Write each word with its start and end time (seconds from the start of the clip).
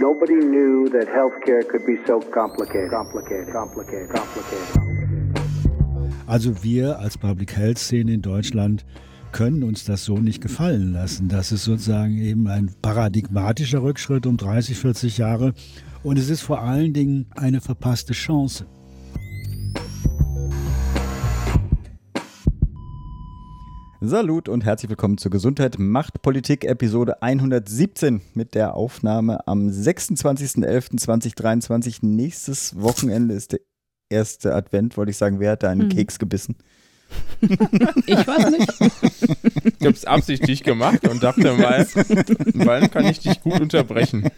Nobody 0.00 0.34
knew 0.34 0.88
that 0.90 1.08
healthcare 1.08 1.66
could 1.68 1.84
be 1.84 1.96
so 2.06 2.20
complicated, 2.20 2.90
complicated, 2.90 3.52
complicated, 3.52 4.08
complicated. 4.08 4.88
Also 6.28 6.62
wir 6.62 7.00
als 7.00 7.18
Public 7.18 7.56
Health 7.56 7.78
Szene 7.78 8.12
in 8.12 8.22
Deutschland 8.22 8.86
können 9.32 9.64
uns 9.64 9.84
das 9.84 10.04
so 10.04 10.18
nicht 10.18 10.40
gefallen 10.40 10.92
lassen. 10.92 11.28
Das 11.28 11.50
ist 11.50 11.64
sozusagen 11.64 12.16
eben 12.16 12.46
ein 12.46 12.70
paradigmatischer 12.80 13.82
Rückschritt 13.82 14.26
um 14.26 14.36
30, 14.36 14.78
40 14.78 15.18
Jahre 15.18 15.52
und 16.04 16.16
es 16.16 16.30
ist 16.30 16.42
vor 16.42 16.60
allen 16.62 16.92
Dingen 16.92 17.26
eine 17.34 17.60
verpasste 17.60 18.12
Chance. 18.12 18.66
Salut 24.00 24.48
und 24.48 24.64
herzlich 24.64 24.90
willkommen 24.90 25.18
zur 25.18 25.32
Gesundheit 25.32 25.80
macht 25.80 26.22
Politik 26.22 26.64
Episode 26.64 27.20
117 27.20 28.20
mit 28.34 28.54
der 28.54 28.74
Aufnahme 28.74 29.44
am 29.48 29.66
26.11.2023. 29.66 32.06
Nächstes 32.06 32.80
Wochenende 32.80 33.34
ist 33.34 33.54
der 33.54 33.60
erste 34.08 34.54
Advent, 34.54 34.96
wollte 34.96 35.10
ich 35.10 35.16
sagen. 35.16 35.40
Wer 35.40 35.50
hat 35.50 35.64
da 35.64 35.70
einen 35.70 35.90
hm. 35.90 35.96
Keks 35.96 36.20
gebissen? 36.20 36.54
Ich 38.06 38.26
weiß 38.26 38.50
nicht. 38.50 38.70
Ich 39.80 39.86
habe 39.86 39.96
es 39.96 40.04
absichtlich 40.04 40.62
gemacht 40.62 41.08
und 41.08 41.22
dachte 41.22 41.54
mal, 41.54 41.86
wann 42.54 42.90
kann 42.90 43.06
ich 43.06 43.20
dich 43.20 43.40
gut 43.40 43.60
unterbrechen? 43.60 44.28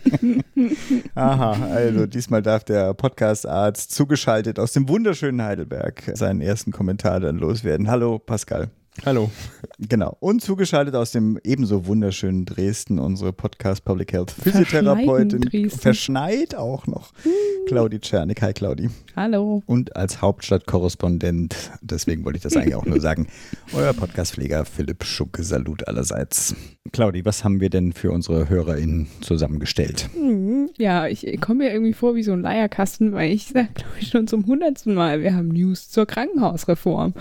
Aha, 1.15 1.53
also 1.75 2.07
diesmal 2.07 2.43
darf 2.43 2.65
der 2.65 2.95
Podcast-Arzt 2.95 3.93
zugeschaltet 3.93 4.59
aus 4.59 4.73
dem 4.73 4.89
wunderschönen 4.89 5.43
Heidelberg 5.43 6.13
seinen 6.15 6.41
ersten 6.41 6.73
Kommentar 6.73 7.21
dann 7.21 7.37
loswerden. 7.39 7.91
Hallo 7.91 8.19
Pascal. 8.21 8.71
Hallo. 9.07 9.31
Genau. 9.79 10.17
Und 10.21 10.43
zugeschaltet 10.43 10.95
aus 10.95 11.13
dem 11.13 11.39
ebenso 11.43 11.87
wunderschönen 11.87 12.45
Dresden 12.45 12.99
unsere 12.99 13.33
Podcast 13.33 13.85
Public 13.85 14.13
Health 14.13 14.31
Physiotherapeutin. 14.33 15.71
Verschneit 15.71 16.55
auch 16.55 16.87
noch. 16.87 17.13
Hm. 17.23 17.33
Claudi 17.67 18.01
Czernik. 18.01 18.43
Hi 18.43 18.53
Claudi. 18.53 18.91
Hallo. 19.17 19.63
Und 19.65 19.97
als 19.97 20.21
Hauptstadtkorrespondent, 20.21 21.71
deswegen 21.81 22.25
wollte 22.25 22.39
ich 22.39 22.43
das 22.43 22.57
eigentlich 22.57 22.75
auch 22.75 22.85
nur 22.85 23.01
sagen, 23.01 23.29
euer 23.73 23.93
Podcastpfleger 23.95 24.65
Philipp 24.65 25.05
Schucke. 25.05 25.45
Salut 25.45 25.87
allerseits. 25.87 26.55
Claudi, 26.93 27.25
was 27.25 27.45
haben 27.45 27.61
wir 27.61 27.71
denn 27.71 27.93
für 27.93 28.11
unsere 28.11 28.49
HörerInnen 28.49 29.07
zusammengestellt? 29.21 30.11
Hm, 30.15 30.69
ja, 30.77 31.07
ich 31.07 31.41
komme 31.41 31.65
mir 31.65 31.73
irgendwie 31.73 31.93
vor 31.93 32.17
wie 32.17 32.23
so 32.23 32.33
ein 32.33 32.41
Leierkasten, 32.43 33.13
weil 33.13 33.31
ich 33.31 33.47
sage, 33.47 33.69
glaube 33.75 33.93
ich, 34.01 34.09
schon 34.09 34.27
zum 34.27 34.47
hundertsten 34.47 34.95
Mal, 34.95 35.23
wir 35.23 35.35
haben 35.35 35.49
News 35.49 35.89
zur 35.89 36.07
Krankenhausreform. 36.07 37.15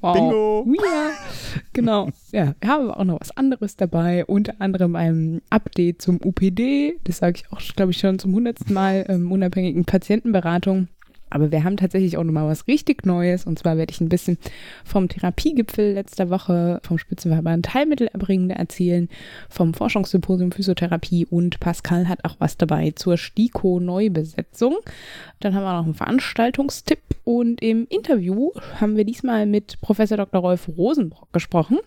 Wow. 0.00 0.14
Bingo. 0.14 0.66
Ja, 0.84 1.10
genau. 1.72 2.10
Ja, 2.32 2.54
wir 2.60 2.68
haben 2.68 2.90
auch 2.90 3.04
noch 3.04 3.20
was 3.20 3.36
anderes 3.36 3.76
dabei, 3.76 4.24
unter 4.24 4.54
anderem 4.60 4.96
ein 4.96 5.42
Update 5.50 6.02
zum 6.02 6.20
UPD. 6.22 6.98
Das 7.04 7.18
sage 7.18 7.38
ich 7.38 7.52
auch, 7.52 7.60
glaube 7.74 7.92
ich, 7.92 7.98
schon 7.98 8.18
zum 8.18 8.34
hundertsten 8.34 8.74
Mal, 8.74 9.04
ähm, 9.08 9.30
unabhängigen 9.30 9.84
Patientenberatung. 9.84 10.88
Aber 11.30 11.50
wir 11.50 11.64
haben 11.64 11.76
tatsächlich 11.76 12.16
auch 12.16 12.22
nochmal 12.22 12.46
was 12.46 12.66
richtig 12.68 13.04
Neues. 13.06 13.44
Und 13.46 13.58
zwar 13.58 13.76
werde 13.76 13.92
ich 13.92 14.00
ein 14.00 14.08
bisschen 14.08 14.38
vom 14.84 15.08
Therapiegipfel 15.08 15.94
letzter 15.94 16.30
Woche 16.30 16.80
vom 16.82 16.98
Spitzenverband 16.98 17.74
Heilmittelerbringende 17.74 18.54
erzählen, 18.54 19.08
vom 19.48 19.74
Forschungssymposium 19.74 20.52
Physiotherapie 20.52 21.26
und 21.26 21.60
Pascal 21.60 22.08
hat 22.08 22.24
auch 22.24 22.36
was 22.38 22.56
dabei 22.56 22.92
zur 22.92 23.16
STIKO-Neubesetzung. 23.16 24.76
Dann 25.40 25.54
haben 25.54 25.64
wir 25.64 25.76
noch 25.76 25.84
einen 25.84 25.94
Veranstaltungstipp 25.94 27.00
und 27.24 27.62
im 27.62 27.86
Interview 27.88 28.50
haben 28.80 28.96
wir 28.96 29.04
diesmal 29.04 29.46
mit 29.46 29.80
Professor 29.80 30.16
Dr. 30.16 30.40
Rolf 30.40 30.68
Rosenbrock 30.68 31.32
gesprochen. 31.32 31.78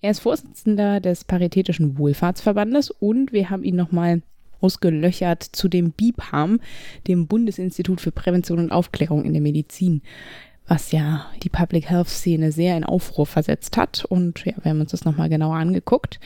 Er 0.00 0.10
ist 0.10 0.20
Vorsitzender 0.20 1.00
des 1.00 1.24
Paritätischen 1.24 1.96
Wohlfahrtsverbandes 1.96 2.90
und 2.90 3.32
wir 3.32 3.50
haben 3.50 3.62
ihn 3.62 3.76
nochmal 3.76 4.22
ausgelöchert 4.62 5.42
zu 5.42 5.68
dem 5.68 5.92
BIPAM, 5.92 6.60
dem 7.06 7.26
Bundesinstitut 7.26 8.00
für 8.00 8.12
Prävention 8.12 8.58
und 8.58 8.72
Aufklärung 8.72 9.24
in 9.24 9.32
der 9.32 9.42
Medizin, 9.42 10.02
was 10.66 10.92
ja 10.92 11.26
die 11.42 11.48
Public 11.48 11.90
Health 11.90 12.08
Szene 12.08 12.52
sehr 12.52 12.76
in 12.76 12.84
Aufruhr 12.84 13.26
versetzt 13.26 13.76
hat. 13.76 14.04
Und 14.04 14.44
ja, 14.44 14.54
wir 14.62 14.70
haben 14.70 14.80
uns 14.80 14.92
das 14.92 15.04
nochmal 15.04 15.28
genauer 15.28 15.56
angeguckt. 15.56 16.20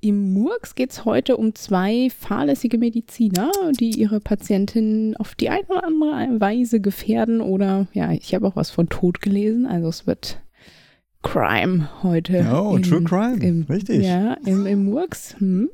Im 0.00 0.34
Murks 0.34 0.74
geht 0.74 0.90
es 0.90 1.04
heute 1.04 1.36
um 1.36 1.54
zwei 1.54 2.08
fahrlässige 2.10 2.78
Mediziner, 2.78 3.50
die 3.78 3.90
ihre 3.90 4.20
Patientinnen 4.20 5.16
auf 5.16 5.34
die 5.34 5.50
eine 5.50 5.66
oder 5.68 5.84
andere 5.84 6.40
Weise 6.40 6.80
gefährden. 6.80 7.40
Oder 7.40 7.86
ja, 7.92 8.12
ich 8.12 8.34
habe 8.34 8.46
auch 8.46 8.56
was 8.56 8.70
von 8.70 8.88
Tod 8.88 9.20
gelesen. 9.20 9.66
Also 9.66 9.88
es 9.88 10.06
wird 10.06 10.40
Crime 11.22 11.88
heute. 12.02 12.46
Oh, 12.52 12.76
im, 12.76 12.82
True 12.82 13.02
Crime. 13.02 13.42
Im, 13.42 13.62
Richtig. 13.62 14.04
Ja, 14.04 14.34
im, 14.44 14.66
im 14.66 14.84
Murks. 14.84 15.36
Hm. 15.38 15.70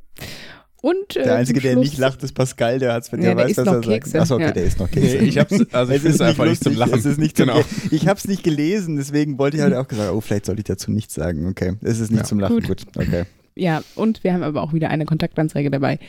Und, 0.83 1.17
äh, 1.17 1.23
der 1.23 1.37
Einzige, 1.37 1.61
der 1.61 1.77
nicht 1.77 1.97
lacht, 1.97 2.25
ist 2.25 2.33
Pascal, 2.33 2.81
der 2.81 2.93
hat 2.93 3.05
es, 3.05 3.11
der, 3.11 3.21
ja, 3.21 3.35
der 3.35 3.45
weiß, 3.45 3.55
dass 3.55 3.67
er 3.69 3.81
Kekse. 3.81 4.11
sagt. 4.11 4.23
Achso, 4.23 4.35
okay, 4.35 4.45
ja. 4.47 4.51
der 4.51 4.65
ist 4.65 4.81
noch 4.81 4.91
Kekse. 4.91 5.19
Nee, 5.19 5.29
ich 5.29 5.39
hab's, 5.39 5.53
also 5.73 5.93
ich 5.93 6.05
es 6.05 6.15
ist 6.15 6.21
einfach 6.21 6.45
nicht 6.45 6.63
zum 6.63 6.75
Lachen. 6.75 6.99
Es 6.99 7.05
ist 7.05 7.19
nicht 7.19 7.37
genau. 7.37 7.63
Zum, 7.63 7.67
ich 7.93 8.09
habe 8.09 8.19
es 8.19 8.27
nicht 8.27 8.43
gelesen, 8.43 8.97
deswegen 8.97 9.39
wollte 9.39 9.59
ich 9.59 9.63
halt 9.63 9.75
auch 9.77 9.87
gesagt, 9.87 10.13
oh, 10.13 10.21
vielleicht 10.21 10.47
soll 10.47 10.59
ich 10.59 10.65
dazu 10.65 10.91
nichts 10.91 11.15
sagen. 11.15 11.47
Okay, 11.47 11.75
es 11.83 12.01
ist 12.01 12.11
nicht 12.11 12.23
ja. 12.23 12.25
zum 12.25 12.41
Lachen. 12.41 12.57
Gut. 12.61 12.67
Gut. 12.67 12.83
Okay. 12.97 13.25
Ja, 13.55 13.83
und 13.95 14.25
wir 14.25 14.33
haben 14.33 14.43
aber 14.43 14.61
auch 14.61 14.73
wieder 14.73 14.91
eine 14.91 15.05
Kontaktanzeige 15.05 15.71
dabei. 15.71 16.01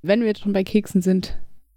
Wenn 0.00 0.20
wir 0.20 0.28
jetzt 0.28 0.40
schon 0.40 0.54
bei 0.54 0.64
Keksen 0.64 1.02
sind, 1.02 1.36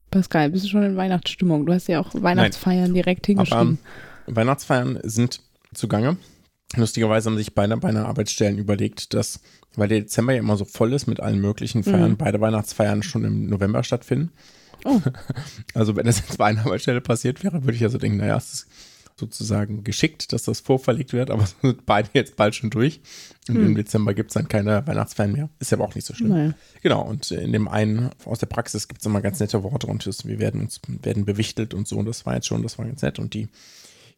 Pascal, 0.10 0.52
bist 0.52 0.64
du 0.64 0.70
schon 0.70 0.84
in 0.84 0.96
Weihnachtsstimmung? 0.96 1.66
Du 1.66 1.74
hast 1.74 1.90
ja 1.90 2.00
auch 2.00 2.12
Weihnachtsfeiern 2.14 2.84
Nein. 2.84 2.94
direkt 2.94 3.26
hingeschrieben. 3.26 3.80
Aber, 4.24 4.30
ähm, 4.30 4.36
Weihnachtsfeiern 4.36 5.00
sind 5.04 5.42
zugange. 5.74 6.16
Lustigerweise 6.76 7.30
haben 7.30 7.38
sich 7.38 7.54
beide 7.54 7.78
bei 7.78 7.90
einer 7.90 8.08
Arbeitsstellen 8.08 8.58
überlegt, 8.58 9.14
dass 9.14 9.40
weil 9.78 9.88
der 9.88 10.02
Dezember 10.02 10.34
ja 10.34 10.40
immer 10.40 10.58
so 10.58 10.66
voll 10.66 10.94
ist 10.94 11.08
mit 11.08 11.20
allen 11.20 11.40
möglichen 11.40 11.84
Feiern, 11.84 12.12
mhm. 12.12 12.18
beide 12.18 12.42
Weihnachtsfeiern 12.42 13.04
schon 13.04 13.24
im 13.24 13.48
November 13.48 13.84
stattfinden. 13.84 14.32
Oh. 14.84 15.02
Also 15.74 15.96
wenn 15.96 16.06
das 16.06 16.20
jetzt 16.20 16.38
bei 16.38 16.46
einer 16.46 16.66
Arbeitsstelle 16.66 17.02
passiert 17.02 17.44
wäre, 17.44 17.64
würde 17.64 17.76
ich 17.76 17.84
also 17.84 17.98
denken, 17.98 18.18
naja, 18.18 18.38
es 18.38 18.54
ist 18.54 18.68
sozusagen 19.18 19.84
geschickt, 19.84 20.34
dass 20.34 20.44
das 20.44 20.60
vorverlegt 20.60 21.14
wird, 21.14 21.32
aber 21.32 21.46
sind 21.62 21.86
beide 21.86 22.10
jetzt 22.14 22.36
bald 22.36 22.56
schon 22.56 22.70
durch. 22.70 23.02
Und 23.48 23.58
mhm. 23.58 23.66
im 23.68 23.76
Dezember 23.76 24.14
gibt 24.14 24.32
es 24.32 24.34
dann 24.34 24.48
keine 24.48 24.86
Weihnachtsfeiern 24.88 25.32
mehr. 25.32 25.50
Ist 25.60 25.74
aber 25.74 25.86
auch 25.86 25.96
nicht 25.96 26.06
so 26.06 26.14
schlimm. 26.14 26.30
Naja. 26.30 26.54
Genau, 26.82 27.02
und 27.02 27.32
in 27.32 27.54
dem 27.54 27.68
einen 27.68 28.10
aus 28.26 28.40
der 28.40 28.48
Praxis 28.48 28.88
gibt 28.88 29.02
es 29.02 29.06
immer 29.06 29.22
ganz 29.22 29.40
nette 29.40 29.64
Worte 29.64 29.88
und 29.88 30.06
das, 30.06 30.26
wir 30.26 30.40
werden 30.40 30.62
uns 30.62 30.82
werden 30.88 31.26
bewichtelt 31.26 31.74
und 31.74 31.88
so. 31.88 31.98
Und 31.98 32.06
das 32.06 32.26
war 32.26 32.36
jetzt 32.36 32.48
schon, 32.48 32.64
das 32.64 32.78
war 32.78 32.86
ganz 32.86 33.02
nett. 33.02 33.20
Und 33.20 33.34
die 33.34 33.48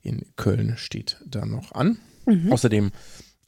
in 0.01 0.25
Köln 0.35 0.75
steht 0.77 1.17
da 1.25 1.45
noch 1.45 1.73
an. 1.73 1.99
Mhm. 2.27 2.51
Außerdem 2.51 2.91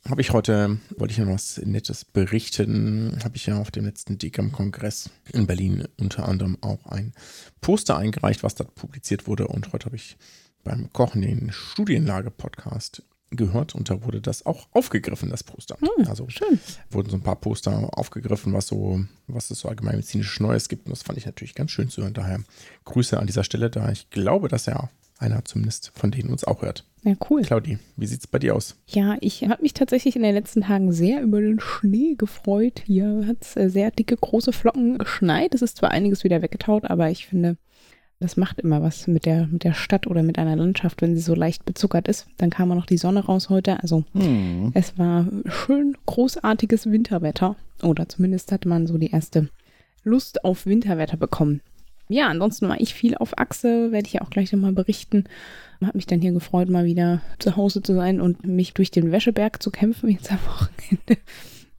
habe 0.07 0.21
ich 0.21 0.31
heute, 0.31 0.79
wollte 0.97 1.11
ich 1.11 1.17
noch 1.19 1.27
was 1.27 1.61
Nettes 1.63 2.05
berichten, 2.05 3.19
habe 3.23 3.35
ich 3.35 3.45
ja 3.45 3.57
auf 3.57 3.69
dem 3.69 3.85
letzten 3.85 4.17
DGAM-Kongress 4.17 5.09
in 5.33 5.45
Berlin 5.45 5.87
unter 5.99 6.27
anderem 6.27 6.57
auch 6.61 6.85
ein 6.85 7.13
Poster 7.61 7.97
eingereicht, 7.97 8.41
was 8.43 8.55
dort 8.55 8.75
publiziert 8.75 9.27
wurde. 9.27 9.47
Und 9.47 9.73
heute 9.73 9.85
habe 9.85 9.97
ich 9.97 10.17
beim 10.63 10.91
Kochen 10.93 11.21
den 11.21 11.51
Studienlage-Podcast 11.51 13.03
gehört 13.31 13.75
und 13.75 13.89
da 13.89 14.03
wurde 14.03 14.21
das 14.21 14.45
auch 14.45 14.67
aufgegriffen, 14.71 15.29
das 15.29 15.43
Poster. 15.43 15.77
Hm, 15.79 16.07
also 16.07 16.27
schön. 16.29 16.59
wurden 16.89 17.09
so 17.09 17.17
ein 17.17 17.21
paar 17.21 17.35
Poster 17.35 17.89
aufgegriffen, 17.97 18.53
was 18.53 18.67
so, 18.67 19.03
was 19.27 19.51
es 19.51 19.59
so 19.59 19.69
allgemeinmedizinisch 19.69 20.39
Neues 20.39 20.69
gibt. 20.69 20.87
Und 20.87 20.91
das 20.91 21.03
fand 21.03 21.17
ich 21.17 21.25
natürlich 21.25 21.53
ganz 21.53 21.71
schön 21.71 21.89
zu 21.89 22.01
hören. 22.01 22.13
Daher 22.13 22.41
Grüße 22.85 23.19
an 23.19 23.27
dieser 23.27 23.43
Stelle, 23.43 23.69
da 23.69 23.91
ich 23.91 24.09
glaube, 24.09 24.47
dass 24.47 24.67
er 24.67 24.89
einer 25.19 25.43
zumindest 25.45 25.91
von 25.93 26.11
denen 26.11 26.29
uns 26.29 26.43
auch 26.43 26.61
hört. 26.61 26.85
Ja, 27.03 27.13
cool. 27.29 27.41
Claudi, 27.43 27.77
wie 27.95 28.05
sieht 28.05 28.19
es 28.19 28.27
bei 28.27 28.39
dir 28.39 28.55
aus? 28.55 28.75
Ja, 28.87 29.17
ich 29.21 29.43
habe 29.47 29.61
mich 29.61 29.73
tatsächlich 29.73 30.15
in 30.15 30.23
den 30.23 30.33
letzten 30.33 30.61
Tagen 30.61 30.91
sehr 30.91 31.21
über 31.21 31.39
den 31.39 31.59
Schnee 31.59 32.15
gefreut. 32.15 32.83
Hier 32.85 33.25
hat 33.25 33.37
es 33.41 33.55
äh, 33.55 33.69
sehr 33.69 33.91
dicke, 33.91 34.17
große 34.17 34.51
Flocken 34.51 34.97
geschneit. 34.97 35.55
Es 35.55 35.61
ist 35.61 35.77
zwar 35.77 35.91
einiges 35.91 36.23
wieder 36.23 36.41
weggetaut, 36.41 36.85
aber 36.85 37.09
ich 37.09 37.27
finde, 37.27 37.57
das 38.19 38.35
macht 38.35 38.59
immer 38.59 38.81
was 38.81 39.07
mit 39.07 39.25
der, 39.25 39.47
mit 39.47 39.63
der 39.63 39.73
Stadt 39.73 40.07
oder 40.07 40.23
mit 40.23 40.37
einer 40.37 40.57
Landschaft, 40.57 41.01
wenn 41.01 41.15
sie 41.15 41.21
so 41.21 41.35
leicht 41.35 41.63
bezuckert 41.65 42.09
ist. 42.09 42.27
Dann 42.37 42.49
kam 42.49 42.71
auch 42.71 42.75
noch 42.75 42.85
die 42.85 42.97
Sonne 42.97 43.25
raus 43.25 43.49
heute. 43.49 43.81
Also 43.81 44.03
hm. 44.13 44.71
es 44.73 44.97
war 44.97 45.27
schön 45.45 45.95
großartiges 46.05 46.91
Winterwetter. 46.91 47.55
Oder 47.81 48.09
zumindest 48.09 48.51
hat 48.51 48.65
man 48.65 48.87
so 48.87 48.97
die 48.97 49.11
erste 49.11 49.49
Lust 50.03 50.43
auf 50.43 50.65
Winterwetter 50.65 51.15
bekommen 51.15 51.61
ja, 52.09 52.27
ansonsten 52.27 52.67
war 52.67 52.81
ich 52.81 52.93
viel 52.93 53.15
auf 53.15 53.37
Achse, 53.37 53.91
werde 53.91 54.07
ich 54.07 54.13
ja 54.13 54.21
auch 54.21 54.31
gleich 54.31 54.51
nochmal 54.51 54.73
berichten. 54.73 55.25
Hat 55.83 55.95
mich 55.95 56.07
dann 56.07 56.21
hier 56.21 56.33
gefreut, 56.33 56.69
mal 56.69 56.85
wieder 56.85 57.21
zu 57.37 57.55
Hause 57.55 57.81
zu 57.81 57.93
sein 57.93 58.19
und 58.19 58.45
mich 58.45 58.73
durch 58.73 58.91
den 58.91 59.11
Wäscheberg 59.11 59.61
zu 59.61 59.71
kämpfen 59.71 60.09
jetzt 60.09 60.31
am 60.31 60.39
Wochenende. 60.45 61.17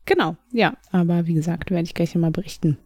Genau, 0.07 0.35
ja, 0.51 0.77
aber 0.91 1.27
wie 1.27 1.35
gesagt, 1.35 1.71
werde 1.71 1.85
ich 1.85 1.95
gleich 1.95 2.15
nochmal 2.15 2.33
berichten. 2.33 2.79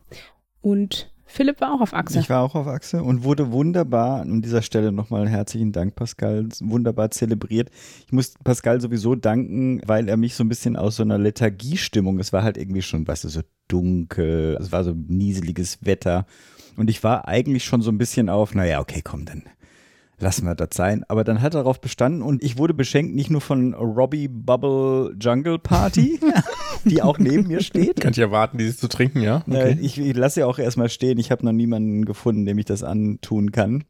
Und 0.60 1.10
Philipp 1.24 1.60
war 1.60 1.72
auch 1.72 1.80
auf 1.80 1.94
Achse. 1.94 2.20
Ich 2.20 2.28
war 2.28 2.42
auch 2.42 2.54
auf 2.54 2.66
Achse 2.66 3.02
und 3.02 3.24
wurde 3.24 3.50
wunderbar, 3.50 4.20
an 4.20 4.42
dieser 4.42 4.60
Stelle 4.60 4.92
nochmal 4.92 5.28
herzlichen 5.28 5.72
Dank, 5.72 5.94
Pascal, 5.94 6.46
wunderbar 6.60 7.10
zelebriert. 7.12 7.70
Ich 8.06 8.12
muss 8.12 8.34
Pascal 8.44 8.80
sowieso 8.80 9.14
danken, 9.14 9.80
weil 9.86 10.08
er 10.08 10.18
mich 10.18 10.34
so 10.34 10.44
ein 10.44 10.48
bisschen 10.48 10.76
aus 10.76 10.96
so 10.96 11.02
einer 11.02 11.16
Lethargiestimmung, 11.16 12.18
es 12.18 12.32
war 12.32 12.42
halt 12.42 12.58
irgendwie 12.58 12.82
schon, 12.82 13.08
weißt 13.08 13.24
du, 13.24 13.28
so 13.28 13.40
dunkel, 13.68 14.58
es 14.60 14.70
war 14.70 14.84
so 14.84 14.92
nieseliges 14.92 15.78
Wetter 15.86 16.26
und 16.76 16.90
ich 16.90 17.02
war 17.04 17.28
eigentlich 17.28 17.64
schon 17.64 17.82
so 17.82 17.90
ein 17.90 17.98
bisschen 17.98 18.28
auf, 18.28 18.54
naja, 18.54 18.80
okay, 18.80 19.00
komm, 19.02 19.24
dann 19.24 19.44
lassen 20.18 20.46
wir 20.46 20.54
das 20.54 20.70
sein. 20.72 21.04
Aber 21.08 21.24
dann 21.24 21.40
hat 21.40 21.54
er 21.54 21.60
darauf 21.60 21.80
bestanden 21.80 22.22
und 22.22 22.42
ich 22.42 22.58
wurde 22.58 22.74
beschenkt 22.74 23.14
nicht 23.14 23.30
nur 23.30 23.40
von 23.40 23.74
Robbie 23.74 24.28
Bubble 24.28 25.14
Jungle 25.20 25.58
Party, 25.58 26.20
die 26.84 27.02
auch 27.02 27.18
neben 27.18 27.46
mir 27.46 27.62
steht. 27.62 28.00
Kann 28.00 28.12
ich 28.12 28.18
erwarten, 28.18 28.58
diese 28.58 28.76
zu 28.76 28.88
trinken, 28.88 29.20
ja? 29.20 29.42
Okay. 29.46 29.78
Ich, 29.80 29.98
ich 29.98 30.16
lasse 30.16 30.36
sie 30.36 30.44
auch 30.44 30.58
erstmal 30.58 30.88
stehen. 30.88 31.18
Ich 31.18 31.30
habe 31.30 31.44
noch 31.44 31.52
niemanden 31.52 32.04
gefunden, 32.04 32.46
dem 32.46 32.58
ich 32.58 32.64
das 32.64 32.82
antun 32.82 33.52
kann. 33.52 33.84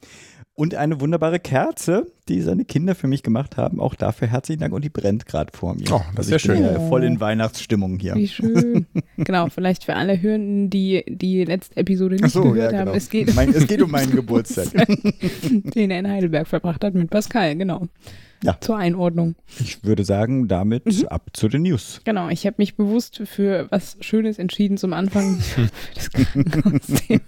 Und 0.57 0.77
eine 0.77 1.01
wunderbare 1.01 1.41
Kerze, 1.41 2.07
die 2.29 2.41
seine 2.41 2.65
Kinder 2.65 2.95
für 2.95 3.09
mich 3.09 3.25
gemacht 3.25 3.57
haben. 3.57 3.81
Auch 3.81 3.97
dafür 3.97 4.29
herzlichen 4.29 4.61
Dank. 4.61 4.73
Und 4.73 4.85
die 4.85 4.89
brennt 4.89 5.27
gerade 5.27 5.51
vor 5.53 5.75
mir. 5.75 5.91
Oh, 5.91 6.01
das 6.15 6.27
ist 6.27 6.33
ja 6.33 6.39
schön. 6.39 6.63
ja 6.63 6.79
voll 6.79 7.03
in 7.03 7.19
Weihnachtsstimmung 7.19 7.99
hier. 7.99 8.15
Wie 8.15 8.29
schön. 8.29 8.87
genau, 9.17 9.49
vielleicht 9.49 9.83
für 9.83 9.97
alle 9.97 10.23
Hörenden, 10.23 10.71
die 10.71 11.03
die 11.09 11.45
letzte 11.45 11.77
Episode 11.77 12.17
nicht 12.17 12.31
so, 12.31 12.53
gehört 12.53 12.71
ja, 12.73 12.79
haben. 12.79 12.85
genau. 12.87 12.97
Es 12.97 13.11
geht 13.11 13.35
Mein, 13.35 13.51
es 13.51 13.67
geht 13.67 13.83
um 13.83 13.91
meinen 13.91 14.11
Geburtstag. 14.15 14.69
den 15.75 15.91
er 15.91 15.99
in 15.99 16.09
Heidelberg 16.09 16.47
verbracht 16.47 16.85
hat 16.85 16.95
mit 16.95 17.11
Pascal, 17.11 17.57
genau. 17.57 17.89
Ja. 18.45 18.57
Zur 18.61 18.77
Einordnung. 18.77 19.35
Ich 19.59 19.83
würde 19.83 20.05
sagen, 20.05 20.47
damit 20.47 20.85
Mhm. 20.87 21.07
ab 21.09 21.31
zu 21.33 21.49
den 21.49 21.63
News. 21.63 22.01
Genau, 22.05 22.29
ich 22.29 22.47
habe 22.47 22.57
mich 22.59 22.77
bewusst 22.77 23.23
für 23.25 23.67
was 23.71 23.97
Schönes 24.03 24.39
entschieden 24.39 24.77
zum 24.77 24.93
Anfang. 24.93 25.41
für 25.41 25.67
das 25.97 26.11
Krankenhausthema. 26.11 27.21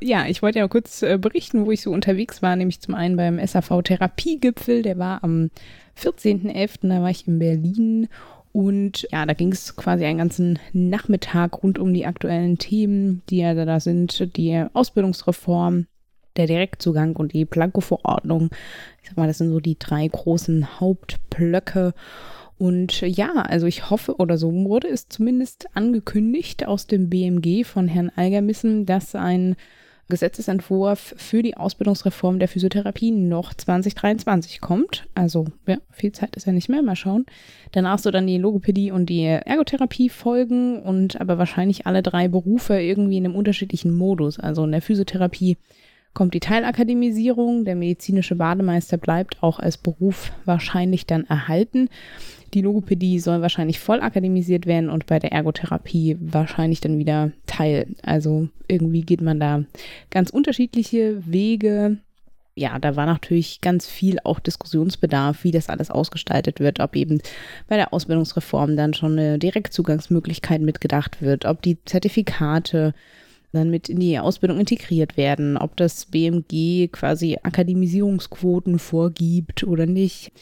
Ja, 0.00 0.26
ich 0.26 0.40
wollte 0.42 0.58
ja 0.58 0.68
kurz 0.68 1.02
äh, 1.02 1.18
berichten, 1.18 1.66
wo 1.66 1.70
ich 1.70 1.82
so 1.82 1.90
unterwegs 1.90 2.40
war, 2.40 2.56
nämlich 2.56 2.80
zum 2.80 2.94
einen 2.94 3.16
beim 3.16 3.44
SAV 3.44 3.82
Therapiegipfel, 3.82 4.82
der 4.82 4.98
war 4.98 5.22
am 5.22 5.50
14.11., 5.98 6.88
da 6.88 7.02
war 7.02 7.10
ich 7.10 7.28
in 7.28 7.38
Berlin 7.38 8.08
und 8.52 9.06
ja, 9.12 9.26
da 9.26 9.34
ging 9.34 9.52
es 9.52 9.76
quasi 9.76 10.04
einen 10.04 10.18
ganzen 10.18 10.58
Nachmittag 10.72 11.62
rund 11.62 11.78
um 11.78 11.94
die 11.94 12.06
aktuellen 12.06 12.58
Themen, 12.58 13.22
die 13.30 13.38
ja 13.38 13.54
da 13.54 13.78
sind, 13.78 14.36
die 14.36 14.64
Ausbildungsreform, 14.72 15.86
der 16.36 16.46
Direktzugang 16.46 17.14
und 17.16 17.32
die 17.32 17.44
Planko-Verordnung. 17.44 18.50
Ich 19.02 19.08
sag 19.08 19.16
mal, 19.16 19.28
das 19.28 19.38
sind 19.38 19.50
so 19.50 19.60
die 19.60 19.78
drei 19.78 20.06
großen 20.08 20.80
Hauptblöcke. 20.80 21.94
Und 22.58 23.00
ja, 23.02 23.32
also 23.32 23.66
ich 23.66 23.88
hoffe, 23.88 24.16
oder 24.16 24.36
so 24.36 24.52
wurde 24.52 24.88
es 24.88 25.08
zumindest 25.08 25.66
angekündigt 25.74 26.66
aus 26.66 26.86
dem 26.86 27.08
BMG 27.08 27.64
von 27.64 27.88
Herrn 27.88 28.10
Algermissen, 28.14 28.84
dass 28.84 29.14
ein 29.14 29.56
Gesetzesentwurf 30.10 31.14
für 31.16 31.42
die 31.42 31.56
Ausbildungsreform 31.56 32.38
der 32.38 32.48
Physiotherapie 32.48 33.10
noch 33.10 33.54
2023 33.54 34.60
kommt. 34.60 35.06
Also 35.14 35.46
ja, 35.66 35.78
viel 35.90 36.12
Zeit 36.12 36.36
ist 36.36 36.46
ja 36.46 36.52
nicht 36.52 36.68
mehr, 36.68 36.82
mal 36.82 36.96
schauen. 36.96 37.24
Danach 37.72 37.98
so 37.98 38.10
dann 38.10 38.26
die 38.26 38.36
Logopädie 38.36 38.90
und 38.90 39.06
die 39.06 39.24
Ergotherapie 39.24 40.10
folgen 40.10 40.82
und 40.82 41.20
aber 41.20 41.38
wahrscheinlich 41.38 41.86
alle 41.86 42.02
drei 42.02 42.28
Berufe 42.28 42.78
irgendwie 42.78 43.16
in 43.16 43.24
einem 43.24 43.36
unterschiedlichen 43.36 43.96
Modus. 43.96 44.38
Also 44.38 44.64
in 44.64 44.72
der 44.72 44.82
Physiotherapie 44.82 45.56
kommt 46.12 46.34
die 46.34 46.40
Teilakademisierung, 46.40 47.64
der 47.64 47.76
medizinische 47.76 48.34
Bademeister 48.34 48.96
bleibt 48.96 49.42
auch 49.42 49.58
als 49.58 49.78
Beruf 49.78 50.32
wahrscheinlich 50.44 51.06
dann 51.06 51.24
erhalten. 51.24 51.88
Die 52.54 52.62
Logopädie 52.62 53.20
soll 53.20 53.42
wahrscheinlich 53.42 53.78
voll 53.78 54.00
akademisiert 54.00 54.66
werden 54.66 54.90
und 54.90 55.06
bei 55.06 55.18
der 55.18 55.32
Ergotherapie 55.32 56.16
wahrscheinlich 56.20 56.80
dann 56.80 56.98
wieder 56.98 57.30
Teil. 57.46 57.86
Also 58.02 58.48
irgendwie 58.66 59.02
geht 59.02 59.20
man 59.20 59.38
da 59.38 59.64
ganz 60.10 60.30
unterschiedliche 60.30 61.22
Wege. 61.26 61.98
Ja, 62.56 62.78
da 62.78 62.96
war 62.96 63.06
natürlich 63.06 63.60
ganz 63.60 63.86
viel 63.86 64.18
auch 64.24 64.40
Diskussionsbedarf, 64.40 65.44
wie 65.44 65.52
das 65.52 65.68
alles 65.68 65.90
ausgestaltet 65.90 66.58
wird, 66.58 66.80
ob 66.80 66.96
eben 66.96 67.20
bei 67.68 67.76
der 67.76 67.94
Ausbildungsreform 67.94 68.76
dann 68.76 68.94
schon 68.94 69.12
eine 69.12 69.38
Direktzugangsmöglichkeit 69.38 70.60
mitgedacht 70.60 71.22
wird, 71.22 71.44
ob 71.44 71.62
die 71.62 71.82
Zertifikate 71.84 72.94
dann 73.52 73.70
mit 73.70 73.88
in 73.88 74.00
die 74.00 74.18
Ausbildung 74.18 74.60
integriert 74.60 75.16
werden, 75.16 75.56
ob 75.56 75.76
das 75.76 76.06
BMG 76.06 76.88
quasi 76.92 77.38
Akademisierungsquoten 77.42 78.78
vorgibt 78.78 79.64
oder 79.64 79.86
nicht, 79.86 80.32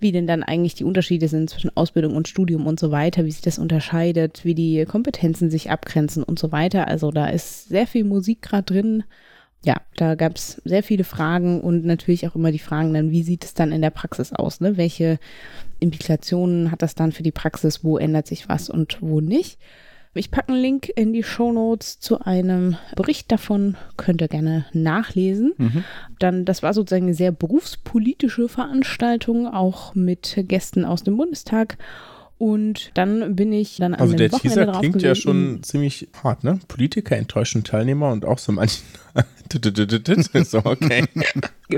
wie 0.00 0.12
denn 0.12 0.26
dann 0.26 0.42
eigentlich 0.42 0.74
die 0.74 0.84
Unterschiede 0.84 1.28
sind 1.28 1.50
zwischen 1.50 1.76
Ausbildung 1.76 2.14
und 2.14 2.28
Studium 2.28 2.66
und 2.66 2.78
so 2.78 2.90
weiter, 2.90 3.24
wie 3.24 3.30
sich 3.30 3.42
das 3.42 3.58
unterscheidet, 3.58 4.44
wie 4.44 4.54
die 4.54 4.84
Kompetenzen 4.84 5.50
sich 5.50 5.70
abgrenzen 5.70 6.22
und 6.22 6.38
so 6.38 6.52
weiter. 6.52 6.88
Also 6.88 7.10
da 7.10 7.28
ist 7.28 7.68
sehr 7.68 7.86
viel 7.86 8.04
Musik 8.04 8.42
gerade 8.42 8.64
drin. 8.64 9.04
Ja, 9.64 9.80
da 9.96 10.14
gab 10.14 10.36
es 10.36 10.62
sehr 10.64 10.82
viele 10.82 11.04
Fragen 11.04 11.60
und 11.60 11.84
natürlich 11.84 12.28
auch 12.28 12.36
immer 12.36 12.52
die 12.52 12.60
Fragen 12.60 12.94
dann, 12.94 13.10
wie 13.10 13.24
sieht 13.24 13.44
es 13.44 13.54
dann 13.54 13.72
in 13.72 13.82
der 13.82 13.90
Praxis 13.90 14.32
aus? 14.32 14.60
Ne? 14.60 14.76
Welche 14.76 15.18
Implikationen 15.80 16.70
hat 16.70 16.82
das 16.82 16.94
dann 16.94 17.10
für 17.10 17.24
die 17.24 17.32
Praxis? 17.32 17.82
Wo 17.82 17.98
ändert 17.98 18.28
sich 18.28 18.48
was 18.48 18.70
und 18.70 18.98
wo 19.00 19.20
nicht? 19.20 19.58
Ich 20.14 20.30
packe 20.30 20.52
einen 20.52 20.62
Link 20.62 20.90
in 20.96 21.12
die 21.12 21.22
Show 21.22 21.52
Notes 21.52 22.00
zu 22.00 22.20
einem 22.20 22.76
Bericht 22.96 23.30
davon, 23.30 23.76
könnt 23.96 24.20
ihr 24.20 24.28
gerne 24.28 24.64
nachlesen. 24.72 25.52
Dann, 26.18 26.44
das 26.44 26.62
war 26.62 26.74
sozusagen 26.74 27.04
eine 27.04 27.14
sehr 27.14 27.32
berufspolitische 27.32 28.48
Veranstaltung, 28.48 29.46
auch 29.46 29.94
mit 29.94 30.36
Gästen 30.48 30.84
aus 30.84 31.04
dem 31.04 31.16
Bundestag. 31.16 31.78
Und 32.38 32.92
dann 32.94 33.34
bin 33.34 33.52
ich 33.52 33.78
dann 33.78 33.94
an 33.94 34.00
Also 34.00 34.14
der 34.14 34.30
Wochenende 34.30 34.66
Teaser 34.66 34.78
klingt 34.78 35.02
ja 35.02 35.16
schon 35.16 35.60
ziemlich 35.64 36.06
hart, 36.22 36.44
ne? 36.44 36.60
Politiker 36.68 37.16
enttäuschen 37.16 37.64
Teilnehmer 37.64 38.12
und 38.12 38.24
auch 38.24 38.38
so 38.38 38.52
manchen. 38.52 38.84
so, 40.44 40.58
okay. 40.64 41.04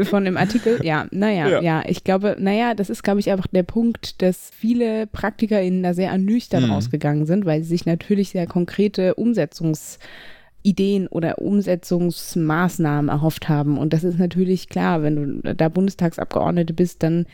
Von 0.03 0.25
dem 0.27 0.37
Artikel, 0.37 0.85
ja, 0.85 1.07
naja, 1.13 1.49
Ja. 1.49 1.63
ja. 1.63 1.83
ich 1.87 2.05
glaube, 2.05 2.37
naja, 2.39 2.75
das 2.75 2.91
ist, 2.91 3.03
glaube 3.03 3.21
ich, 3.21 3.31
einfach 3.31 3.47
der 3.47 3.63
Punkt, 3.63 4.21
dass 4.21 4.51
viele 4.55 5.07
PraktikerInnen 5.07 5.83
da 5.83 5.95
sehr 5.95 6.11
ernüchtert 6.11 6.63
Mhm. 6.65 6.73
rausgegangen 6.73 7.25
sind, 7.25 7.47
weil 7.47 7.63
sie 7.63 7.69
sich 7.71 7.87
natürlich 7.87 8.31
sehr 8.31 8.47
konkrete 8.47 9.15
Umsetzungsideen 9.15 11.07
oder 11.09 11.39
Umsetzungsmaßnahmen 11.39 13.09
erhofft 13.09 13.49
haben. 13.49 13.79
Und 13.79 13.93
das 13.93 14.05
ist 14.05 14.19
natürlich 14.19 14.69
klar, 14.69 15.03
wenn 15.03 15.43
du 15.43 15.55
da 15.55 15.69
Bundestagsabgeordnete 15.69 16.75
bist, 16.75 17.03
dann 17.03 17.27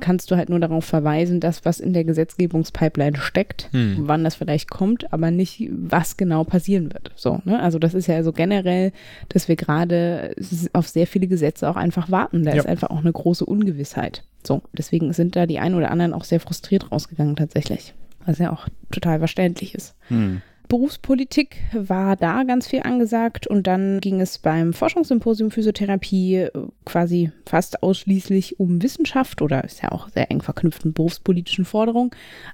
kannst 0.00 0.30
du 0.30 0.36
halt 0.36 0.48
nur 0.48 0.60
darauf 0.60 0.84
verweisen, 0.84 1.40
dass 1.40 1.64
was 1.64 1.80
in 1.80 1.92
der 1.92 2.04
Gesetzgebungspipeline 2.04 3.16
steckt, 3.16 3.68
Hm. 3.72 3.96
wann 4.06 4.24
das 4.24 4.36
vielleicht 4.36 4.70
kommt, 4.70 5.12
aber 5.12 5.30
nicht, 5.30 5.68
was 5.72 6.16
genau 6.16 6.44
passieren 6.44 6.92
wird. 6.92 7.10
So, 7.16 7.40
ne? 7.44 7.60
Also 7.60 7.78
das 7.78 7.94
ist 7.94 8.06
ja 8.06 8.22
so 8.22 8.32
generell, 8.32 8.92
dass 9.28 9.48
wir 9.48 9.56
gerade 9.56 10.34
auf 10.72 10.88
sehr 10.88 11.06
viele 11.06 11.26
Gesetze 11.26 11.68
auch 11.68 11.76
einfach 11.76 12.10
warten. 12.10 12.44
Da 12.44 12.52
Ja. 12.52 12.58
ist 12.58 12.66
einfach 12.68 12.90
auch 12.90 13.00
eine 13.00 13.12
große 13.12 13.44
Ungewissheit. 13.44 14.22
So, 14.46 14.62
deswegen 14.72 15.12
sind 15.12 15.34
da 15.36 15.46
die 15.46 15.58
einen 15.58 15.74
oder 15.74 15.90
anderen 15.90 16.12
auch 16.14 16.24
sehr 16.24 16.40
frustriert 16.40 16.92
rausgegangen 16.92 17.34
tatsächlich. 17.36 17.94
Was 18.24 18.38
ja 18.38 18.52
auch 18.52 18.68
total 18.90 19.18
verständlich 19.18 19.74
ist. 19.74 19.94
Hm. 20.08 20.42
Berufspolitik 20.68 21.56
war 21.72 22.16
da 22.16 22.42
ganz 22.44 22.68
viel 22.68 22.82
angesagt 22.82 23.46
und 23.46 23.66
dann 23.66 24.00
ging 24.00 24.20
es 24.20 24.38
beim 24.38 24.72
Forschungssymposium 24.72 25.50
Physiotherapie 25.50 26.36
äh, 26.36 26.50
quasi 26.84 27.32
fast 27.46 27.82
ausschließlich 27.82 28.60
um 28.60 28.82
Wissenschaft 28.82 29.40
oder 29.40 29.64
ist 29.64 29.82
ja 29.82 29.92
auch 29.92 30.08
sehr 30.10 30.30
eng 30.30 30.42
verknüpft 30.42 30.84
mit 30.84 30.94
berufspolitischen 30.94 31.64
Forderungen. 31.64 32.10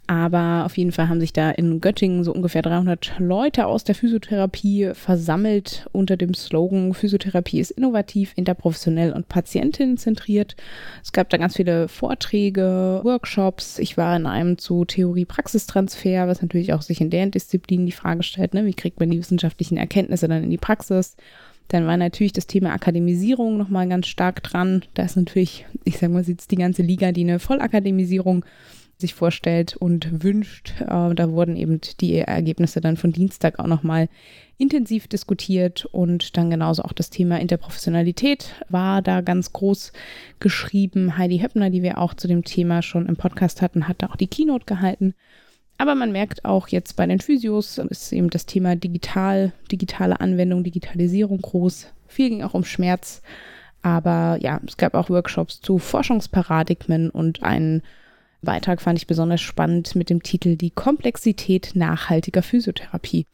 Aber 0.06 0.64
auf 0.64 0.76
jeden 0.78 0.92
Fall 0.92 1.08
haben 1.08 1.20
sich 1.20 1.32
da 1.32 1.50
in 1.50 1.80
Göttingen 1.80 2.24
so 2.24 2.32
ungefähr 2.32 2.62
300 2.62 3.14
Leute 3.18 3.66
aus 3.66 3.84
der 3.84 3.94
Physiotherapie 3.94 4.92
versammelt 4.94 5.88
unter 5.92 6.16
dem 6.16 6.34
Slogan 6.34 6.94
Physiotherapie 6.94 7.60
ist 7.60 7.72
innovativ, 7.72 8.32
interprofessionell 8.36 9.12
und 9.12 9.28
patientenzentriert. 9.28 10.56
Es 11.02 11.12
gab 11.12 11.30
da 11.30 11.36
ganz 11.36 11.56
viele 11.56 11.88
Vorträge, 11.88 13.00
Workshops. 13.02 13.78
Ich 13.78 13.96
war 13.96 14.16
in 14.16 14.26
einem 14.26 14.58
zu 14.58 14.84
Theorie-Praxistransfer, 14.84 16.28
was 16.28 16.42
natürlich 16.42 16.72
auch 16.72 16.82
sich 16.82 17.00
in 17.00 17.10
deren 17.10 17.30
Disziplin 17.30 17.86
die 17.86 17.92
Frage 18.04 18.22
stellt, 18.22 18.52
ne? 18.52 18.66
wie 18.66 18.74
kriegt 18.74 19.00
man 19.00 19.10
die 19.10 19.18
wissenschaftlichen 19.18 19.78
Erkenntnisse 19.78 20.28
dann 20.28 20.44
in 20.44 20.50
die 20.50 20.58
Praxis? 20.58 21.16
Dann 21.68 21.86
war 21.86 21.96
natürlich 21.96 22.34
das 22.34 22.46
Thema 22.46 22.72
Akademisierung 22.72 23.56
nochmal 23.56 23.88
ganz 23.88 24.08
stark 24.08 24.42
dran. 24.42 24.84
Da 24.92 25.04
ist 25.04 25.16
natürlich, 25.16 25.64
ich 25.84 25.96
sag 25.96 26.10
mal, 26.10 26.22
sitzt 26.22 26.50
die 26.50 26.56
ganze 26.56 26.82
Liga, 26.82 27.12
die 27.12 27.22
eine 27.22 27.38
Vollakademisierung 27.38 28.44
sich 28.98 29.14
vorstellt 29.14 29.74
und 29.74 30.22
wünscht. 30.22 30.74
Äh, 30.82 31.14
da 31.14 31.30
wurden 31.30 31.56
eben 31.56 31.80
die 32.00 32.16
Ergebnisse 32.16 32.82
dann 32.82 32.98
von 32.98 33.10
Dienstag 33.10 33.58
auch 33.58 33.66
nochmal 33.66 34.08
intensiv 34.58 35.08
diskutiert 35.08 35.86
und 35.86 36.36
dann 36.36 36.50
genauso 36.50 36.82
auch 36.82 36.92
das 36.92 37.08
Thema 37.08 37.40
Interprofessionalität 37.40 38.54
war 38.68 39.00
da 39.00 39.22
ganz 39.22 39.54
groß 39.54 39.92
geschrieben. 40.40 41.16
Heidi 41.16 41.38
Höppner, 41.38 41.70
die 41.70 41.82
wir 41.82 41.96
auch 41.96 42.12
zu 42.12 42.28
dem 42.28 42.44
Thema 42.44 42.82
schon 42.82 43.06
im 43.06 43.16
Podcast 43.16 43.62
hatten, 43.62 43.88
hat 43.88 44.02
da 44.02 44.08
auch 44.08 44.16
die 44.16 44.28
Keynote 44.28 44.66
gehalten. 44.66 45.14
Aber 45.78 45.94
man 45.94 46.12
merkt 46.12 46.44
auch 46.44 46.68
jetzt 46.68 46.94
bei 46.96 47.06
den 47.06 47.20
Physios 47.20 47.78
ist 47.78 48.12
eben 48.12 48.30
das 48.30 48.46
Thema 48.46 48.76
digital, 48.76 49.52
digitale 49.70 50.20
Anwendung, 50.20 50.62
Digitalisierung 50.62 51.40
groß. 51.40 51.88
Viel 52.06 52.30
ging 52.30 52.42
auch 52.42 52.54
um 52.54 52.64
Schmerz. 52.64 53.22
Aber 53.82 54.38
ja, 54.40 54.60
es 54.66 54.76
gab 54.76 54.94
auch 54.94 55.10
Workshops 55.10 55.60
zu 55.60 55.78
Forschungsparadigmen 55.78 57.10
und 57.10 57.42
einen 57.42 57.82
Beitrag 58.40 58.80
fand 58.80 58.98
ich 58.98 59.06
besonders 59.06 59.40
spannend 59.40 59.94
mit 59.96 60.10
dem 60.10 60.22
Titel 60.22 60.56
Die 60.56 60.70
Komplexität 60.70 61.72
nachhaltiger 61.74 62.42
Physiotherapie. 62.42 63.26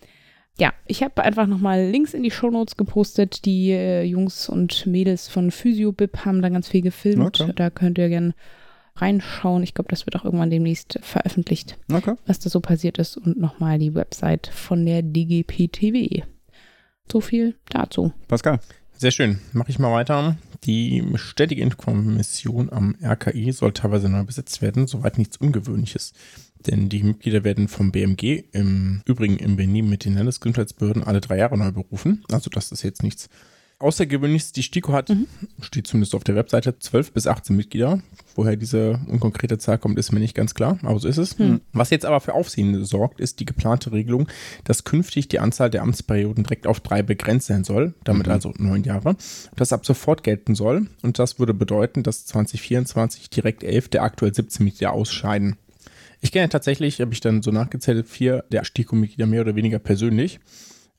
Ja, 0.59 0.73
ich 0.87 1.02
habe 1.02 1.23
einfach 1.23 1.47
nochmal 1.47 1.88
Links 1.88 2.14
in 2.14 2.23
die 2.23 2.30
Shownotes 2.30 2.76
gepostet. 2.76 3.44
Die 3.44 3.70
äh, 3.70 4.02
Jungs 4.02 4.49
und 4.49 4.87
Mädels 4.87 5.28
von 5.28 5.50
PhysioBib 5.50 6.25
haben 6.25 6.42
da 6.42 6.49
ganz 6.49 6.68
viel 6.68 6.82
gefilmt. 6.82 7.40
Okay. 7.40 7.52
Da 7.54 7.70
könnt 7.70 7.99
ihr 7.99 8.09
gerne 8.09 8.35
reinschauen. 9.00 9.62
Ich 9.62 9.75
glaube, 9.75 9.88
das 9.90 10.07
wird 10.07 10.16
auch 10.16 10.25
irgendwann 10.25 10.50
demnächst 10.50 10.99
veröffentlicht, 11.02 11.78
Okay. 11.92 12.14
was 12.26 12.38
da 12.38 12.50
so 12.50 12.61
passiert 12.61 12.99
ist. 12.99 13.16
Und 13.16 13.38
nochmal 13.38 13.78
die 13.78 13.95
Website 13.95 14.49
von 14.49 14.85
der 14.85 15.02
DGPTW. 15.02 16.23
So 17.11 17.21
viel 17.21 17.57
dazu. 17.69 18.12
Pascal. 18.28 18.61
Sehr 18.97 19.11
schön. 19.11 19.40
Mache 19.52 19.71
ich 19.71 19.78
mal 19.78 19.92
weiter. 19.92 20.37
Die 20.64 21.02
Ständige 21.14 21.66
Kommission 21.71 22.71
am 22.71 22.95
RKI 23.02 23.50
soll 23.52 23.73
teilweise 23.73 24.11
neu 24.11 24.25
besetzt 24.25 24.61
werden, 24.61 24.87
soweit 24.87 25.16
nichts 25.16 25.38
Ungewöhnliches. 25.38 26.12
Denn 26.66 26.90
die 26.90 27.02
Mitglieder 27.02 27.42
werden 27.42 27.69
vom 27.69 27.92
BMG 27.92 28.45
im 28.52 29.00
Übrigen 29.07 29.38
im 29.38 29.57
Benehmen 29.57 29.88
mit 29.88 30.04
den 30.04 30.14
Landesgesundheitsbehörden 30.14 31.02
alle 31.02 31.23
drei 31.23 31.38
Jahre 31.38 31.57
neu 31.57 31.73
berufen. 31.73 32.25
Also 32.30 32.50
das 32.50 32.73
ist 32.73 32.83
jetzt 32.83 33.02
nichts 33.02 33.30
Außergewöhnliches. 33.80 34.52
Die 34.52 34.62
STIKO 34.62 34.92
hat, 34.92 35.08
mhm. 35.08 35.26
steht 35.60 35.87
zumindest 35.87 36.14
auf 36.14 36.25
der 36.25 36.37
Webseite, 36.37 36.78
12 36.78 37.12
bis 37.12 37.26
18 37.26 37.56
Mitglieder. 37.56 38.00
Woher 38.37 38.56
diese 38.56 39.00
unkonkrete 39.08 39.58
Zahl 39.58 39.78
kommt, 39.78 39.99
ist 39.99 40.12
mir 40.12 40.20
nicht 40.20 40.34
ganz 40.34 40.54
klar, 40.54 40.78
aber 40.82 40.99
so 40.99 41.08
ist 41.08 41.18
es. 41.18 41.38
Mhm. 41.38 41.60
Was 41.72 41.90
jetzt 41.90 42.06
aber 42.06 42.20
für 42.20 42.34
Aufsehen 42.34 42.84
sorgt, 42.84 43.20
ist 43.20 43.40
die 43.40 43.44
geplante 43.44 43.92
Regelung, 43.92 44.28
dass 44.64 44.84
künftig 44.84 45.28
die 45.28 45.40
Anzahl 45.40 45.70
der 45.70 45.82
Amtsperioden 45.82 46.44
direkt 46.44 46.66
auf 46.66 46.80
drei 46.80 47.02
begrenzt 47.02 47.49
sein 47.49 47.64
soll, 47.64 47.94
damit 48.04 48.26
mhm. 48.26 48.32
also 48.32 48.54
neun 48.58 48.84
Jahre, 48.84 49.16
das 49.56 49.72
ab 49.72 49.84
sofort 49.84 50.22
gelten 50.22 50.54
soll. 50.54 50.87
Und 51.02 51.18
das 51.18 51.38
würde 51.38 51.54
bedeuten, 51.54 52.02
dass 52.02 52.26
2024 52.26 53.30
direkt 53.30 53.64
elf 53.64 53.88
der 53.88 54.02
aktuell 54.02 54.34
17 54.34 54.64
Mitglieder 54.64 54.92
ausscheiden. 54.92 55.56
Ich 56.20 56.32
kenne 56.32 56.49
tatsächlich, 56.49 57.00
habe 57.00 57.12
ich 57.12 57.20
dann 57.20 57.42
so 57.42 57.50
nachgezählt, 57.50 58.06
vier 58.06 58.44
der 58.52 58.64
STIKO-Mitglieder 58.64 59.26
mehr 59.26 59.40
oder 59.40 59.56
weniger 59.56 59.78
persönlich. 59.78 60.38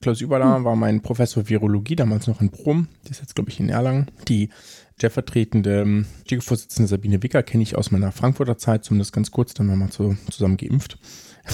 Klaus 0.02 0.22
Überler 0.22 0.58
hm. 0.58 0.64
war 0.66 0.76
mein 0.76 1.02
Professor 1.02 1.48
Virologie, 1.48 1.96
damals 1.96 2.28
noch 2.28 2.42
in 2.42 2.50
Brum, 2.50 2.88
die 3.06 3.12
ist 3.12 3.22
jetzt, 3.22 3.36
glaube 3.36 3.50
ich, 3.50 3.60
in 3.60 3.70
Erlangen. 3.70 4.08
Die 4.28 4.50
stellvertretende 4.98 5.82
ähm, 5.82 6.06
STIKO-Vorsitzende 6.26 6.88
Sabine 6.88 7.24
Wicker 7.24 7.42
kenne 7.44 7.64
ich 7.64 7.76
aus 7.76 7.92
meiner 7.92 8.12
Frankfurter 8.12 8.58
Zeit, 8.58 8.84
zumindest 8.84 9.14
ganz 9.14 9.32
kurz, 9.32 9.54
da 9.54 9.60
haben 9.60 9.70
wir 9.70 9.76
mal 9.76 9.92
so, 9.92 10.16
zusammen 10.30 10.58
geimpft 10.58 11.00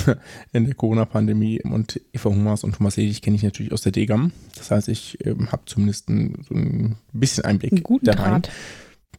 in 0.53 0.65
der 0.65 0.75
Corona-Pandemie. 0.75 1.61
Und 1.63 2.01
Eva 2.11 2.29
Hummers 2.29 2.63
und 2.63 2.75
Thomas 2.75 2.97
Ledig 2.97 3.21
kenne 3.21 3.35
ich 3.35 3.43
natürlich 3.43 3.71
aus 3.71 3.81
der 3.81 3.91
DGAM. 3.91 4.31
Das 4.55 4.71
heißt, 4.71 4.89
ich 4.89 5.25
ähm, 5.25 5.51
habe 5.51 5.63
zumindest 5.65 6.09
ein, 6.09 6.45
so 6.47 6.55
ein 6.55 6.97
bisschen 7.13 7.45
Einblick 7.45 7.71
Einen 7.71 7.83
guten 7.83 8.05
da 8.05 8.13
rein. 8.13 8.41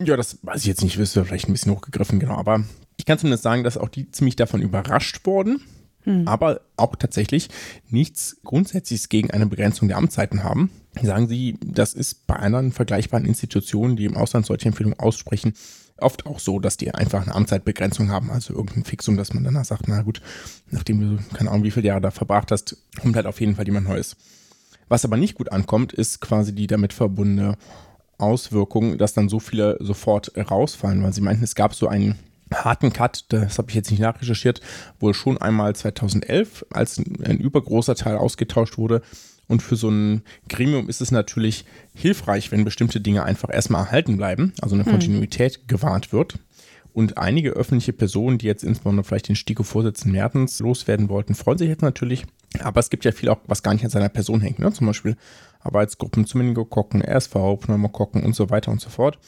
Ja, 0.00 0.16
das 0.16 0.38
weiß 0.42 0.60
ich 0.60 0.66
jetzt 0.66 0.82
nicht, 0.82 0.98
ist 0.98 1.14
vielleicht 1.14 1.48
ein 1.48 1.52
bisschen 1.52 1.72
hochgegriffen, 1.72 2.20
genau. 2.20 2.36
Aber 2.36 2.62
ich 2.98 3.04
kann 3.04 3.18
zumindest 3.18 3.42
sagen, 3.42 3.64
dass 3.64 3.78
auch 3.78 3.88
die 3.88 4.10
ziemlich 4.10 4.36
davon 4.36 4.60
überrascht 4.62 5.24
wurden, 5.24 5.60
hm. 6.08 6.26
aber 6.26 6.62
auch 6.76 6.96
tatsächlich 6.96 7.50
nichts 7.90 8.38
Grundsätzliches 8.42 9.10
gegen 9.10 9.30
eine 9.30 9.46
Begrenzung 9.46 9.88
der 9.88 9.98
Amtszeiten 9.98 10.42
haben. 10.42 10.70
Sagen 11.02 11.28
Sie, 11.28 11.58
das 11.62 11.92
ist 11.92 12.26
bei 12.26 12.34
anderen 12.34 12.72
vergleichbaren 12.72 13.26
Institutionen, 13.26 13.96
die 13.96 14.06
im 14.06 14.16
Ausland 14.16 14.46
solche 14.46 14.68
Empfehlungen 14.68 14.98
aussprechen, 14.98 15.52
oft 15.98 16.26
auch 16.26 16.38
so, 16.38 16.60
dass 16.60 16.78
die 16.78 16.92
einfach 16.94 17.22
eine 17.22 17.34
Amtszeitbegrenzung 17.34 18.10
haben, 18.10 18.30
also 18.30 18.54
irgendein 18.54 18.84
Fixum, 18.84 19.16
dass 19.16 19.34
man 19.34 19.44
danach 19.44 19.66
sagt, 19.66 19.86
na 19.86 20.00
gut, 20.02 20.22
nachdem 20.70 21.00
du 21.00 21.22
keine 21.34 21.50
Ahnung, 21.50 21.64
wie 21.64 21.70
viele 21.70 21.88
Jahre 21.88 22.00
da 22.00 22.10
verbracht 22.10 22.50
hast, 22.50 22.78
kommt 23.00 23.14
halt 23.14 23.26
auf 23.26 23.40
jeden 23.40 23.54
Fall 23.56 23.66
jemand 23.66 23.86
Neues. 23.86 24.16
Was 24.88 25.04
aber 25.04 25.18
nicht 25.18 25.34
gut 25.34 25.52
ankommt, 25.52 25.92
ist 25.92 26.20
quasi 26.20 26.54
die 26.54 26.66
damit 26.66 26.94
verbundene 26.94 27.58
Auswirkung, 28.16 28.96
dass 28.96 29.12
dann 29.12 29.28
so 29.28 29.40
viele 29.40 29.76
sofort 29.80 30.32
rausfallen, 30.36 31.02
weil 31.02 31.12
sie 31.12 31.20
meinten, 31.20 31.44
es 31.44 31.54
gab 31.54 31.74
so 31.74 31.86
einen 31.86 32.18
harten 32.52 32.92
Cut, 32.92 33.26
das 33.28 33.58
habe 33.58 33.70
ich 33.70 33.74
jetzt 33.74 33.90
nicht 33.90 34.00
nachrecherchiert, 34.00 34.60
wohl 35.00 35.14
schon 35.14 35.38
einmal 35.38 35.74
2011, 35.74 36.66
als 36.70 36.98
ein 36.98 37.38
übergroßer 37.38 37.94
Teil 37.94 38.16
ausgetauscht 38.16 38.78
wurde. 38.78 39.02
Und 39.48 39.62
für 39.62 39.76
so 39.76 39.88
ein 39.88 40.22
Gremium 40.48 40.88
ist 40.88 41.00
es 41.00 41.10
natürlich 41.10 41.64
hilfreich, 41.94 42.52
wenn 42.52 42.64
bestimmte 42.64 43.00
Dinge 43.00 43.24
einfach 43.24 43.48
erstmal 43.52 43.86
erhalten 43.86 44.16
bleiben, 44.18 44.52
also 44.60 44.74
eine 44.74 44.84
hm. 44.84 44.92
Kontinuität 44.92 45.68
gewahrt 45.68 46.12
wird. 46.12 46.34
Und 46.92 47.16
einige 47.16 47.50
öffentliche 47.50 47.92
Personen, 47.92 48.38
die 48.38 48.46
jetzt 48.46 48.64
insbesondere 48.64 49.04
vielleicht 49.04 49.28
den 49.28 49.36
STIKO-Vorsitzenden 49.36 50.12
Mertens 50.12 50.58
loswerden 50.58 51.08
wollten, 51.08 51.34
freuen 51.34 51.58
sich 51.58 51.68
jetzt 51.68 51.82
natürlich. 51.82 52.24
Aber 52.58 52.80
es 52.80 52.90
gibt 52.90 53.04
ja 53.04 53.12
viel 53.12 53.28
auch, 53.28 53.38
was 53.46 53.62
gar 53.62 53.72
nicht 53.72 53.84
an 53.84 53.90
seiner 53.90 54.08
Person 54.08 54.40
hängt. 54.40 54.58
Ne? 54.58 54.72
Zum 54.72 54.86
Beispiel 54.86 55.16
Arbeitsgruppen 55.60 56.26
zu 56.26 56.38
Meningokokken, 56.38 57.02
RSV, 57.02 57.34
Pneumokokken 57.60 58.24
und 58.24 58.34
so 58.34 58.50
weiter 58.50 58.72
und 58.72 58.80
so 58.80 58.90
fort. 58.90 59.18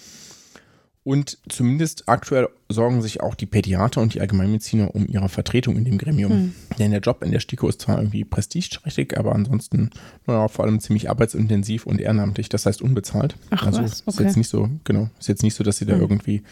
Und 1.02 1.38
zumindest 1.48 2.08
aktuell 2.10 2.48
sorgen 2.68 3.00
sich 3.00 3.22
auch 3.22 3.34
die 3.34 3.46
Pädiater 3.46 4.02
und 4.02 4.12
die 4.12 4.20
Allgemeinmediziner 4.20 4.94
um 4.94 5.06
ihre 5.06 5.30
Vertretung 5.30 5.76
in 5.76 5.86
dem 5.86 5.96
Gremium. 5.96 6.30
Hm. 6.30 6.54
Denn 6.78 6.90
der 6.90 7.00
Job 7.00 7.22
in 7.22 7.30
der 7.32 7.40
STIKO 7.40 7.68
ist 7.68 7.80
zwar 7.80 7.98
irgendwie 7.98 8.24
prestigeträchtig, 8.24 9.16
aber 9.16 9.34
ansonsten 9.34 9.90
naja, 10.26 10.48
vor 10.48 10.66
allem 10.66 10.78
ziemlich 10.78 11.08
arbeitsintensiv 11.08 11.86
und 11.86 12.00
ehrenamtlich, 12.00 12.50
das 12.50 12.66
heißt 12.66 12.82
unbezahlt. 12.82 13.36
Ach, 13.48 13.66
also 13.66 13.82
was? 13.82 14.02
Okay. 14.02 14.10
ist 14.10 14.20
jetzt 14.20 14.36
nicht 14.36 14.50
so, 14.50 14.68
genau, 14.84 15.08
ist 15.18 15.28
jetzt 15.28 15.42
nicht 15.42 15.54
so, 15.54 15.64
dass 15.64 15.78
sie 15.78 15.86
da 15.86 15.94
hm. 15.94 16.02
irgendwie 16.02 16.42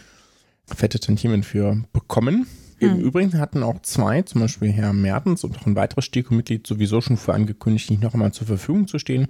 fette 0.64 0.98
Tantiemen 0.98 1.42
für 1.42 1.82
bekommen. 1.92 2.46
Im 2.78 2.94
hm. 2.94 3.00
Übrigen 3.00 3.38
hatten 3.38 3.62
auch 3.62 3.82
zwei, 3.82 4.22
zum 4.22 4.40
Beispiel 4.40 4.72
Herr 4.72 4.94
Mertens 4.94 5.44
und 5.44 5.54
noch 5.54 5.66
ein 5.66 5.76
weiteres 5.76 6.06
STIKO-Mitglied, 6.06 6.66
sowieso 6.66 7.02
schon 7.02 7.18
vor 7.18 7.34
angekündigt, 7.34 7.90
nicht 7.90 8.02
noch 8.02 8.14
einmal 8.14 8.32
zur 8.32 8.46
Verfügung 8.46 8.86
zu 8.88 8.98
stehen. 8.98 9.28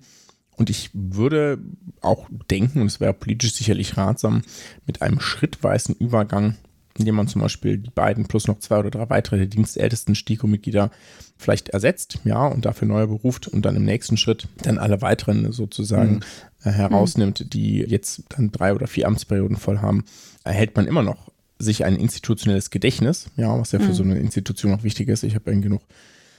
Und 0.59 0.71
ich 0.71 0.91
würde 0.93 1.59
auch 2.01 2.29
denken, 2.51 2.81
und 2.81 2.89
es 2.89 3.01
wäre 3.01 3.15
politisch 3.15 3.55
sicherlich 3.55 3.97
ratsam, 3.97 4.43
mit 4.87 5.03
einem 5.03 5.21
schrittweisen 5.21 5.95
Übergang, 5.95 6.57
indem 6.99 7.15
man 7.15 7.29
zum 7.29 7.43
Beispiel 7.43 7.79
die 7.79 7.91
beiden 7.91 8.27
plus 8.27 8.49
noch 8.49 8.59
zwei 8.59 8.81
oder 8.81 8.91
drei 8.91 9.09
weitere 9.09 9.37
der 9.37 9.47
dienstältesten 9.47 10.17
STIKO-Mitglieder 10.17 10.91
vielleicht 11.37 11.69
ersetzt, 11.69 12.19
ja, 12.25 12.45
und 12.45 12.65
dafür 12.65 12.89
neue 12.89 13.07
beruft 13.07 13.47
und 13.47 13.65
dann 13.65 13.77
im 13.77 13.85
nächsten 13.85 14.17
Schritt 14.17 14.49
dann 14.63 14.79
alle 14.79 15.01
weiteren 15.01 15.53
sozusagen 15.53 16.15
mhm. 16.15 16.23
äh, 16.65 16.73
herausnimmt, 16.73 17.55
die 17.55 17.79
jetzt 17.79 18.25
dann 18.31 18.51
drei 18.51 18.75
oder 18.75 18.89
vier 18.89 19.07
Amtsperioden 19.07 19.57
voll 19.57 19.79
haben, 19.79 20.05
erhält 20.43 20.75
man 20.75 20.89
immer 20.89 21.05
noch 21.05 21.31
sich 21.61 21.85
ein 21.85 21.97
institutionelles 21.97 22.71
Gedächtnis, 22.71 23.31
ja, 23.37 23.59
was 23.59 23.71
ja 23.71 23.79
für 23.79 23.87
mhm. 23.87 23.95
so 23.95 24.03
eine 24.03 24.19
Institution 24.19 24.75
auch 24.75 24.83
wichtig 24.83 25.09
ist. 25.09 25.23
Ich 25.23 25.37
habe 25.37 25.57
genug 25.61 25.83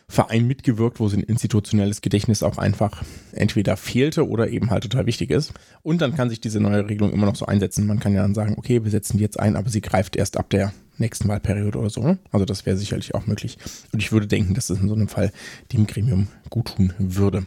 Verein 0.10 0.48
mitgewirkt, 0.48 1.00
wo 1.00 1.08
so 1.08 1.16
ein 1.16 1.24
institutionelles 1.24 2.02
Gedächtnis 2.02 2.42
auch 2.42 2.58
einfach 2.58 3.04
entweder 3.32 3.78
fehlte 3.78 4.28
oder 4.28 4.50
eben 4.50 4.72
halt 4.72 4.84
total 4.84 5.06
wichtig 5.06 5.30
ist. 5.30 5.54
Und 5.84 6.02
dann 6.02 6.16
kann 6.16 6.32
sich 6.32 6.42
diese 6.42 6.60
neue 6.60 6.90
Regelung 6.90 7.14
immer 7.14 7.28
noch 7.28 7.36
so 7.36 7.46
einsetzen. 7.46 7.86
Man 7.86 8.00
kann 8.00 8.14
ja 8.14 8.24
dann 8.24 8.34
sagen, 8.34 8.56
okay, 8.58 8.84
wir 8.84 8.90
setzen 8.90 9.18
die 9.18 9.24
jetzt 9.24 9.40
ein, 9.40 9.56
aber 9.56 9.70
sie 9.70 9.82
greift 9.82 10.16
erst 10.16 10.38
ab 10.38 10.50
der 10.50 10.74
nächsten 10.98 11.28
Wahlperiode 11.28 11.78
oder 11.78 11.92
so. 11.92 12.18
Also 12.32 12.46
das 12.46 12.66
wäre 12.66 12.76
sicherlich 12.76 13.14
auch 13.14 13.28
möglich. 13.28 13.60
Und 13.94 14.02
ich 14.02 14.12
würde 14.12 14.26
denken, 14.26 14.56
dass 14.56 14.72
es 14.72 14.82
in 14.82 14.88
so 14.88 14.96
einem 14.96 15.08
Fall 15.08 15.32
dem 15.72 15.86
Gremium 15.86 16.28
gut 16.50 16.76
tun 16.76 16.92
würde. 16.98 17.46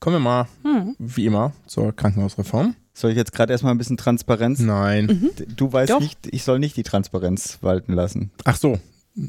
Kommen 0.00 0.16
wir 0.16 0.20
mal, 0.20 0.48
hm. 0.62 0.96
wie 0.98 1.24
immer, 1.24 1.54
zur 1.66 1.96
Krankenhausreform. 1.96 2.76
Soll 2.92 3.12
ich 3.12 3.16
jetzt 3.16 3.32
gerade 3.32 3.52
erstmal 3.52 3.72
ein 3.72 3.78
bisschen 3.78 3.96
Transparenz? 3.96 4.58
Nein. 4.58 5.06
Mhm. 5.06 5.56
Du 5.56 5.72
weißt 5.72 5.92
Doch. 5.92 6.00
nicht, 6.00 6.18
ich 6.30 6.44
soll 6.44 6.58
nicht 6.58 6.76
die 6.76 6.82
Transparenz 6.82 7.58
walten 7.62 7.94
lassen. 7.94 8.30
Ach 8.44 8.56
so, 8.56 8.78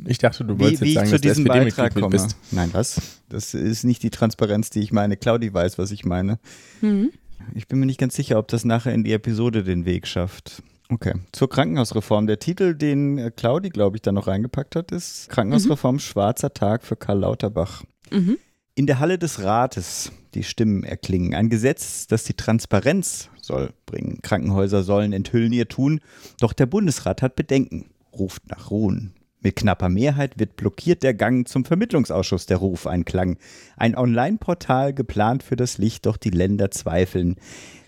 ich 0.06 0.20
dachte, 0.20 0.46
du 0.46 0.60
wolltest 0.60 0.82
wie, 0.82 0.94
jetzt 0.94 0.96
sagen, 0.96 1.12
dass 1.12 1.22
du 1.22 1.30
SPD-Mitglied 1.30 2.10
bist. 2.10 2.38
Nein, 2.52 2.70
was? 2.72 3.02
Das 3.30 3.54
ist 3.54 3.84
nicht 3.84 4.04
die 4.04 4.10
Transparenz, 4.10 4.70
die 4.70 4.80
ich 4.80 4.92
meine. 4.92 5.18
Claudi 5.18 5.54
weiß, 5.54 5.78
was 5.78 5.92
ich 5.92 6.06
meine. 6.06 6.40
Mhm. 6.82 7.12
Ich 7.56 7.68
bin 7.68 7.80
mir 7.80 7.88
nicht 7.88 8.00
ganz 8.00 8.16
sicher, 8.16 8.38
ob 8.38 8.48
das 8.48 8.66
nachher 8.66 8.94
in 8.94 9.04
die 9.04 9.14
Episode 9.14 9.64
den 9.64 9.86
Weg 9.86 10.08
schafft. 10.08 10.62
Okay, 10.90 11.14
zur 11.32 11.50
Krankenhausreform. 11.50 12.28
Der 12.28 12.40
Titel, 12.40 12.76
den 12.76 13.18
äh, 13.18 13.32
Claudi, 13.32 13.70
glaube 13.70 13.98
ich, 13.98 14.02
da 14.02 14.12
noch 14.12 14.28
reingepackt 14.28 14.76
hat, 14.76 14.92
ist 14.92 15.30
Krankenhausreform 15.30 15.96
mhm. 15.96 16.00
Schwarzer 16.00 16.54
Tag 16.54 16.84
für 16.84 16.98
Karl 16.98 17.20
Lauterbach. 17.20 17.84
Mhm. 18.12 18.38
In 18.76 18.88
der 18.88 19.00
Halle 19.00 19.18
des 19.18 19.42
Rates 19.42 20.12
die 20.34 20.44
Stimmen 20.44 20.84
erklingen. 20.84 21.34
Ein 21.34 21.50
Gesetz, 21.50 22.08
das 22.08 22.24
die 22.24 22.34
Transparenz 22.34 23.30
soll 23.42 23.72
bringen. 23.86 24.20
Krankenhäuser 24.22 24.84
sollen 24.84 25.14
enthüllen 25.14 25.54
ihr 25.54 25.68
Tun, 25.68 26.02
doch 26.40 26.54
der 26.54 26.66
Bundesrat 26.66 27.22
hat 27.22 27.36
Bedenken, 27.36 27.90
ruft 28.14 28.50
nach 28.50 28.70
Ruhen. 28.70 29.14
Mit 29.44 29.56
knapper 29.56 29.90
Mehrheit 29.90 30.38
wird 30.38 30.56
blockiert 30.56 31.02
der 31.02 31.16
Gang 31.16 31.48
zum 31.48 31.66
Vermittlungsausschuss 31.66 32.46
der 32.46 32.58
Ruf 32.58 32.86
ein 32.86 33.06
Klang. 33.06 33.38
Ein 33.76 33.98
Online-Portal 33.98 34.94
geplant 34.94 35.42
für 35.42 35.56
das 35.56 35.80
Licht, 35.80 36.06
doch 36.06 36.18
die 36.18 36.30
Länder 36.30 36.70
zweifeln, 36.70 37.38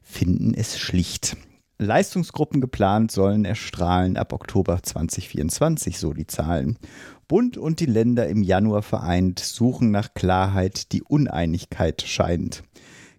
finden 0.01 0.55
es 0.55 0.79
schlicht. 0.79 1.37
Leistungsgruppen 1.77 2.59
geplant 2.59 3.11
sollen 3.11 3.45
erstrahlen 3.45 4.17
ab 4.17 4.33
Oktober 4.33 4.81
2024, 4.81 5.99
so 5.99 6.13
die 6.13 6.25
Zahlen. 6.25 6.79
Bund 7.27 7.57
und 7.57 7.79
die 7.79 7.85
Länder 7.85 8.27
im 8.27 8.41
Januar 8.41 8.81
vereint 8.81 9.37
suchen 9.39 9.91
nach 9.91 10.15
Klarheit, 10.15 10.91
die 10.91 11.03
Uneinigkeit 11.03 12.01
scheint. 12.01 12.63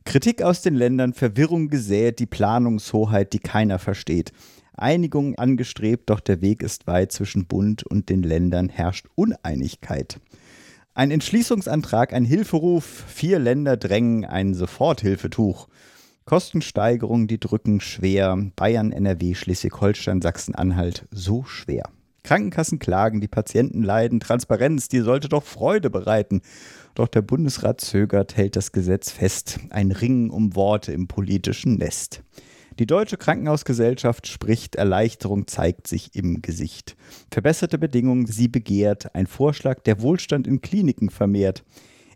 Kritik 0.04 0.42
aus 0.42 0.60
den 0.60 0.74
Ländern, 0.74 1.14
Verwirrung 1.14 1.68
gesät, 1.68 2.18
die 2.18 2.26
Planungshoheit, 2.26 3.32
die 3.32 3.38
keiner 3.38 3.78
versteht. 3.78 4.32
Einigung 4.76 5.37
angestrebt, 5.37 6.11
doch 6.11 6.21
der 6.21 6.40
Weg 6.40 6.62
ist 6.62 6.87
weit 6.87 7.12
zwischen 7.12 7.47
Bund 7.47 7.85
und 7.85 8.09
den 8.09 8.23
Ländern 8.23 8.69
herrscht 8.69 9.07
Uneinigkeit. 9.14 10.21
Ein 10.95 11.11
Entschließungsantrag, 11.11 12.12
ein 12.12 12.25
Hilferuf, 12.25 12.85
vier 13.09 13.38
Länder 13.38 13.76
drängen 13.76 14.25
ein 14.25 14.54
Soforthilfetuch. 14.54 15.69
Kostensteigerungen, 16.25 17.26
die 17.26 17.40
drücken 17.40 17.81
schwer. 17.81 18.38
Bayern, 18.57 18.93
NRW, 18.93 19.35
Schleswig-Holstein, 19.35 20.23
Sachsen-Anhalt, 20.23 21.07
so 21.11 21.45
schwer. 21.45 21.90
Krankenkassen 22.23 22.78
klagen, 22.78 23.21
die 23.21 23.28
Patienten 23.28 23.83
leiden. 23.83 24.21
Transparenz, 24.21 24.88
die 24.88 25.00
sollte 25.00 25.28
doch 25.28 25.45
Freude 25.45 25.90
bereiten. 25.90 26.40
Doch 26.95 27.09
der 27.09 27.23
Bundesrat 27.23 27.81
zögert, 27.83 28.37
hält 28.37 28.57
das 28.57 28.73
Gesetz 28.73 29.11
fest. 29.11 29.59
Ein 29.71 29.90
Ringen 29.90 30.31
um 30.31 30.57
Worte 30.57 30.93
im 30.93 31.07
politischen 31.07 31.76
Nest. 31.76 32.23
Die 32.81 32.87
Deutsche 32.87 33.16
Krankenhausgesellschaft 33.16 34.26
spricht, 34.26 34.75
Erleichterung 34.75 35.47
zeigt 35.47 35.87
sich 35.87 36.16
im 36.16 36.43
Gesicht. 36.43 36.97
Verbesserte 37.31 37.78
Bedingungen, 37.78 38.26
sie 38.26 38.49
begehrt, 38.49 39.14
ein 39.14 39.28
Vorschlag, 39.28 39.81
der 39.85 40.02
Wohlstand 40.02 40.49
in 40.49 40.61
Kliniken 40.61 41.11
vermehrt. 41.11 41.62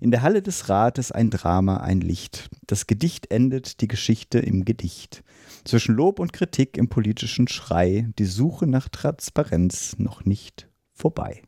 In 0.00 0.10
der 0.10 0.22
Halle 0.22 0.42
des 0.42 0.68
Rates 0.68 1.12
ein 1.12 1.30
Drama, 1.30 1.76
ein 1.76 2.00
Licht. 2.00 2.50
Das 2.66 2.88
Gedicht 2.88 3.30
endet, 3.30 3.80
die 3.80 3.88
Geschichte 3.88 4.40
im 4.40 4.64
Gedicht. 4.64 5.22
Zwischen 5.64 5.94
Lob 5.94 6.18
und 6.18 6.32
Kritik 6.32 6.76
im 6.76 6.88
politischen 6.88 7.46
Schrei, 7.46 8.08
die 8.18 8.24
Suche 8.24 8.66
nach 8.66 8.88
Transparenz 8.88 9.94
noch 9.98 10.24
nicht 10.24 10.68
vorbei 10.92 11.42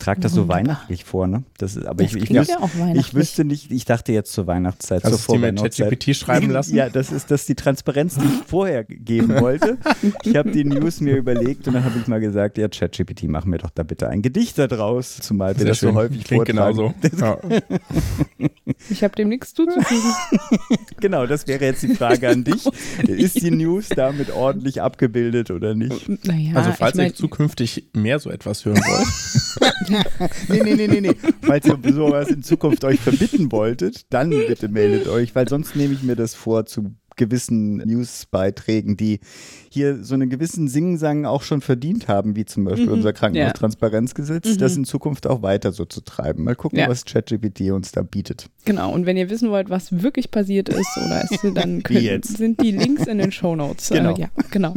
trage 0.00 0.20
das 0.20 0.32
so 0.32 0.42
Wunderbar. 0.42 0.56
weihnachtlich 0.64 1.04
vor, 1.04 1.26
ne? 1.28 1.44
Das 1.58 1.76
ist, 1.76 1.86
aber 1.86 2.02
Das 2.02 2.14
ich, 2.14 2.22
ich, 2.24 2.30
ja 2.30 2.58
auch 2.60 2.70
ich 2.94 3.14
wüsste 3.14 3.44
nicht, 3.44 3.70
ich 3.70 3.84
dachte 3.84 4.12
jetzt 4.12 4.32
zur 4.32 4.46
Weihnachtszeit, 4.46 5.04
Hast 5.04 5.24
zur. 5.24 5.38
ChatGPT 5.40 6.16
schreiben 6.16 6.50
lassen? 6.50 6.74
Ja, 6.74 6.88
das 6.88 7.12
ist 7.12 7.30
das 7.30 7.42
ist 7.42 7.48
die 7.48 7.54
Transparenz, 7.54 8.16
die 8.16 8.24
ich 8.24 8.48
vorher 8.48 8.84
geben 8.84 9.40
wollte. 9.40 9.78
Ich 10.24 10.34
habe 10.36 10.50
die 10.50 10.64
News 10.64 11.00
mir 11.00 11.16
überlegt 11.16 11.68
und 11.68 11.74
dann 11.74 11.84
habe 11.84 11.98
ich 12.00 12.06
mal 12.08 12.20
gesagt, 12.20 12.58
ja, 12.58 12.68
ChatGPT, 12.68 13.24
mach 13.28 13.44
mir 13.44 13.58
doch 13.58 13.70
da 13.70 13.82
bitte 13.82 14.08
ein 14.08 14.22
Gedicht 14.22 14.58
da 14.58 14.66
draus, 14.66 15.18
zumal 15.20 15.56
wir 15.58 15.66
das 15.66 15.80
so 15.80 15.88
schön. 15.88 15.96
häufig 15.96 16.24
Klingt 16.24 16.48
vortragen. 16.48 16.76
genauso. 16.76 16.94
Ja. 17.20 18.48
Ich 18.88 19.04
habe 19.04 19.14
dem 19.16 19.28
nichts 19.28 19.52
zuzufügen. 19.54 20.00
Genau, 21.00 21.26
das 21.26 21.46
wäre 21.46 21.64
jetzt 21.64 21.82
die 21.82 21.94
Frage 21.94 22.28
an 22.28 22.44
dich. 22.44 22.66
Ist 23.08 23.40
die 23.42 23.50
News 23.50 23.88
damit 23.88 24.30
ordentlich 24.32 24.82
abgebildet 24.82 25.50
oder 25.50 25.74
nicht? 25.74 26.08
naja, 26.26 26.54
Also 26.54 26.72
falls 26.72 26.92
ich 26.94 26.98
mein, 26.98 27.06
ihr 27.08 27.14
zukünftig 27.14 27.88
mehr 27.94 28.18
so 28.18 28.30
etwas 28.30 28.64
hören 28.66 28.76
wollt, 28.78 29.89
Nee, 30.48 30.60
nee, 30.62 30.74
nee, 30.74 30.86
nee, 30.88 31.00
nee. 31.00 31.14
Falls 31.42 31.66
ihr 31.66 31.78
sowas 31.92 32.28
in 32.28 32.42
Zukunft 32.42 32.84
euch 32.84 33.00
verbitten 33.00 33.50
wolltet, 33.52 34.06
dann 34.10 34.30
bitte 34.30 34.68
meldet 34.68 35.08
euch, 35.08 35.34
weil 35.34 35.48
sonst 35.48 35.76
nehme 35.76 35.94
ich 35.94 36.02
mir 36.02 36.16
das 36.16 36.34
vor 36.34 36.66
zu 36.66 36.94
gewissen 37.16 37.76
Newsbeiträgen, 37.78 38.96
die 38.96 39.20
hier 39.68 40.02
so 40.02 40.14
einen 40.14 40.30
gewissen 40.30 40.68
Singsang 40.68 41.26
auch 41.26 41.42
schon 41.42 41.60
verdient 41.60 42.08
haben, 42.08 42.34
wie 42.34 42.46
zum 42.46 42.64
Beispiel 42.64 42.88
unser 42.88 43.12
Krankenhaustransparenzgesetz, 43.12 44.56
das 44.56 44.76
in 44.76 44.84
Zukunft 44.86 45.26
auch 45.26 45.42
weiter 45.42 45.72
so 45.72 45.84
zu 45.84 46.00
treiben. 46.00 46.44
Mal 46.44 46.56
gucken, 46.56 46.78
Ja. 46.78 46.88
was 46.88 47.04
ChatGPT 47.04 47.72
uns 47.72 47.92
da 47.92 48.02
bietet. 48.02 48.48
Genau, 48.64 48.90
und 48.92 49.04
wenn 49.04 49.18
ihr 49.18 49.28
wissen 49.28 49.50
wollt, 49.50 49.68
was 49.68 50.02
wirklich 50.02 50.30
passiert 50.30 50.70
ist, 50.70 50.96
oder 50.96 51.22
ist, 51.30 51.44
dann 51.54 51.82
könnt, 51.82 52.00
jetzt. 52.00 52.38
sind 52.38 52.62
die 52.62 52.70
Links 52.70 53.06
in 53.06 53.18
den 53.18 53.32
Shownotes. 53.32 53.90
Genau. 53.90 54.14
Äh, 54.14 54.20
ja, 54.22 54.28
genau. 54.50 54.72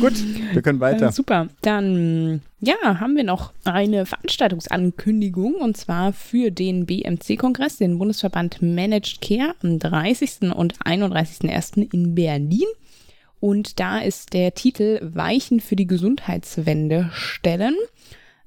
Gut, 0.00 0.14
wir 0.52 0.62
können 0.62 0.80
weiter. 0.80 1.08
Äh, 1.08 1.12
super. 1.12 1.48
Dann, 1.62 2.42
ja, 2.60 2.74
haben 2.82 3.16
wir 3.16 3.24
noch 3.24 3.52
eine 3.64 4.06
Veranstaltungsankündigung 4.06 5.54
und 5.54 5.76
zwar 5.76 6.12
für 6.12 6.50
den 6.50 6.86
BMC-Kongress, 6.86 7.78
den 7.78 7.98
Bundesverband 7.98 8.62
Managed 8.62 9.20
Care, 9.20 9.54
am 9.62 9.78
30. 9.78 10.52
und 10.54 10.78
31.01. 10.78 11.92
in 11.92 12.14
Berlin. 12.14 12.66
Und 13.40 13.78
da 13.80 13.98
ist 13.98 14.32
der 14.32 14.54
Titel 14.54 15.00
Weichen 15.02 15.60
für 15.60 15.76
die 15.76 15.86
Gesundheitswende 15.86 17.10
stellen. 17.12 17.76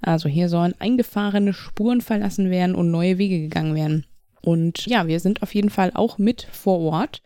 Also 0.01 0.29
hier 0.29 0.49
sollen 0.49 0.75
eingefahrene 0.79 1.53
Spuren 1.53 2.01
verlassen 2.01 2.49
werden 2.49 2.75
und 2.75 2.91
neue 2.91 3.17
Wege 3.17 3.39
gegangen 3.39 3.75
werden. 3.75 4.05
Und 4.41 4.85
ja, 4.85 5.07
wir 5.07 5.19
sind 5.19 5.43
auf 5.43 5.53
jeden 5.53 5.69
Fall 5.69 5.91
auch 5.93 6.17
mit 6.17 6.47
vor 6.51 6.79
Ort 6.79 7.21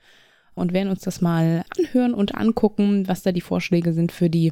und 0.56 0.74
werden 0.74 0.90
uns 0.90 1.02
das 1.02 1.22
mal 1.22 1.64
anhören 1.78 2.14
und 2.14 2.36
angucken, 2.36 3.08
was 3.08 3.24
da 3.24 3.32
die 3.32 3.42
Vorschläge 3.42 3.94
sind 3.94 4.12
für 4.12 4.30
die 4.30 4.52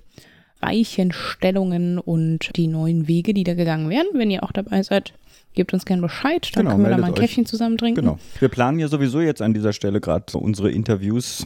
Weichenstellungen 0.62 2.00
und 2.00 2.56
die 2.56 2.68
neuen 2.68 3.08
Wege, 3.08 3.34
die 3.34 3.44
da 3.44 3.53
gegangen 3.53 3.89
werden. 3.89 4.08
Wenn 4.13 4.32
ihr 4.32 4.44
auch 4.44 4.51
dabei 4.51 4.84
seid, 4.84 5.13
gebt 5.53 5.74
uns 5.74 5.86
gerne 5.86 6.01
Bescheid, 6.01 6.50
dann 6.53 6.65
Genau, 6.65 6.72
können 6.75 6.84
wir 6.86 6.89
da 6.91 6.98
mal 6.98 7.08
ein 7.08 7.13
euch. 7.13 7.20
Käffchen 7.20 7.46
zusammen 7.46 7.77
trinken. 7.77 8.01
Genau. 8.01 8.20
Wir 8.39 8.50
planen 8.50 8.79
ja 8.79 8.88
sowieso 8.88 9.22
jetzt 9.22 9.41
an 9.41 9.53
dieser 9.53 9.74
Stelle 9.74 10.00
gerade 10.01 10.38
unsere 10.38 10.72
Interviews. 10.72 11.46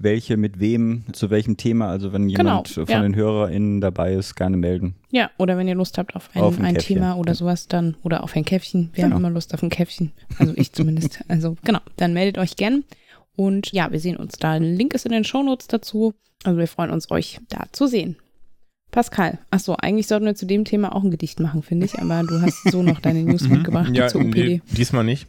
Welche 0.00 0.36
mit 0.36 0.60
wem, 0.60 1.02
zu 1.12 1.28
welchem 1.28 1.56
Thema. 1.56 1.88
Also 1.88 2.12
wenn 2.12 2.28
jemand 2.28 2.68
Genau, 2.72 2.86
von 2.86 2.94
ja. 2.94 3.02
den 3.02 3.16
HörerInnen 3.16 3.80
dabei 3.80 4.12
ist, 4.14 4.36
gerne 4.36 4.56
melden. 4.56 4.94
Ja, 5.10 5.28
oder 5.38 5.58
wenn 5.58 5.66
ihr 5.66 5.74
Lust 5.74 5.98
habt 5.98 6.14
auf 6.14 6.30
ein, 6.34 6.40
Auf 6.42 6.56
ein 6.60 6.66
ein. 6.66 6.78
Thema 6.78 7.16
oder 7.16 7.34
sowas, 7.34 7.66
dann 7.66 7.96
oder 8.04 8.22
auf 8.22 8.36
ein 8.36 8.44
Käffchen. 8.44 8.90
Wir 8.92 9.02
Genau. 9.02 9.16
haben 9.16 9.22
immer 9.24 9.30
Lust 9.34 9.52
auf 9.54 9.62
ein 9.64 9.70
Käffchen. 9.70 10.12
Also 10.38 10.52
ich 10.54 10.72
zumindest. 10.72 11.18
Also 11.28 11.56
genau, 11.64 11.80
dann 11.96 12.12
meldet 12.12 12.38
euch 12.38 12.54
gern. 12.54 12.84
Und 13.38 13.70
ja, 13.70 13.92
wir 13.92 14.00
sehen 14.00 14.16
uns 14.16 14.32
da. 14.32 14.50
Ein 14.50 14.64
Link 14.64 14.94
ist 14.94 15.06
in 15.06 15.12
den 15.12 15.22
Shownotes 15.22 15.68
dazu. 15.68 16.12
Also 16.42 16.58
wir 16.58 16.66
freuen 16.66 16.90
uns, 16.90 17.08
euch 17.12 17.38
da 17.48 17.66
zu 17.70 17.86
sehen. 17.86 18.16
Pascal, 18.90 19.38
achso, 19.50 19.76
eigentlich 19.78 20.08
sollten 20.08 20.26
wir 20.26 20.34
zu 20.34 20.44
dem 20.44 20.64
Thema 20.64 20.92
auch 20.92 21.04
ein 21.04 21.12
Gedicht 21.12 21.38
machen, 21.38 21.62
finde 21.62 21.86
ich, 21.86 22.00
aber 22.00 22.24
du 22.24 22.40
hast 22.40 22.68
so 22.68 22.82
noch 22.82 22.98
deine 22.98 23.22
News 23.22 23.42
mitgebracht 23.48 23.94
ja, 23.94 24.08
zur 24.08 24.22
UPD. 24.22 24.48
nee, 24.48 24.62
diesmal 24.72 25.04
nicht. 25.04 25.28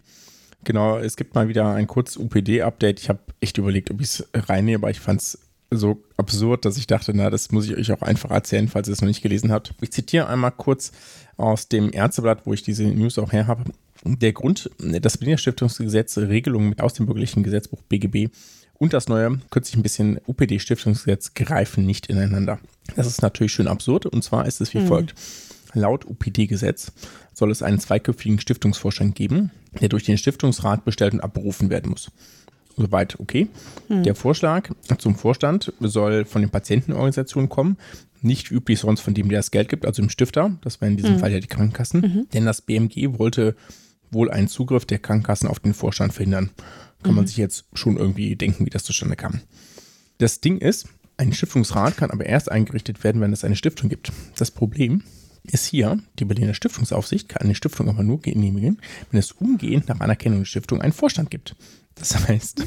Genau, 0.64 0.98
es 0.98 1.18
gibt 1.18 1.36
mal 1.36 1.50
wieder 1.50 1.72
ein 1.74 1.86
kurzes 1.86 2.18
UPD-Update. 2.18 3.00
Ich 3.00 3.10
habe 3.10 3.20
echt 3.42 3.60
überlegt, 3.60 3.92
ob 3.92 4.02
ich 4.02 4.08
es 4.08 4.30
reinnehme, 4.34 4.78
aber 4.78 4.90
ich 4.90 5.00
fand 5.00 5.22
es 5.22 5.40
so 5.70 6.02
absurd, 6.18 6.66
dass 6.66 6.78
ich 6.78 6.88
dachte, 6.88 7.12
na, 7.14 7.30
das 7.30 7.52
muss 7.52 7.66
ich 7.66 7.78
euch 7.78 7.92
auch 7.92 8.02
einfach 8.02 8.32
erzählen, 8.32 8.68
falls 8.68 8.88
ihr 8.88 8.94
es 8.94 9.02
noch 9.02 9.08
nicht 9.08 9.22
gelesen 9.22 9.52
habt. 9.52 9.76
Ich 9.82 9.92
zitiere 9.92 10.28
einmal 10.28 10.52
kurz 10.52 10.92
aus 11.38 11.68
dem 11.68 11.94
Ärzteblatt, 11.94 12.48
wo 12.48 12.54
ich 12.54 12.64
diese 12.64 12.86
News 12.86 13.20
auch 13.20 13.32
her 13.32 13.46
habe. 13.46 13.66
Der 14.04 14.34
Grund, 14.34 14.70
das 14.80 15.18
Berliner 15.18 15.38
Stiftungsgesetz, 15.38 16.18
Regelungen 16.18 16.80
aus 16.80 16.94
dem 16.94 17.06
bürgerlichen 17.06 17.44
Gesetzbuch 17.44 17.82
BGB 17.84 18.30
und 18.76 18.94
das 18.94 19.10
neue, 19.10 19.40
kürzlich 19.50 19.76
ein 19.76 19.84
bisschen 19.84 20.20
UPD-Stiftungsgesetz 20.26 21.34
greifen 21.34 21.86
nicht 21.86 22.08
ineinander. 22.08 22.60
Das 22.96 23.08
ist 23.08 23.22
natürlich 23.22 23.52
schön 23.52 23.68
absurd 23.68 24.06
und 24.06 24.24
zwar 24.24 24.46
ist 24.46 24.62
es 24.62 24.74
wie 24.74 24.86
folgt. 24.86 25.16
Laut 25.74 26.06
UPD-Gesetz 26.06 26.94
soll 27.34 27.52
es 27.52 27.62
einen 27.62 27.80
zweiköpfigen 27.80 28.40
Stiftungsvorstand 28.40 29.16
geben, 29.16 29.52
der 29.82 29.90
durch 29.90 30.04
den 30.04 30.18
Stiftungsrat 30.18 30.86
bestellt 30.86 31.14
und 31.14 31.20
abberufen 31.20 31.70
werden 31.70 31.92
muss. 31.92 32.10
Soweit 32.78 33.20
okay. 33.20 33.50
Der 33.90 34.16
Vorschlag 34.16 34.70
zum 34.98 35.16
Vorstand 35.16 35.74
soll 35.82 36.24
von 36.24 36.42
den 36.42 36.50
Patientenorganisationen 36.50 37.50
kommen, 37.50 37.78
nicht 38.22 38.50
üblich 38.50 38.80
sonst 38.80 39.02
von 39.02 39.14
dem, 39.14 39.28
der 39.28 39.40
das 39.40 39.52
Geld 39.52 39.68
gibt, 39.68 39.86
also 39.86 40.02
dem 40.02 40.10
Stifter. 40.10 40.58
Das 40.62 40.80
wäre 40.80 40.90
in 40.90 40.98
diesem 40.98 41.20
Fall 41.20 41.34
ja 41.34 41.40
die 41.42 41.48
Krankenkassen. 41.48 42.28
Denn 42.34 42.46
das 42.46 42.62
BMG 42.62 43.20
wollte 43.20 43.56
wohl 44.12 44.32
einen 44.32 44.48
Zugriff 44.48 44.86
der 44.86 45.00
Krankenkassen 45.00 45.48
auf 45.48 45.60
den 45.60 45.74
Vorstand 45.74 46.14
verhindern. 46.14 46.52
Kann 47.04 47.16
man 47.16 47.28
sich 47.28 47.38
jetzt 47.38 47.66
schon 47.74 47.98
irgendwie 47.98 48.36
denken, 48.36 48.66
wie 48.66 48.70
das 48.70 48.84
zustande 48.84 49.16
kam. 49.16 49.42
Das 50.18 50.42
Ding 50.42 50.58
ist, 50.58 50.88
ein 51.18 51.34
Stiftungsrat 51.34 51.98
kann 51.98 52.12
aber 52.12 52.26
erst 52.26 52.52
eingerichtet 52.52 53.04
werden, 53.04 53.22
wenn 53.22 53.34
es 53.34 53.44
eine 53.44 53.56
Stiftung 53.56 53.90
gibt. 53.90 54.12
Das 54.38 54.52
Problem 54.52 55.04
ist 55.44 55.66
hier, 55.66 56.00
die 56.20 56.26
Berliner 56.26 56.54
Stiftungsaufsicht 56.54 57.30
kann 57.30 57.44
eine 57.44 57.56
Stiftung 57.56 57.90
aber 57.90 58.04
nur 58.04 58.22
genehmigen, 58.22 58.82
wenn 59.12 59.20
es 59.20 59.32
umgehend 59.32 59.88
nach 59.88 60.00
Anerkennung 60.00 60.40
der 60.40 60.46
Stiftung 60.46 60.82
einen 60.82 60.94
Vorstand 60.94 61.32
gibt. 61.32 61.56
Das 61.96 62.28
heißt, 62.28 62.66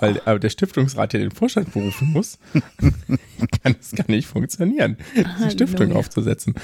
weil 0.00 0.20
aber 0.24 0.38
der 0.38 0.50
Stiftungsrat 0.50 1.12
ja 1.12 1.18
den 1.18 1.30
Vorstand 1.30 1.72
berufen 1.72 2.12
muss, 2.12 2.38
kann 3.62 3.76
es 3.80 3.92
gar 3.92 4.08
nicht 4.08 4.26
funktionieren, 4.26 4.96
die 5.14 5.50
Stiftung 5.50 5.92
aufzusetzen. 5.92 6.54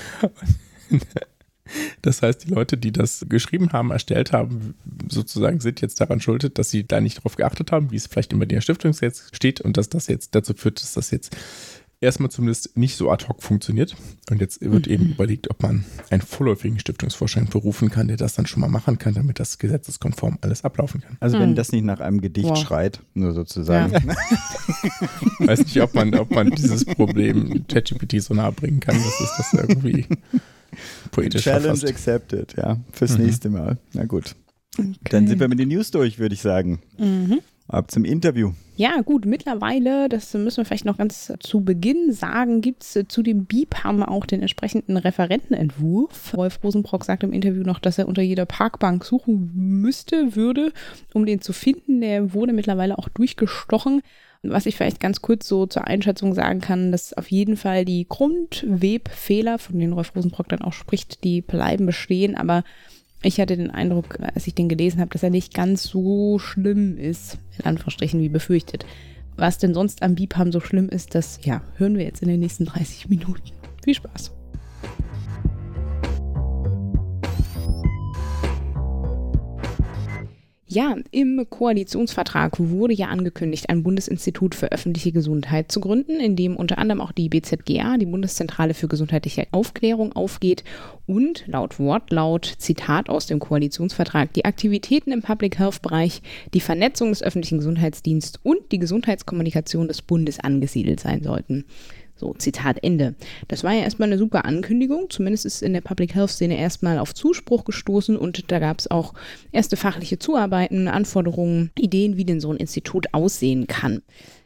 Das 2.03 2.23
heißt, 2.23 2.45
die 2.45 2.51
Leute, 2.51 2.77
die 2.77 2.93
das 2.93 3.27
geschrieben 3.29 3.73
haben, 3.73 3.91
erstellt 3.91 4.33
haben, 4.33 4.75
sozusagen 5.09 5.61
sind 5.61 5.81
jetzt 5.81 6.01
daran 6.01 6.21
schuldet, 6.21 6.59
dass 6.59 6.71
sie 6.71 6.87
da 6.87 7.01
nicht 7.01 7.23
drauf 7.23 7.37
geachtet 7.37 7.73
haben, 7.73 7.91
wie 7.91 7.97
es 7.97 8.07
vielleicht 8.07 8.33
im 8.33 8.39
Berliner 8.39 8.61
Stiftungsgesetz 8.61 9.29
steht 9.33 9.61
und 9.61 9.77
dass 9.77 9.89
das 9.89 10.07
jetzt 10.07 10.35
dazu 10.35 10.55
führt, 10.55 10.81
dass 10.83 10.95
das 10.95 11.11
jetzt 11.11 11.37
erstmal 12.01 12.31
zumindest 12.31 12.77
nicht 12.77 12.97
so 12.97 13.11
ad 13.11 13.27
hoc 13.29 13.43
funktioniert. 13.43 13.95
Und 14.31 14.41
jetzt 14.41 14.63
wird 14.63 14.87
eben 14.87 15.11
überlegt, 15.11 15.51
ob 15.51 15.63
man 15.63 15.85
einen 16.09 16.23
vorläufigen 16.23 16.79
Stiftungsvorstand 16.79 17.51
berufen 17.51 17.91
kann, 17.91 18.09
der 18.09 18.17
das 18.17 18.35
dann 18.35 18.47
schon 18.47 18.61
mal 18.61 18.69
machen 18.69 18.99
kann, 18.99 19.15
damit 19.15 19.39
das 19.39 19.59
gesetzeskonform 19.59 20.39
alles 20.41 20.65
ablaufen 20.65 21.03
kann. 21.03 21.17
Also 21.21 21.39
wenn 21.39 21.55
das 21.55 21.73
nicht 21.73 21.85
nach 21.85 22.01
einem 22.01 22.21
Gedicht 22.21 22.49
Wow. 22.49 22.59
schreit, 22.59 23.01
nur 23.15 23.33
sozusagen. 23.35 23.95
Ich 25.41 25.47
weiß 25.47 25.59
nicht, 25.61 25.81
ob 25.83 25.95
man, 25.95 26.15
ob 26.15 26.31
man 26.31 26.51
dieses 26.51 26.85
Problem 26.85 27.67
ChatGPT 27.69 28.23
so 28.23 28.35
nahe 28.35 28.53
bringen 28.53 28.81
kann, 28.81 28.97
dass 28.97 29.21
es 29.21 29.35
das 29.37 29.53
irgendwie 29.53 30.07
poetisch 31.11 31.43
Challenge 31.43 31.77
verfasst. 31.77 31.89
accepted, 31.89 32.55
ja, 32.57 32.79
fürs 32.93 33.19
nächste 33.19 33.49
Mal. 33.51 33.79
Na 33.93 34.05
gut. 34.05 34.35
Dann 35.11 35.27
sind 35.27 35.41
wir 35.41 35.49
mit 35.49 35.59
den 35.59 35.69
News 35.69 35.91
durch, 35.91 36.19
würde 36.19 36.35
ich 36.35 36.41
sagen. 36.41 36.81
Ab 37.69 37.91
zum 37.91 38.05
Interview. 38.05 38.53
Ja, 38.77 39.01
gut, 39.03 39.27
mittlerweile, 39.27 40.09
das 40.09 40.33
müssen 40.35 40.57
wir 40.57 40.65
vielleicht 40.65 40.87
noch 40.87 40.97
ganz 40.97 41.33
zu 41.39 41.61
Beginn 41.61 42.13
sagen, 42.13 42.63
gibt 42.63 42.83
es 42.83 43.05
zu 43.09 43.23
dem 43.23 43.45
BIPAM 43.45 44.03
auch 44.03 44.27
den 44.27 44.41
entsprechenden 44.41 44.97
Referentenentwurf. 44.97 46.35
Rolf 46.35 46.61
Rosenbrock 46.65 47.05
sagt 47.05 47.23
im 47.23 47.33
Interview 47.33 47.63
noch, 47.63 47.79
dass 47.79 47.99
er 47.99 48.09
unter 48.09 48.23
jeder 48.23 48.47
Parkbank 48.47 49.05
suchen 49.05 49.51
müsste, 49.55 50.35
würde, 50.35 50.73
um 51.13 51.27
den 51.27 51.41
zu 51.43 51.53
finden. 51.53 52.01
Der 52.01 52.33
wurde 52.33 52.53
mittlerweile 52.53 52.99
auch 52.99 53.09
durchgestochen. 53.11 54.03
Was 54.43 54.65
ich 54.67 54.77
vielleicht 54.77 55.01
ganz 55.01 55.21
kurz 55.21 55.47
so 55.47 55.67
zur 55.67 55.87
Einschätzung 55.87 56.35
sagen 56.35 56.61
kann, 56.61 56.93
dass 56.93 57.13
auf 57.13 57.31
jeden 57.31 57.57
Fall 57.57 57.85
die 57.85 58.07
Grundwebfehler, 58.09 59.59
von 59.59 59.79
denen 59.79 59.93
Rolf 59.93 60.17
Rosenbrock 60.17 60.49
dann 60.49 60.63
auch 60.63 60.73
spricht, 60.73 61.25
die 61.25 61.43
bleiben 61.43 61.85
bestehen, 61.85 62.37
aber 62.37 62.65
ich 63.23 63.39
hatte 63.39 63.57
den 63.57 63.71
Eindruck, 63.71 64.19
als 64.21 64.47
ich 64.47 64.55
den 64.55 64.71
gelesen 64.71 65.01
habe, 65.01 65.11
dass 65.11 65.23
er 65.23 65.29
nicht 65.29 65.53
ganz 65.53 65.83
so 65.83 66.39
schlimm 66.39 66.97
ist, 66.97 67.37
in 67.59 67.67
Anführungsstrichen, 67.67 68.19
wie 68.21 68.31
befürchtet. 68.31 68.87
Was 69.37 69.59
denn 69.59 69.75
sonst 69.75 70.03
am 70.03 70.15
BIPAM 70.15 70.53
so 70.53 70.61
schlimm 70.61 70.89
ist, 70.89 71.15
das 71.15 71.41
ja, 71.45 71.63
hören 71.77 71.99
wir 71.99 72.05
jetzt 72.05 72.23
in 72.23 72.29
den 72.29 72.41
nächsten 72.41 72.65
30 72.65 73.11
Minuten. 73.11 73.53
Viel 73.85 73.95
Spaß. 73.95 74.33
Ja, 80.73 80.95
im 81.11 81.45
Koalitionsvertrag 81.51 82.61
wurde 82.61 82.95
ja 82.95 83.09
angekündigt, 83.09 83.69
ein 83.69 83.83
Bundesinstitut 83.83 84.55
für 84.55 84.71
öffentliche 84.71 85.11
Gesundheit 85.11 85.73
zu 85.73 85.81
gründen, 85.81 86.21
in 86.21 86.37
dem 86.37 86.55
unter 86.55 86.79
anderem 86.79 87.01
auch 87.01 87.11
die 87.11 87.29
BZGA, 87.29 87.97
die 87.97 88.07
Bundeszentrale 88.07 88.73
für 88.73 88.87
gesundheitliche 88.87 89.49
Aufklärung, 89.51 90.13
aufgeht 90.13 90.63
und 91.09 91.43
laut 91.49 91.81
Wortlaut, 91.81 92.55
Zitat 92.59 93.09
aus 93.09 93.27
dem 93.27 93.41
Koalitionsvertrag, 93.41 94.33
die 94.33 94.45
Aktivitäten 94.45 95.11
im 95.11 95.23
Public 95.23 95.59
Health 95.59 95.83
Bereich, 95.83 96.23
die 96.55 96.61
Vernetzung 96.61 97.09
des 97.09 97.25
öffentlichen 97.25 97.59
Gesundheitsdienstes 97.59 98.39
und 98.45 98.71
die 98.71 98.79
Gesundheitskommunikation 98.79 99.89
des 99.89 100.03
Bundes 100.03 100.39
angesiedelt 100.39 101.01
sein 101.01 101.25
sollten. 101.25 101.65
So, 102.21 102.35
Zitat 102.35 102.85
Ende. 102.85 103.15
Das 103.49 103.65
war 103.65 103.73
ja 103.73 103.81
erstmal 103.81 104.11
eine 104.11 104.19
super 104.19 104.45
Ankündigung. 104.45 105.09
Zumindest 105.09 105.47
ist 105.47 105.63
in 105.63 105.73
der 105.73 105.81
Public 105.81 106.15
Health 106.15 106.29
Szene 106.29 106.59
erstmal 106.59 106.99
auf 106.99 107.15
Zuspruch 107.15 107.65
gestoßen 107.65 108.15
und 108.15 108.53
da 108.53 108.59
gab 108.59 108.79
es 108.79 108.91
auch 108.91 109.15
erste 109.53 109.79
fachliche 109.79 110.19
Zuarbeiten, 110.19 110.87
Anforderungen, 110.87 111.71
Ideen, 111.79 112.19
wie 112.19 112.27
denn 112.27 112.41
so 112.41 112.53
ein 112.53 112.59
Institut 112.59 113.15
aussehen 113.15 113.67
kann. 113.69 114.03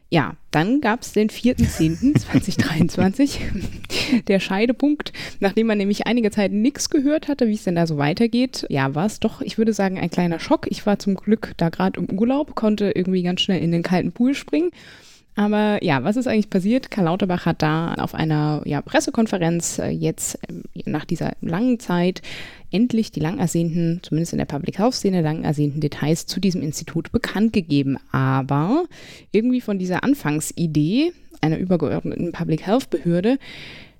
Ja, 0.09 0.37
dann 0.53 0.81
gab 0.81 1.03
es 1.03 1.15
den 1.15 1.31
4.10.2023, 1.31 3.39
der 4.29 4.39
Scheidepunkt, 4.39 5.13
nachdem 5.41 5.67
man 5.67 5.79
nämlich 5.79 6.07
einige 6.07 6.31
Zeit 6.31 6.53
nichts 6.53 6.91
gehört 6.91 7.27
hatte, 7.27 7.49
wie 7.49 7.55
es 7.55 7.65
denn 7.65 7.75
da 7.75 7.89
so 7.89 7.97
weitergeht. 7.97 8.67
Ja, 8.69 8.95
war 8.95 9.07
es 9.07 9.19
doch, 9.19 9.41
ich 9.41 9.59
würde 9.59 9.73
sagen, 9.73 9.99
ein 9.99 10.11
kleiner 10.11 10.39
Schock. 10.39 10.69
Ich 10.71 10.87
war 10.87 11.01
zum 11.01 11.17
Glück 11.17 11.55
da 11.57 11.71
gerade 11.71 11.99
im 11.99 12.09
Urlaub, 12.17 12.55
konnte 12.55 12.93
irgendwie 12.95 13.25
ganz 13.25 13.41
schnell 13.41 13.61
in 13.61 13.73
den 13.73 13.83
kalten 13.83 14.13
Pool 14.13 14.35
springen 14.35 14.71
aber 15.37 15.83
ja, 15.83 16.05
was 16.05 16.17
ist 16.17 16.29
eigentlich 16.29 16.51
passiert? 16.51 16.91
Karl 16.91 17.07
Lauterbach 17.07 17.47
hat 17.47 17.63
da 17.63 17.95
auf 17.95 18.15
einer 18.15 18.63
ja, 18.67 18.81
Pressekonferenz 18.83 19.79
äh, 19.79 19.89
jetzt 19.89 20.39
äh, 20.49 20.89
nach 20.89 21.05
dieser 21.05 21.33
langen 21.41 21.81
Zeit 21.81 22.23
endlich 22.71 23.11
die 23.11 23.21
lang 23.21 23.39
ersehnten, 23.39 24.01
zumindest 24.03 24.33
in 24.33 24.39
der 24.39 24.47
Public 24.47 24.79
Health 24.79 24.95
Szene, 24.95 25.23
lang 25.23 25.45
ersehnten 25.45 25.81
Details 25.81 26.27
zu 26.27 26.41
diesem 26.41 26.63
Institut 26.63 27.11
bekannt 27.11 27.53
gegeben. 27.53 27.99
Aber 28.13 28.85
irgendwie 29.33 29.61
von 29.61 29.79
dieser 29.79 30.05
Anfangsidee 30.05 31.13
einer 31.41 31.59
übergeordneten 31.59 32.33
Public 32.33 32.67
Health 32.67 32.91
Behörde 32.91 33.39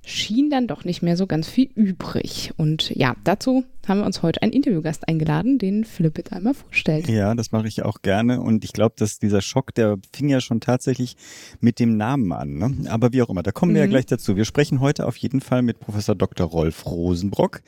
schien 0.05 0.51
dann 0.51 0.67
doch 0.67 0.85
nicht 0.85 1.03
mehr 1.03 1.17
so 1.17 1.27
ganz 1.27 1.49
viel 1.49 1.71
übrig. 1.75 2.53
Und 2.57 2.91
ja, 2.91 3.17
dazu 3.25 3.65
haben 3.87 4.01
wir 4.01 4.07
uns 4.07 4.23
heute 4.23 4.43
einen 4.43 4.53
Interviewgast 4.53 5.09
eingeladen, 5.09 5.59
den 5.59 5.85
Philipp 5.85 6.19
jetzt 6.19 6.33
einmal 6.33 6.55
vorstellt. 6.55 7.09
Ja, 7.09 7.35
das 7.35 7.53
mache 7.53 7.69
ich 7.69 7.83
auch 7.83 8.03
gerne. 8.03 8.41
Und 8.41 8.65
ich 8.65 8.73
glaube, 8.73 8.95
dass 8.99 9.19
dieser 9.19 9.41
Schock, 9.41 9.75
der 9.75 9.99
fing 10.13 10.29
ja 10.29 10.41
schon 10.41 10.61
tatsächlich 10.61 11.17
mit 11.61 11.81
dem 11.81 11.97
Namen 11.97 12.33
an. 12.33 12.55
Ne? 12.59 12.91
Aber 12.91 13.13
wie 13.13 13.23
auch 13.23 13.31
immer, 13.31 13.43
da 13.43 13.53
kommen 13.53 13.75
wir 13.75 13.83
mhm. 13.83 13.87
ja 13.87 13.91
gleich 13.91 14.07
dazu. 14.07 14.37
Wir 14.37 14.45
sprechen 14.45 14.81
heute 14.81 15.07
auf 15.07 15.17
jeden 15.17 15.41
Fall 15.41 15.63
mit 15.63 15.81
Professor 15.81 16.15
Dr. 16.15 16.47
Rolf 16.47 16.87
Rosenbrock 16.87 17.63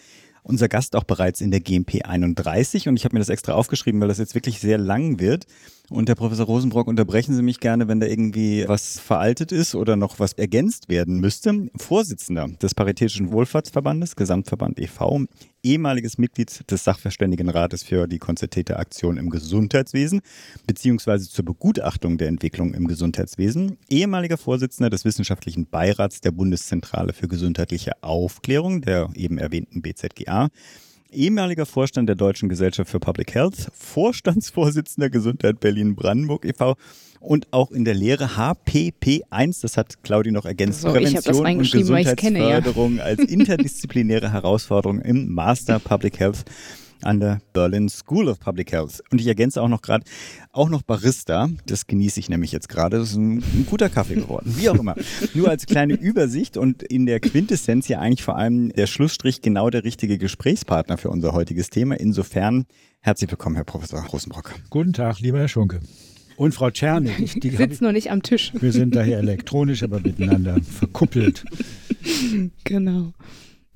unser 0.47 0.69
Gast 0.69 0.95
auch 0.95 1.05
bereits 1.05 1.41
in 1.41 1.51
der 1.51 1.61
GMP 1.61 2.05
31 2.05 2.89
und 2.89 2.97
ich 2.97 3.05
habe 3.05 3.15
mir 3.15 3.21
das 3.21 3.29
extra 3.29 3.55
aufgeschrieben, 3.55 4.01
weil 4.01 4.09
das 4.09 4.19
jetzt 4.19 4.35
wirklich 4.35 4.61
sehr 4.61 4.79
lang 4.79 5.19
wird. 5.19 5.47
Und 5.91 6.09
Herr 6.09 6.17
Professor 6.17 6.47
Rosenbrock, 6.47 6.89
unterbrechen 6.89 7.35
Sie 7.35 7.43
mich 7.43 7.61
gerne, 7.61 7.89
wenn 7.89 8.01
da 8.01 8.07
irgendwie 8.07 8.65
was 8.67 8.99
veraltet 8.99 9.53
ist 9.53 9.75
oder 9.75 9.97
noch 9.97 10.19
was 10.19 10.33
ergänzt 10.33 10.89
werden 10.89 11.21
müsste. 11.21 11.69
Vorsitzender 11.77 12.49
des 12.61 12.75
Paritätischen 12.75 13.33
Wohlfahrtsverbandes, 13.33 14.17
Gesamtverband 14.17 14.81
e.V., 14.81 15.27
ehemaliges 15.67 16.17
Mitglied 16.17 16.71
des 16.71 16.85
Sachverständigenrates 16.85 17.83
für 17.83 18.07
die 18.07 18.19
konzertierte 18.19 18.79
Aktion 18.79 19.17
im 19.17 19.31
Gesundheitswesen 19.31 20.21
beziehungsweise 20.67 21.29
zur 21.29 21.45
Begutachtung 21.45 22.19
der 22.19 22.29
Entwicklung 22.29 22.73
im 22.73 22.87
Gesundheitswesen, 22.87 23.77
ehemaliger 23.89 24.39
Vorsitzender 24.39 24.91
des 24.91 25.05
wissenschaftlichen 25.05 25.67
Beirats 25.67 26.21
der 26.21 26.31
Bundeszentrale 26.31 27.13
für 27.13 27.27
gesundheitliche 27.27 28.03
Aufklärung, 28.03 28.81
der 28.81 29.11
eben 29.15 29.39
erwähnten 29.39 29.83
BZGA, 29.83 30.49
ehemaliger 31.11 31.67
Vorstand 31.67 32.09
der 32.09 32.17
Deutschen 32.17 32.49
Gesellschaft 32.49 32.91
für 32.91 33.01
Public 33.01 33.35
Health, 33.35 33.71
Vorstandsvorsitzender 33.73 35.11
Gesundheit 35.11 35.59
Berlin-Brandenburg 35.61 36.45
e.V. 36.45 36.77
und 37.21 37.53
auch 37.53 37.71
in 37.71 37.85
der 37.85 37.95
Lehre 37.95 38.37
HPP1, 38.37 39.63
das 39.63 39.77
hat 39.77 40.03
Claudi 40.03 40.31
noch 40.31 40.45
ergänzt, 40.45 40.83
so, 40.83 40.93
Prävention 40.93 41.47
und 41.47 41.71
Gesundheitsförderung 41.71 42.97
kenne, 42.97 42.99
ja. 42.99 43.05
als 43.05 43.21
interdisziplinäre 43.29 44.33
Herausforderung 44.33 45.01
im 45.01 45.33
Master 45.33 45.79
Public 45.79 46.19
Health 46.19 46.45
an 47.03 47.21
der 47.21 47.41
Berlin 47.53 47.89
School 47.89 48.29
of 48.29 48.41
Public 48.41 48.73
Health. 48.73 49.03
Und 49.11 49.21
ich 49.21 49.27
ergänze 49.27 49.63
auch 49.63 49.69
noch 49.69 49.83
gerade, 49.83 50.05
auch 50.53 50.69
noch 50.69 50.83
Barista. 50.83 51.49
Das 51.67 51.87
genieße 51.87 52.21
ich 52.21 52.29
nämlich 52.29 52.53
jetzt 52.53 52.69
gerade. 52.69 52.99
Das 52.99 53.11
ist 53.11 53.17
ein, 53.17 53.39
ein, 53.39 53.67
guter 53.69 53.89
Kaffee 53.89 54.15
geworden. 54.15 54.55
Wie 54.57 54.69
auch 54.69 54.79
immer. 54.79 54.95
Nur 55.35 55.49
als 55.49 55.67
kleine 55.67 55.95
Übersicht 55.95 56.57
und 56.57 56.83
in 56.83 57.07
der 57.07 57.21
Quintessenz 57.21 57.89
ja 57.89 58.01
eigentlich 58.01 58.23
vor 58.23 58.37
allem 58.37 58.71
der 58.71 58.87
Schlussstrich 58.87 59.43
genau 59.43 59.71
der 59.71 59.85
richtige 59.85 60.19
Gesprächspartner 60.19 60.99
für 60.99 61.11
unser 61.11 61.33
heutiges 61.33 61.71
Thema. 61.71 61.95
Insofern 61.95 62.67
herzlich 63.01 63.31
willkommen, 63.31 63.57
Herr 63.57 63.65
Professor 63.65 64.05
Rosenbrock. 64.05 64.55
Guten 64.71 64.93
Tag, 64.93 65.21
lieber 65.21 65.39
Herr 65.39 65.49
Schunke. 65.49 65.81
Und 66.37 66.53
Frau 66.53 66.71
Czernig. 66.71 67.41
Die 67.41 67.51
sitzt 67.51 67.83
noch 67.83 67.93
nicht 67.93 68.11
am 68.11 68.23
Tisch. 68.23 68.53
Wir 68.59 68.73
sind 68.73 68.95
daher 68.95 69.19
elektronisch, 69.19 69.83
aber 69.83 70.01
miteinander 70.01 70.59
verkuppelt. 70.63 71.45
Genau. 72.65 73.13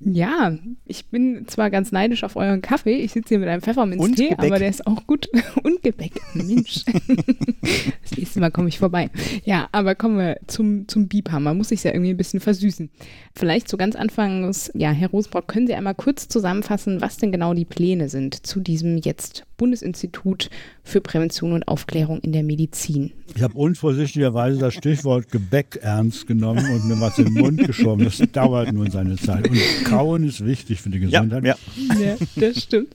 Ja, 0.03 0.57
ich 0.87 1.07
bin 1.07 1.47
zwar 1.47 1.69
ganz 1.69 1.93
neidisch 1.93 2.25
auf 2.25 2.35
euren 2.35 2.63
Kaffee. 2.63 2.97
Ich 2.97 3.13
sitze 3.13 3.31
hier 3.31 3.39
mit 3.39 3.49
einem 3.51 3.61
Pfefferminztee, 3.61 4.35
aber 4.39 4.59
der 4.59 4.71
ist 4.71 4.87
auch 4.87 5.07
gut. 5.07 5.29
Und 5.63 5.83
Gebäck. 5.83 6.13
Mensch. 6.33 6.85
das 8.03 8.17
nächste 8.17 8.41
Mal 8.41 8.51
komme 8.51 8.69
ich 8.69 8.79
vorbei. 8.79 9.11
Ja, 9.45 9.69
aber 9.73 9.95
kommen 9.95 10.17
wir 10.17 10.39
zum, 10.47 10.89
zum 10.89 11.07
Biebhammer. 11.07 11.53
Muss 11.53 11.71
ich 11.71 11.85
ja 11.85 11.93
irgendwie 11.93 12.13
ein 12.13 12.17
bisschen 12.17 12.41
versüßen. 12.41 12.89
Vielleicht 13.37 13.69
zu 13.69 13.77
ganz 13.77 13.95
Anfangs, 13.95 14.71
ja, 14.75 14.91
Herr 14.91 15.11
Rosbrock, 15.11 15.47
können 15.47 15.67
Sie 15.67 15.75
einmal 15.75 15.95
kurz 15.95 16.27
zusammenfassen, 16.27 17.01
was 17.01 17.17
denn 17.17 17.31
genau 17.31 17.55
die 17.55 17.65
Pläne 17.65 18.09
sind 18.09 18.45
zu 18.47 18.61
diesem 18.61 18.99
jetzt 18.99 19.45
Bundesinstitut 19.57 20.51
für 20.83 21.01
Prävention 21.01 21.53
und 21.53 21.69
Aufklärung 21.69 22.19
in 22.21 22.33
der 22.33 22.43
Medizin? 22.43 23.13
Ich 23.35 23.43
habe 23.43 23.55
unvorsichtigerweise 23.55 24.59
das 24.59 24.75
Stichwort 24.75 25.31
Gebäck 25.31 25.79
ernst 25.81 26.27
genommen 26.27 26.65
und 26.73 26.89
mir 26.89 27.01
was 27.01 27.19
in 27.19 27.27
den 27.27 27.35
Mund 27.35 27.65
geschoben. 27.65 28.05
Das 28.05 28.19
dauert 28.33 28.73
nun 28.73 28.91
seine 28.91 29.17
Zeit. 29.17 29.49
Und 29.49 29.61
Kauen 29.85 30.25
ist 30.25 30.45
wichtig 30.45 30.81
für 30.81 30.91
die 30.91 31.01
Gesundheit. 31.01 31.45
Ja, 31.45 31.57
ja. 31.77 32.01
ja 32.01 32.17
das 32.37 32.63
stimmt. 32.63 32.95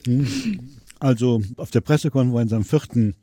Also 1.00 1.42
auf 1.56 1.70
der 1.70 1.80
Pressekonferenz 1.80 2.52
am 2.52 2.64
4. 2.64 3.14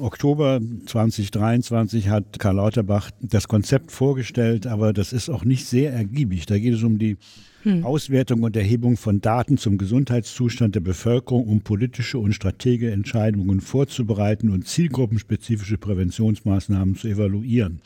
Oktober 0.00 0.60
2023 0.86 2.08
hat 2.08 2.38
Karl 2.38 2.56
Lauterbach 2.56 3.10
das 3.20 3.48
Konzept 3.48 3.92
vorgestellt, 3.92 4.66
aber 4.66 4.92
das 4.92 5.12
ist 5.12 5.28
auch 5.28 5.44
nicht 5.44 5.66
sehr 5.66 5.92
ergiebig. 5.92 6.46
Da 6.46 6.58
geht 6.58 6.74
es 6.74 6.82
um 6.82 6.98
die 6.98 7.16
hm. 7.62 7.84
Auswertung 7.84 8.42
und 8.42 8.56
Erhebung 8.56 8.96
von 8.96 9.20
Daten 9.20 9.58
zum 9.58 9.78
Gesundheitszustand 9.78 10.74
der 10.74 10.80
Bevölkerung, 10.80 11.46
um 11.46 11.60
politische 11.60 12.18
und 12.18 12.32
strategische 12.32 12.92
Entscheidungen 12.92 13.60
vorzubereiten 13.60 14.50
und 14.50 14.66
zielgruppenspezifische 14.66 15.78
Präventionsmaßnahmen 15.78 16.96
zu 16.96 17.08
evaluieren. 17.08 17.80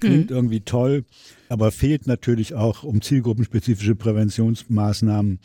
Klingt 0.00 0.30
hm. 0.30 0.36
irgendwie 0.36 0.60
toll, 0.60 1.04
aber 1.48 1.70
fehlt 1.70 2.06
natürlich 2.06 2.54
auch, 2.54 2.82
um 2.82 3.00
zielgruppenspezifische 3.00 3.94
Präventionsmaßnahmen 3.94 5.38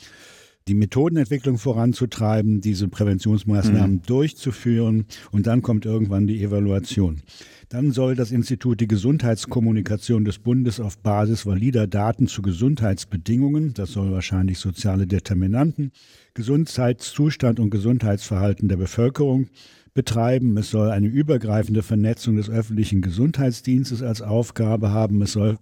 die 0.70 0.76
Methodenentwicklung 0.76 1.58
voranzutreiben, 1.58 2.62
diese 2.62 2.88
Präventionsmaßnahmen 2.88 3.98
mhm. 3.98 4.02
durchzuführen 4.04 5.06
und 5.32 5.48
dann 5.48 5.64
kommt 5.64 5.86
irgendwann 5.86 6.28
die 6.28 6.44
Evaluation. 6.44 7.22
Dann 7.70 7.92
soll 7.92 8.16
das 8.16 8.32
Institut 8.32 8.80
die 8.80 8.88
Gesundheitskommunikation 8.88 10.26
des 10.26 10.40
Bundes 10.40 10.80
auf 10.80 11.00
Basis 11.00 11.46
valider 11.46 11.88
Daten 11.88 12.28
zu 12.28 12.42
Gesundheitsbedingungen, 12.42 13.74
das 13.74 13.92
soll 13.92 14.12
wahrscheinlich 14.12 14.60
soziale 14.60 15.08
Determinanten, 15.08 15.92
Gesundheitszustand 16.36 17.60
und 17.60 17.72
Gesundheitsverhalten 17.72 18.70
der 18.70 18.78
Bevölkerung 18.78 19.48
betreiben. 19.94 20.56
Es 20.58 20.70
soll 20.70 20.92
eine 20.92 21.08
übergreifende 21.08 21.84
Vernetzung 21.84 22.38
des 22.38 22.50
öffentlichen 22.50 23.02
Gesundheitsdienstes 23.02 24.04
als 24.04 24.22
Aufgabe 24.22 24.92
haben. 24.92 25.22
Es 25.22 25.34
soll 25.34 25.58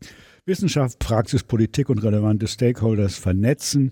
Wissenschaft, 0.46 1.00
Praxis, 1.00 1.43
Politik 1.43 1.89
und 1.89 2.04
relevante 2.04 2.48
Stakeholders 2.48 3.15
vernetzen. 3.15 3.91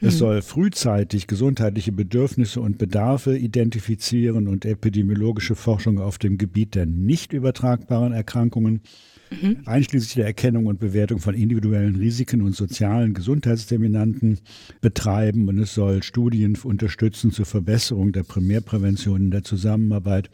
Es 0.00 0.14
mhm. 0.14 0.18
soll 0.18 0.42
frühzeitig 0.42 1.26
gesundheitliche 1.26 1.92
Bedürfnisse 1.92 2.60
und 2.60 2.78
Bedarfe 2.78 3.36
identifizieren 3.36 4.48
und 4.48 4.64
epidemiologische 4.64 5.54
Forschung 5.54 5.98
auf 5.98 6.16
dem 6.16 6.38
Gebiet 6.38 6.74
der 6.74 6.86
nicht 6.86 7.34
übertragbaren 7.34 8.12
Erkrankungen, 8.12 8.80
mhm. 9.30 9.58
einschließlich 9.66 10.14
der 10.14 10.26
Erkennung 10.26 10.66
und 10.66 10.80
Bewertung 10.80 11.18
von 11.18 11.34
individuellen 11.34 11.96
Risiken 11.96 12.40
und 12.40 12.56
sozialen 12.56 13.12
Gesundheitsdeterminanten 13.12 14.40
betreiben. 14.80 15.48
Und 15.48 15.58
es 15.58 15.74
soll 15.74 16.02
Studien 16.02 16.56
unterstützen 16.62 17.30
zur 17.30 17.44
Verbesserung 17.44 18.12
der 18.12 18.22
Primärprävention 18.22 19.20
in 19.20 19.30
der 19.30 19.44
Zusammenarbeit 19.44 20.30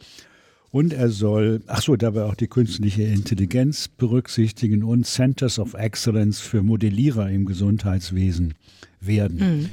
und 0.71 0.93
er 0.93 1.09
soll, 1.09 1.61
ach 1.67 1.81
so, 1.81 1.95
dabei 1.95 2.23
auch 2.23 2.35
die 2.35 2.47
künstliche 2.47 3.03
Intelligenz 3.03 3.87
berücksichtigen 3.87 4.83
und 4.83 5.05
Centers 5.05 5.59
of 5.59 5.73
Excellence 5.73 6.39
für 6.39 6.63
Modellierer 6.63 7.29
im 7.29 7.45
Gesundheitswesen 7.45 8.53
werden. 8.99 9.37
Mhm. 9.39 9.69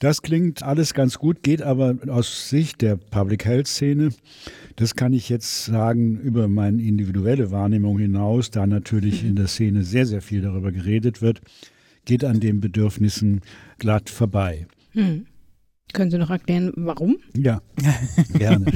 Das 0.00 0.22
klingt 0.22 0.62
alles 0.62 0.94
ganz 0.94 1.18
gut, 1.18 1.42
geht 1.42 1.60
aber 1.60 1.94
aus 2.08 2.48
Sicht 2.48 2.80
der 2.80 2.96
Public 2.96 3.44
Health 3.44 3.66
Szene, 3.66 4.10
das 4.76 4.94
kann 4.94 5.12
ich 5.12 5.28
jetzt 5.28 5.66
sagen, 5.66 6.18
über 6.18 6.48
meine 6.48 6.80
individuelle 6.80 7.50
Wahrnehmung 7.50 7.98
hinaus, 7.98 8.50
da 8.50 8.66
natürlich 8.66 9.22
in 9.22 9.36
der 9.36 9.46
Szene 9.46 9.84
sehr, 9.84 10.06
sehr 10.06 10.22
viel 10.22 10.40
darüber 10.40 10.72
geredet 10.72 11.20
wird, 11.20 11.42
geht 12.06 12.24
an 12.24 12.40
den 12.40 12.60
Bedürfnissen 12.60 13.42
glatt 13.78 14.08
vorbei. 14.08 14.66
Mhm. 14.94 15.26
Können 15.92 16.10
Sie 16.10 16.18
noch 16.18 16.30
erklären, 16.30 16.72
warum? 16.76 17.18
Ja, 17.36 17.60
gerne. 18.38 18.66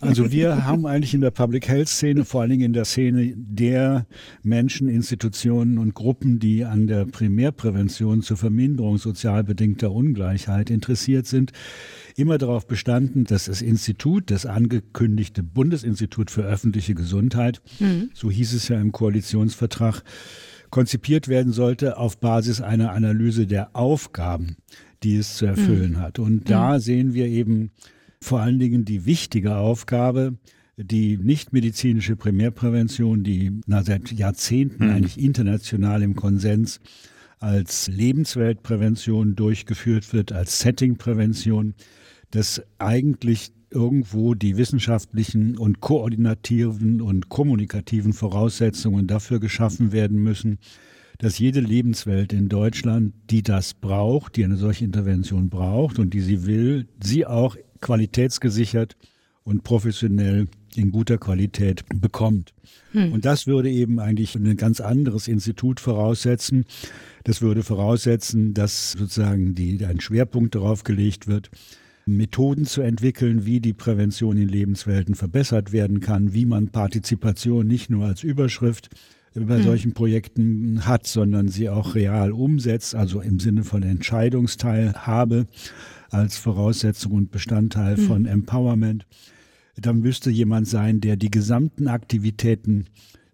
also 0.00 0.32
wir 0.32 0.64
haben 0.64 0.86
eigentlich 0.86 1.14
in 1.14 1.20
der 1.20 1.30
Public 1.30 1.68
Health 1.68 1.88
Szene, 1.88 2.24
vor 2.24 2.40
allen 2.40 2.50
Dingen 2.50 2.64
in 2.64 2.72
der 2.72 2.84
Szene 2.84 3.34
der 3.36 4.06
Menschen, 4.42 4.88
Institutionen 4.88 5.78
und 5.78 5.94
Gruppen, 5.94 6.38
die 6.38 6.64
an 6.64 6.86
der 6.86 7.04
Primärprävention 7.04 8.22
zur 8.22 8.36
Verminderung 8.36 8.98
sozial 8.98 9.44
bedingter 9.44 9.92
Ungleichheit 9.92 10.70
interessiert 10.70 11.26
sind, 11.26 11.52
immer 12.16 12.38
darauf 12.38 12.66
bestanden, 12.66 13.24
dass 13.24 13.44
das 13.44 13.62
Institut, 13.62 14.30
das 14.30 14.46
angekündigte 14.46 15.42
Bundesinstitut 15.42 16.30
für 16.30 16.42
öffentliche 16.42 16.94
Gesundheit, 16.94 17.60
mhm. 17.78 18.10
so 18.14 18.30
hieß 18.30 18.54
es 18.54 18.68
ja 18.68 18.80
im 18.80 18.92
Koalitionsvertrag, 18.92 20.02
konzipiert 20.70 21.28
werden 21.28 21.52
sollte 21.52 21.96
auf 21.96 22.18
Basis 22.18 22.60
einer 22.60 22.92
Analyse 22.92 23.46
der 23.46 23.76
Aufgaben, 23.76 24.56
die 25.02 25.16
es 25.16 25.36
zu 25.36 25.46
erfüllen 25.46 25.92
mhm. 25.92 26.00
hat. 26.00 26.18
Und 26.18 26.50
da 26.50 26.78
sehen 26.80 27.14
wir 27.14 27.26
eben 27.26 27.70
vor 28.20 28.40
allen 28.40 28.58
Dingen 28.58 28.84
die 28.84 29.06
wichtige 29.06 29.56
Aufgabe, 29.56 30.36
die 30.76 31.16
nichtmedizinische 31.16 32.16
Primärprävention, 32.16 33.24
die 33.24 33.60
na, 33.66 33.82
seit 33.82 34.12
Jahrzehnten 34.12 34.84
mhm. 34.84 34.90
eigentlich 34.90 35.18
international 35.18 36.02
im 36.02 36.16
Konsens 36.16 36.80
als 37.38 37.88
Lebensweltprävention 37.88 39.36
durchgeführt 39.36 40.12
wird, 40.12 40.32
als 40.32 40.60
Settingprävention, 40.60 41.74
dass 42.30 42.62
eigentlich 42.78 43.52
irgendwo 43.70 44.34
die 44.34 44.56
wissenschaftlichen 44.56 45.58
und 45.58 45.80
koordinativen 45.80 47.00
und 47.00 47.28
kommunikativen 47.28 48.12
Voraussetzungen 48.12 49.06
dafür 49.06 49.40
geschaffen 49.40 49.92
werden 49.92 50.22
müssen, 50.22 50.58
dass 51.18 51.38
jede 51.38 51.60
Lebenswelt 51.60 52.32
in 52.32 52.48
Deutschland, 52.48 53.14
die 53.30 53.42
das 53.42 53.74
braucht, 53.74 54.36
die 54.36 54.44
eine 54.44 54.56
solche 54.56 54.84
Intervention 54.84 55.48
braucht 55.48 55.98
und 55.98 56.12
die 56.14 56.20
sie 56.20 56.46
will, 56.46 56.88
sie 57.02 57.26
auch 57.26 57.56
qualitätsgesichert 57.80 58.96
und 59.44 59.62
professionell 59.62 60.48
in 60.74 60.90
guter 60.90 61.18
Qualität 61.18 61.84
bekommt. 61.94 62.52
Hm. 62.92 63.12
Und 63.12 63.24
das 63.24 63.46
würde 63.46 63.70
eben 63.70 63.98
eigentlich 63.98 64.34
ein 64.34 64.56
ganz 64.56 64.80
anderes 64.80 65.28
Institut 65.28 65.80
voraussetzen. 65.80 66.64
Das 67.24 67.40
würde 67.40 67.62
voraussetzen, 67.62 68.54
dass 68.54 68.92
sozusagen 68.92 69.54
die, 69.54 69.84
ein 69.84 70.00
Schwerpunkt 70.00 70.54
darauf 70.54 70.84
gelegt 70.84 71.26
wird, 71.26 71.50
Methoden 72.06 72.66
zu 72.66 72.82
entwickeln, 72.82 73.46
wie 73.46 73.60
die 73.60 73.72
Prävention 73.72 74.36
in 74.36 74.48
Lebenswelten 74.48 75.16
verbessert 75.16 75.72
werden 75.72 76.00
kann, 76.00 76.34
wie 76.34 76.46
man 76.46 76.68
Partizipation 76.68 77.66
nicht 77.66 77.90
nur 77.90 78.04
als 78.04 78.22
Überschrift 78.22 78.90
bei 79.44 79.58
hm. 79.58 79.64
solchen 79.64 79.92
Projekten 79.92 80.86
hat, 80.86 81.06
sondern 81.06 81.48
sie 81.48 81.68
auch 81.68 81.94
real 81.94 82.32
umsetzt, 82.32 82.94
also 82.94 83.20
im 83.20 83.38
Sinne 83.38 83.64
von 83.64 83.82
Entscheidungsteilhabe 83.82 85.46
als 86.10 86.38
Voraussetzung 86.38 87.12
und 87.12 87.30
Bestandteil 87.30 87.96
hm. 87.96 88.04
von 88.04 88.26
Empowerment. 88.26 89.06
Dann 89.76 90.00
müsste 90.00 90.30
jemand 90.30 90.68
sein, 90.68 91.00
der 91.00 91.16
die 91.16 91.30
gesamten 91.30 91.86
Aktivitäten 91.88 92.86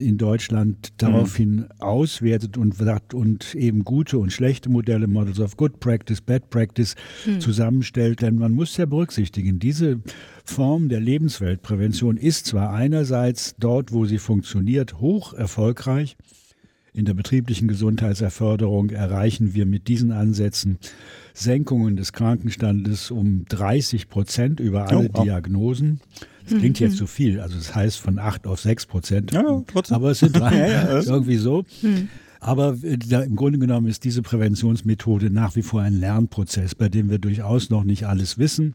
in 0.03 0.19
Deutschland 0.19 0.93
daraufhin 0.99 1.55
mhm. 1.55 1.67
auswertet 1.79 2.57
und 2.57 2.75
sagt 2.75 3.15
und 3.15 3.55
eben 3.55 3.85
gute 3.85 4.19
und 4.19 4.33
schlechte 4.33 4.69
Modelle, 4.69 5.07
Models 5.07 5.41
of 5.41 5.57
Good 5.57 5.81
Practice, 5.81 6.21
Bad 6.21 6.51
Practice 6.51 6.95
mhm. 7.27 7.41
zusammenstellt. 7.41 8.21
Denn 8.23 8.37
man 8.37 8.53
muss 8.53 8.77
ja 8.77 8.87
berücksichtigen, 8.87 9.59
diese 9.59 10.01
Form 10.45 10.89
der 10.89 11.01
Lebensweltprävention 11.01 12.17
ist 12.17 12.47
zwar 12.47 12.73
einerseits 12.73 13.55
dort, 13.59 13.93
wo 13.93 14.05
sie 14.05 14.19
funktioniert, 14.19 15.01
hoch 15.01 15.33
erfolgreich. 15.33 16.17
In 16.95 17.07
der 17.07 17.15
betrieblichen 17.15 17.69
Gesundheitserförderung 17.69 18.91
erreichen 18.91 19.55
wir 19.55 19.65
mit 19.65 19.89
diesen 19.89 20.13
Ansätzen 20.13 20.79
Senkungen 21.33 21.97
des 21.97 22.13
Krankenstandes 22.13 23.11
um 23.11 23.47
30 23.49 24.11
Prozent 24.11 24.61
über 24.61 24.89
alle 24.89 25.09
oh, 25.09 25.21
oh. 25.21 25.23
Diagnosen. 25.23 26.01
Das 26.45 26.59
klingt 26.59 26.81
jetzt 26.81 26.99
zu 26.99 27.07
viel. 27.07 27.41
Also 27.41 27.57
das 27.57 27.75
heißt 27.75 27.99
von 27.99 28.19
8 28.19 28.47
auf 28.47 28.61
6 28.61 28.87
Prozent. 28.87 29.33
Ja, 29.33 29.63
trotzdem. 29.67 29.95
Aber 29.95 30.11
es 30.11 30.19
sind 30.19 30.37
drei, 30.39 30.55
ja, 30.55 30.67
ja, 30.67 31.03
irgendwie 31.03 31.37
so. 31.37 31.65
Hm. 31.81 32.09
Aber 32.41 32.77
äh, 32.83 32.99
da, 32.99 33.23
im 33.23 33.37
Grunde 33.37 33.59
genommen 33.59 33.87
ist 33.87 34.05
diese 34.05 34.21
Präventionsmethode 34.21 35.31
nach 35.31 35.57
wie 35.57 35.63
vor 35.63 35.81
ein 35.81 35.95
Lernprozess, 35.99 36.75
bei 36.75 36.91
dem 36.91 37.09
wir 37.09 37.19
durchaus 37.19 37.71
noch 37.71 37.85
nicht 37.85 38.07
alles 38.07 38.37
wissen 38.37 38.75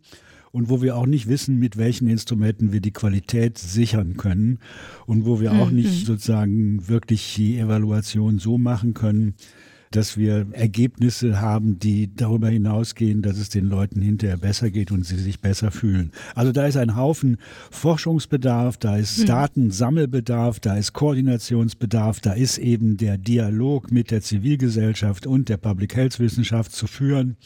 und 0.57 0.69
wo 0.69 0.81
wir 0.81 0.95
auch 0.95 1.05
nicht 1.05 1.27
wissen, 1.27 1.59
mit 1.59 1.77
welchen 1.77 2.07
Instrumenten 2.07 2.71
wir 2.73 2.81
die 2.81 2.91
Qualität 2.91 3.59
sichern 3.59 4.17
können 4.17 4.57
und 5.05 5.23
wo 5.23 5.39
wir 5.39 5.51
auch 5.51 5.69
nicht 5.69 6.01
mhm. 6.01 6.05
sozusagen 6.05 6.87
wirklich 6.87 7.35
die 7.35 7.59
Evaluation 7.59 8.39
so 8.39 8.57
machen 8.57 8.95
können, 8.95 9.35
dass 9.91 10.17
wir 10.17 10.47
Ergebnisse 10.53 11.39
haben, 11.39 11.77
die 11.77 12.13
darüber 12.13 12.49
hinausgehen, 12.49 13.21
dass 13.21 13.37
es 13.37 13.49
den 13.49 13.65
Leuten 13.65 14.01
hinterher 14.01 14.37
besser 14.37 14.71
geht 14.71 14.91
und 14.91 15.05
sie 15.05 15.17
sich 15.17 15.41
besser 15.41 15.69
fühlen. 15.69 16.11
Also 16.33 16.51
da 16.51 16.65
ist 16.65 16.75
ein 16.75 16.95
Haufen 16.95 17.37
Forschungsbedarf, 17.69 18.77
da 18.77 18.97
ist 18.97 19.19
hm. 19.19 19.25
Datensammelbedarf, 19.27 20.59
da 20.59 20.75
ist 20.75 20.91
Koordinationsbedarf, 20.91 22.19
da 22.19 22.33
ist 22.33 22.57
eben 22.57 22.97
der 22.97 23.19
Dialog 23.19 23.91
mit 23.91 24.09
der 24.09 24.23
Zivilgesellschaft 24.23 25.27
und 25.27 25.49
der 25.49 25.57
Public 25.57 25.95
Health 25.95 26.19
Wissenschaft 26.19 26.71
zu 26.71 26.87
führen 26.87 27.37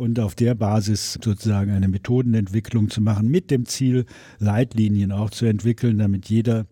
und 0.00 0.18
auf 0.18 0.34
der 0.34 0.54
Basis 0.54 1.18
sozusagen 1.22 1.72
eine 1.72 1.86
Methodenentwicklung 1.86 2.88
zu 2.88 3.02
machen, 3.02 3.28
mit 3.28 3.50
dem 3.50 3.66
Ziel, 3.66 4.06
Leitlinien 4.38 5.12
auch 5.12 5.28
zu 5.28 5.44
entwickeln, 5.44 5.98
damit 5.98 6.30
jeder 6.30 6.64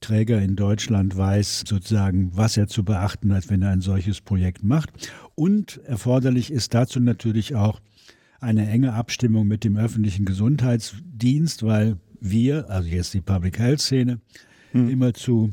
Träger 0.00 0.40
in 0.40 0.54
Deutschland 0.54 1.16
weiß 1.16 1.64
sozusagen, 1.66 2.30
was 2.36 2.56
er 2.56 2.68
zu 2.68 2.84
beachten 2.84 3.34
hat, 3.34 3.50
wenn 3.50 3.62
er 3.62 3.70
ein 3.70 3.80
solches 3.80 4.20
Projekt 4.20 4.62
macht. 4.62 4.90
Und 5.34 5.80
erforderlich 5.86 6.52
ist 6.52 6.72
dazu 6.72 7.00
natürlich 7.00 7.56
auch 7.56 7.80
eine 8.38 8.68
enge 8.68 8.92
Abstimmung 8.92 9.48
mit 9.48 9.64
dem 9.64 9.76
öffentlichen 9.76 10.24
Gesundheitsdienst, 10.24 11.64
weil 11.64 11.96
wir, 12.20 12.70
also 12.70 12.88
jetzt 12.88 13.12
die 13.12 13.20
Public 13.20 13.58
Health 13.58 13.80
Szene, 13.80 14.20
hm. 14.70 14.88
immer 14.88 15.14
zu 15.14 15.52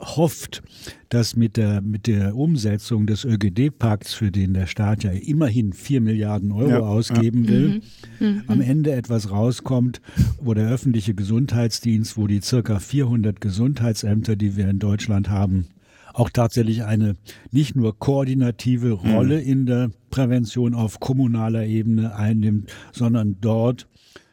hofft, 0.00 0.62
dass 1.08 1.36
mit 1.36 1.56
der, 1.56 1.80
mit 1.80 2.06
der 2.06 2.34
Umsetzung 2.36 3.06
des 3.06 3.24
ÖGD-Pakts, 3.24 4.14
für 4.14 4.30
den 4.30 4.54
der 4.54 4.66
Staat 4.66 5.04
ja 5.04 5.10
immerhin 5.10 5.72
4 5.72 6.00
Milliarden 6.00 6.52
Euro 6.52 6.70
ja, 6.70 6.80
ausgeben 6.80 7.44
ja. 7.44 7.50
will, 7.50 7.82
mhm, 8.18 8.26
mhm, 8.26 8.42
am 8.46 8.60
Ende 8.60 8.92
etwas 8.92 9.30
rauskommt, 9.30 10.00
wo 10.40 10.54
der 10.54 10.70
öffentliche 10.70 11.14
Gesundheitsdienst, 11.14 12.16
wo 12.16 12.26
die 12.26 12.40
circa 12.40 12.78
400 12.78 13.40
Gesundheitsämter, 13.40 14.36
die 14.36 14.56
wir 14.56 14.68
in 14.68 14.78
Deutschland 14.78 15.28
haben, 15.28 15.66
auch 16.12 16.30
tatsächlich 16.30 16.84
eine 16.84 17.16
nicht 17.50 17.76
nur 17.76 17.98
koordinative 17.98 18.92
Rolle 18.92 19.40
mhm. 19.40 19.46
in 19.46 19.66
der 19.66 19.90
Prävention 20.10 20.74
auf 20.74 21.00
kommunaler 21.00 21.66
Ebene 21.66 22.14
einnimmt, 22.14 22.70
sondern 22.92 23.36
dort, 23.40 23.86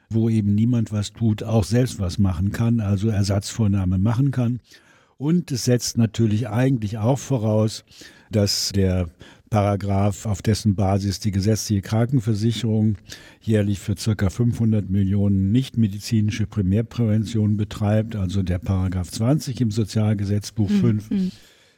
wo 0.10 0.30
eben 0.30 0.56
niemand 0.56 0.92
was 0.92 1.14
tut, 1.14 1.44
auch 1.44 1.64
selbst 1.64 2.00
was 2.00 2.18
machen 2.18 2.52
kann, 2.52 2.80
also 2.80 3.10
Ersatzvornahme 3.10 3.98
machen 3.98 4.32
kann. 4.32 4.60
Und 5.18 5.52
es 5.52 5.66
setzt 5.66 5.98
natürlich 5.98 6.48
eigentlich 6.48 6.98
auch 6.98 7.18
voraus, 7.18 7.84
dass 8.32 8.72
der 8.74 9.10
Paragraph, 9.50 10.26
auf 10.26 10.42
dessen 10.42 10.76
Basis 10.76 11.20
die 11.20 11.32
gesetzliche 11.32 11.82
Krankenversicherung 11.82 12.98
jährlich 13.42 13.80
für 13.80 13.96
circa 13.98 14.30
500 14.30 14.90
Millionen 14.90 15.52
nichtmedizinische 15.52 16.48
Primärprävention 16.48 17.56
betreibt, 17.56 18.16
also 18.16 18.44
der 18.44 18.60
Paragraph 18.60 19.10
20 19.10 19.62
im 19.62 19.72
Sozialgesetzbuch 19.72 20.70
mhm. 20.70 21.00
5, 21.00 21.32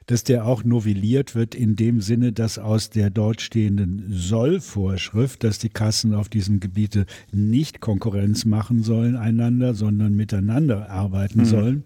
dass 0.08 0.23
der 0.23 0.47
auch 0.47 0.63
novelliert 0.63 1.36
wird 1.36 1.54
in 1.54 1.75
dem 1.75 2.02
Sinne, 2.02 2.34
dass 2.34 2.58
aus 2.58 2.89
der 2.89 3.12
dort 3.12 3.41
stehenden 3.41 4.06
Sollvorschrift, 4.10 5.43
dass 5.43 5.60
die 5.60 5.69
Kassen 5.69 6.15
auf 6.15 6.30
diesem 6.30 6.60
Gebiete 6.60 7.06
nicht 7.32 7.80
Konkurrenz 7.80 8.45
machen 8.45 8.82
sollen 8.82 9.15
einander, 9.15 9.75
sondern 9.75 10.15
miteinander 10.15 10.89
arbeiten 10.89 11.41
mhm. 11.41 11.45
sollen, 11.45 11.84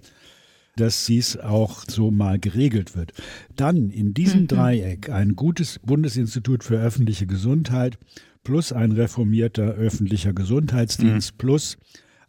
dass 0.76 1.06
dies 1.06 1.38
auch 1.38 1.84
so 1.88 2.12
mal 2.12 2.40
geregelt 2.40 2.96
wird. 2.96 3.14
Dann 3.56 3.90
in 3.90 4.14
diesem 4.14 4.42
mhm. 4.42 4.48
Dreieck 4.48 5.10
ein 5.10 5.36
gutes 5.36 5.80
Bundesinstitut 5.80 6.64
für 6.64 6.80
öffentliche 6.80 7.28
Gesundheit 7.28 7.98
plus 8.44 8.74
ein 8.74 8.92
reformierter 8.92 9.64
öffentlicher 9.64 10.34
Gesundheitsdienst 10.34 11.34
mhm. 11.34 11.38
plus 11.38 11.78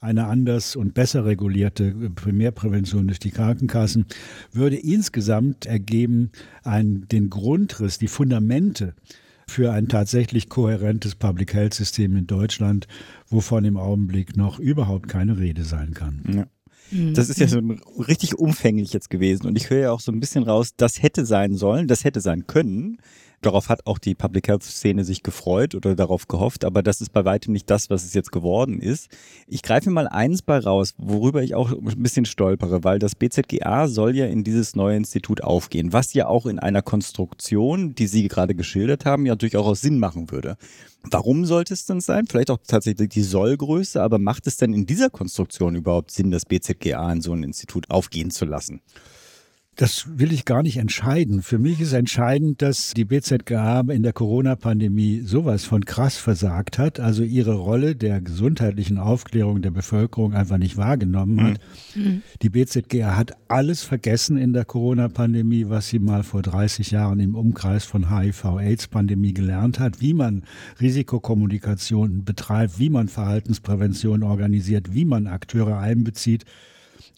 eine 0.01 0.27
anders 0.27 0.77
und 0.77 0.93
besser 0.93 1.25
regulierte 1.25 1.93
Primärprävention 2.15 3.07
durch 3.07 3.19
die 3.19 3.31
Krankenkassen 3.31 4.05
würde 4.53 4.77
insgesamt 4.77 5.65
ergeben 5.65 6.31
ein, 6.63 7.09
den 7.09 7.31
Grundriss, 7.31 7.99
die 7.99 8.09
Fundamente 8.09 8.95
für 9.49 9.73
ein 9.73 9.89
tatsächlich 9.89 10.51
kohärentes 10.51 11.15
Public 11.15 11.55
Health 11.55 11.75
System 11.75 12.17
in 12.17 12.27
Deutschland, 12.27 12.87
wovon 13.29 13.65
im 13.65 13.79
Augenblick 13.79 14.37
noch 14.37 14.59
überhaupt 14.59 15.09
keine 15.09 15.39
Rede 15.39 15.65
sein 15.65 15.95
kann. 15.95 16.23
Ja. 16.31 16.47
Das 16.91 17.29
ist 17.29 17.41
ja 17.41 17.49
so 17.49 17.61
richtig 17.99 18.39
umfänglich 18.39 18.93
jetzt 18.93 19.11
gewesen. 19.11 19.47
Und 19.47 19.57
ich 19.57 19.71
höre 19.71 19.81
ja 19.81 19.91
auch 19.91 20.01
so 20.01 20.13
ein 20.13 20.21
bisschen 20.21 20.45
raus, 20.45 20.71
das 20.77 21.03
hätte 21.03 21.27
sein 21.27 21.57
sollen, 21.57 21.89
das 21.89 22.05
hätte 22.05 22.21
sein 22.21 22.47
können. 22.47 22.99
Darauf 23.45 23.69
hat 23.69 23.87
auch 23.87 23.99
die 23.99 24.15
Public 24.15 24.49
Health 24.49 24.63
Szene 24.63 25.05
sich 25.05 25.23
gefreut 25.23 25.75
oder 25.75 25.95
darauf 25.95 26.29
gehofft, 26.29 26.65
aber 26.65 26.83
das 26.83 27.03
ist 27.03 27.13
bei 27.13 27.27
weitem 27.27 27.53
nicht 27.53 27.69
das, 27.69 27.91
was 27.91 28.03
es 28.03 28.15
jetzt 28.15 28.33
geworden 28.33 28.81
ist. 28.81 29.09
Ich 29.47 29.61
greife 29.61 29.91
mal 29.91 30.09
eins 30.09 30.41
bei 30.41 30.59
raus, 30.59 30.95
worüber 30.97 31.43
ich 31.43 31.55
auch 31.55 31.71
ein 31.71 32.03
bisschen 32.03 32.25
stolpere, 32.25 32.85
weil 32.85 32.99
das 32.99 33.15
BZGA 33.15 33.87
soll 33.89 34.17
ja 34.17 34.25
in 34.25 34.45
dieses 34.45 34.75
neue 34.77 34.97
Institut 34.97 35.45
aufgehen, 35.45 35.93
was 35.93 36.15
ja 36.15 36.27
auch 36.27 36.47
in 36.47 36.59
einer 36.59 36.81
Konstruktion, 36.81 37.95
die 37.95 38.07
Sie 38.07 38.29
gerade 38.29 38.55
geschildert 38.55 39.05
haben, 39.05 39.27
ja 39.27 39.37
durchaus 39.37 39.83
Sinn 39.83 39.99
machen 39.99 40.31
würde. 40.31 40.57
Warum 41.03 41.45
sollte 41.45 41.75
es 41.75 41.85
denn 41.85 42.01
sein? 42.01 42.27
Vielleicht 42.27 42.51
auch 42.51 42.61
tatsächlich 42.67 43.11
die 43.11 43.23
Sollgröße, 43.23 44.03
aber 44.03 44.19
macht 44.19 44.47
es 44.47 44.57
denn 44.57 44.73
in 44.73 44.87
dieser 44.87 45.11
Konstruktion 45.11 45.75
überhaupt 45.75 46.13
Sinn, 46.13 46.31
das 46.31 46.47
BZGA 46.47 47.13
in 47.13 47.21
so 47.21 47.35
ein 47.35 47.43
Institut 47.43 47.91
aufgehen 47.91 48.31
zu 48.31 48.47
lassen? 48.47 48.81
Das 49.77 50.07
will 50.19 50.33
ich 50.33 50.45
gar 50.45 50.63
nicht 50.63 50.77
entscheiden. 50.77 51.43
Für 51.43 51.59
mich 51.59 51.81
ist 51.81 51.93
entscheidend, 51.95 52.63
dass 52.63 52.95
die 52.95 53.05
BZGA 53.05 53.81
in 53.81 54.05
der 54.05 54.13
Corona-Pandemie 54.13 55.21
sowas 55.21 55.65
von 55.65 55.85
krass 55.85 56.17
versagt 56.17 56.79
hat, 56.79 57.01
also 57.01 57.25
ihre 57.25 57.55
Rolle 57.55 57.97
der 57.97 58.21
gesundheitlichen 58.21 58.99
Aufklärung 58.99 59.63
der 59.63 59.73
Bevölkerung 59.73 60.33
einfach 60.33 60.59
nicht 60.59 60.77
wahrgenommen 60.77 61.43
hat. 61.43 61.61
Mhm. 61.97 62.23
Die 62.43 62.51
BZGA 62.51 63.17
hat 63.17 63.33
alles 63.49 63.83
vergessen 63.83 64.37
in 64.37 64.53
der 64.53 64.65
Corona-Pandemie, 64.65 65.69
was 65.69 65.89
sie 65.89 65.99
mal 65.99 66.23
vor 66.23 66.43
30 66.43 66.93
Jahren 66.93 67.19
im 67.19 67.35
Umkreis 67.35 67.85
von 67.85 68.17
HIV-Aids-Pandemie 68.17 69.35
gelernt 69.35 69.81
hat, 69.81 70.01
wie 70.01 70.15
man 70.15 70.45
Risikokommunikation 70.81 72.25
betreibt, 72.25 72.79
wie 72.79 72.91
man 72.91 73.09
Verhaltensprävention 73.09 74.23
organisiert, 74.23 74.95
wie 74.95 75.05
man 75.05 75.27
Akteure 75.27 75.79
einbezieht 75.79 76.45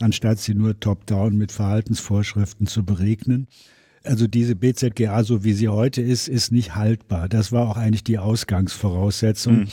anstatt 0.01 0.39
sie 0.39 0.55
nur 0.55 0.79
top-down 0.79 1.37
mit 1.37 1.53
Verhaltensvorschriften 1.53 2.67
zu 2.67 2.85
beregnen. 2.85 3.49
Also 4.05 4.27
diese 4.27 4.55
BZGA, 4.55 5.25
so 5.25 5.43
wie 5.43 5.53
sie 5.53 5.69
heute 5.69 6.01
ist, 6.01 6.29
ist 6.29 6.53
nicht 6.53 6.77
haltbar. 6.77 7.29
Das 7.29 7.51
war 7.51 7.69
auch 7.69 7.77
eigentlich 7.77 8.05
die 8.05 8.19
Ausgangsvoraussetzung. 8.19 9.61
Mhm. 9.61 9.69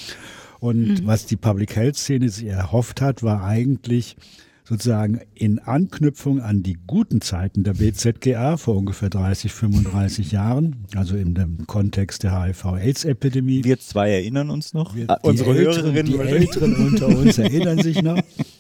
Und 0.60 0.88
mhm. 0.88 1.06
was 1.06 1.26
die 1.26 1.36
Public 1.36 1.76
Health 1.76 1.98
Szene 1.98 2.30
sich 2.30 2.46
erhofft 2.46 3.02
hat, 3.02 3.22
war 3.22 3.44
eigentlich 3.44 4.16
sozusagen 4.64 5.20
in 5.34 5.60
Anknüpfung 5.60 6.42
an 6.42 6.64
die 6.64 6.78
guten 6.88 7.22
Zeiten 7.22 7.64
der 7.64 7.74
BZGA 7.74 8.58
vor 8.58 8.78
ungefähr 8.78 9.10
30, 9.10 9.52
35 9.52 10.32
Jahren, 10.32 10.86
also 10.96 11.18
in 11.18 11.36
dem 11.36 11.68
Kontext 11.68 12.24
der 12.24 12.42
HIV-Aids-Epidemie. 12.42 13.64
Wir 13.64 13.80
zwei 13.80 14.12
erinnern 14.12 14.50
uns 14.50 14.74
noch. 14.74 14.96
Wir, 14.96 15.08
Unsere 15.22 15.54
Hörerinnen, 15.54 16.06
die 16.06 16.18
Älteren 16.18 16.76
unter 16.76 17.08
uns 17.08 17.38
erinnern 17.38 17.80
sich 17.80 18.02
noch. 18.02 18.22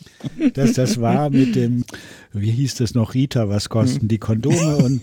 dass 0.53 0.73
das 0.73 0.99
war 0.99 1.29
mit 1.29 1.55
dem, 1.55 1.83
wie 2.33 2.51
hieß 2.51 2.75
das 2.75 2.93
noch, 2.93 3.13
Rita, 3.13 3.49
was 3.49 3.69
kosten 3.69 4.07
die 4.07 4.17
Kondome 4.17 4.77
und 4.77 5.01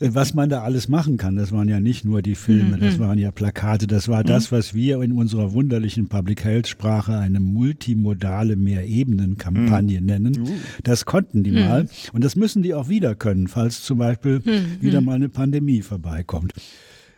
äh, 0.00 0.10
was 0.12 0.34
man 0.34 0.48
da 0.48 0.62
alles 0.62 0.88
machen 0.88 1.16
kann. 1.16 1.36
Das 1.36 1.52
waren 1.52 1.68
ja 1.68 1.80
nicht 1.80 2.04
nur 2.04 2.22
die 2.22 2.34
Filme, 2.34 2.78
das 2.78 2.98
mhm. 2.98 3.02
waren 3.02 3.18
ja 3.18 3.30
Plakate, 3.30 3.86
das 3.86 4.08
war 4.08 4.24
das, 4.24 4.52
was 4.52 4.74
wir 4.74 5.00
in 5.02 5.12
unserer 5.12 5.52
wunderlichen 5.52 6.08
Public 6.08 6.44
Health 6.44 6.68
Sprache 6.68 7.16
eine 7.16 7.40
multimodale 7.40 8.56
Mehrebenen-Kampagne 8.56 10.00
mhm. 10.00 10.06
nennen. 10.06 10.40
Uh. 10.40 10.50
Das 10.82 11.04
konnten 11.04 11.42
die 11.42 11.52
mal 11.52 11.84
mhm. 11.84 11.88
und 12.12 12.24
das 12.24 12.36
müssen 12.36 12.62
die 12.62 12.74
auch 12.74 12.88
wieder 12.88 13.14
können, 13.14 13.48
falls 13.48 13.82
zum 13.82 13.98
Beispiel 13.98 14.42
wieder 14.80 15.00
mal 15.00 15.14
eine 15.14 15.28
Pandemie 15.28 15.82
vorbeikommt. 15.82 16.52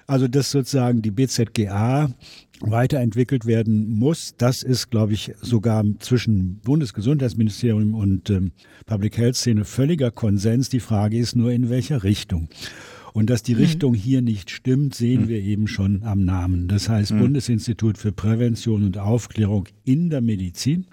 Also 0.09 0.27
dass 0.27 0.51
sozusagen 0.51 1.03
die 1.03 1.11
BZGA 1.11 2.11
weiterentwickelt 2.61 3.44
werden 3.44 3.90
muss. 3.90 4.35
Das 4.38 4.62
ist, 4.62 4.90
glaube 4.90 5.12
ich, 5.12 5.33
sogar 5.42 5.85
zwischen 5.99 6.61
Bundesgesundheitsministerium 6.64 7.94
und 7.94 8.31
ähm, 8.31 8.53
Public 8.87 9.18
Health 9.18 9.37
Szene 9.37 9.66
völliger 9.66 10.11
Konsens. 10.11 10.71
Die 10.71 10.81
Frage 10.81 11.18
ist 11.18 11.37
nur, 11.37 11.53
in 11.53 11.68
welcher 11.68 12.05
Richtung. 12.05 12.49
Und 13.12 13.29
dass 13.29 13.42
die 13.42 13.55
mhm. 13.55 13.61
Richtung 13.61 13.94
hier 13.94 14.23
nicht 14.23 14.51
stimmt, 14.51 14.94
sehen 14.94 15.25
mhm. 15.25 15.29
wir 15.29 15.42
eben 15.42 15.68
schon 15.68 16.03
am 16.05 16.25
Namen. 16.25 16.68
Das 16.68 16.88
heißt 16.88 17.12
mhm. 17.12 17.21
Bundesinstitut 17.21 17.99
für 17.99 18.12
Prävention 18.12 18.85
und 18.85 18.97
Aufklärung 18.97 19.68
in 19.85 20.09
der 20.09 20.23
Medizin. 20.23 20.87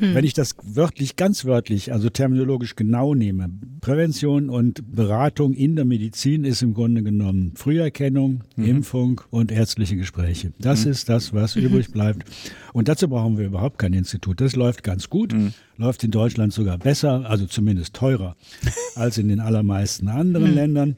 Hm. 0.00 0.14
Wenn 0.14 0.24
ich 0.24 0.32
das 0.32 0.56
wörtlich, 0.62 1.16
ganz 1.16 1.44
wörtlich, 1.44 1.92
also 1.92 2.08
terminologisch 2.08 2.74
genau 2.74 3.14
nehme, 3.14 3.50
Prävention 3.82 4.48
und 4.48 4.94
Beratung 4.94 5.52
in 5.52 5.76
der 5.76 5.84
Medizin 5.84 6.44
ist 6.44 6.62
im 6.62 6.72
Grunde 6.72 7.02
genommen 7.02 7.52
Früherkennung, 7.54 8.42
mhm. 8.56 8.64
Impfung 8.64 9.20
und 9.30 9.52
ärztliche 9.52 9.96
Gespräche. 9.96 10.52
Das 10.58 10.86
mhm. 10.86 10.92
ist 10.92 11.10
das, 11.10 11.34
was 11.34 11.54
mhm. 11.54 11.62
übrig 11.66 11.92
bleibt. 11.92 12.24
Und 12.72 12.88
dazu 12.88 13.08
brauchen 13.08 13.36
wir 13.36 13.44
überhaupt 13.44 13.78
kein 13.78 13.92
Institut. 13.92 14.40
Das 14.40 14.56
läuft 14.56 14.82
ganz 14.82 15.10
gut, 15.10 15.34
mhm. 15.34 15.52
läuft 15.76 16.02
in 16.02 16.10
Deutschland 16.10 16.54
sogar 16.54 16.78
besser, 16.78 17.28
also 17.28 17.46
zumindest 17.46 17.94
teurer 17.94 18.36
als 18.94 19.18
in 19.18 19.28
den 19.28 19.40
allermeisten 19.40 20.08
anderen 20.08 20.50
mhm. 20.50 20.56
Ländern. 20.56 20.96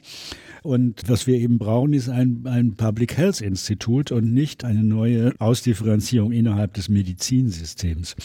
Und 0.61 1.09
was 1.09 1.27
wir 1.27 1.35
eben 1.35 1.57
brauchen, 1.57 1.91
ist 1.91 2.07
ein, 2.07 2.43
ein 2.45 2.75
Public 2.75 3.17
Health 3.17 3.41
Institut 3.41 4.13
und 4.13 4.33
nicht 4.33 4.63
eine 4.63 4.81
neue 4.81 5.33
Ausdifferenzierung 5.39 6.31
innerhalb 6.31 6.73
des 6.73 6.87
Medizinsystems. 6.87 8.15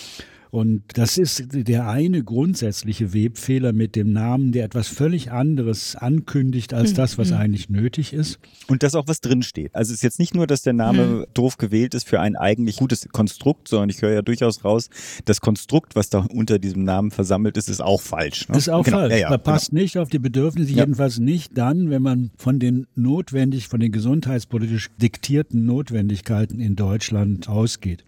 Und 0.50 0.82
das 0.94 1.18
ist 1.18 1.44
der 1.52 1.88
eine 1.88 2.24
grundsätzliche 2.24 3.12
Webfehler 3.12 3.72
mit 3.72 3.96
dem 3.96 4.12
Namen, 4.12 4.52
der 4.52 4.64
etwas 4.64 4.88
völlig 4.88 5.30
anderes 5.30 5.94
ankündigt 5.94 6.72
als 6.72 6.94
das, 6.94 7.18
was 7.18 7.30
mhm. 7.30 7.36
eigentlich 7.36 7.68
nötig 7.68 8.12
ist. 8.12 8.38
Und 8.66 8.82
dass 8.82 8.94
auch 8.94 9.06
was 9.08 9.20
drinsteht. 9.20 9.74
Also 9.74 9.90
es 9.90 9.98
ist 9.98 10.02
jetzt 10.02 10.18
nicht 10.18 10.34
nur, 10.34 10.46
dass 10.46 10.62
der 10.62 10.72
Name 10.72 11.04
mhm. 11.04 11.24
doof 11.34 11.58
gewählt 11.58 11.94
ist 11.94 12.08
für 12.08 12.20
ein 12.20 12.36
eigentlich 12.36 12.76
gutes 12.76 13.08
Konstrukt, 13.10 13.68
sondern 13.68 13.90
ich 13.90 14.00
höre 14.00 14.12
ja 14.12 14.22
durchaus 14.22 14.64
raus, 14.64 14.88
das 15.24 15.40
Konstrukt, 15.40 15.96
was 15.96 16.08
da 16.08 16.20
unter 16.20 16.58
diesem 16.58 16.84
Namen 16.84 17.10
versammelt 17.10 17.56
ist, 17.56 17.68
ist 17.68 17.82
auch 17.82 18.00
falsch. 18.00 18.48
Ne? 18.48 18.56
Ist 18.56 18.70
auch 18.70 18.84
genau. 18.84 18.98
falsch. 18.98 19.12
Ja, 19.12 19.18
ja, 19.18 19.30
da 19.30 19.38
passt 19.38 19.70
genau. 19.70 19.82
nicht 19.82 19.98
auf 19.98 20.08
die 20.08 20.18
Bedürfnisse, 20.18 20.72
ja. 20.72 20.78
jedenfalls 20.78 21.18
nicht 21.18 21.56
dann, 21.58 21.90
wenn 21.90 22.02
man 22.02 22.30
von 22.36 22.58
den 22.58 22.86
notwendig, 22.94 23.68
von 23.68 23.80
den 23.80 23.92
gesundheitspolitisch 23.92 24.90
diktierten 25.00 25.66
Notwendigkeiten 25.66 26.60
in 26.60 26.76
Deutschland 26.76 27.48
ausgeht. 27.48 28.04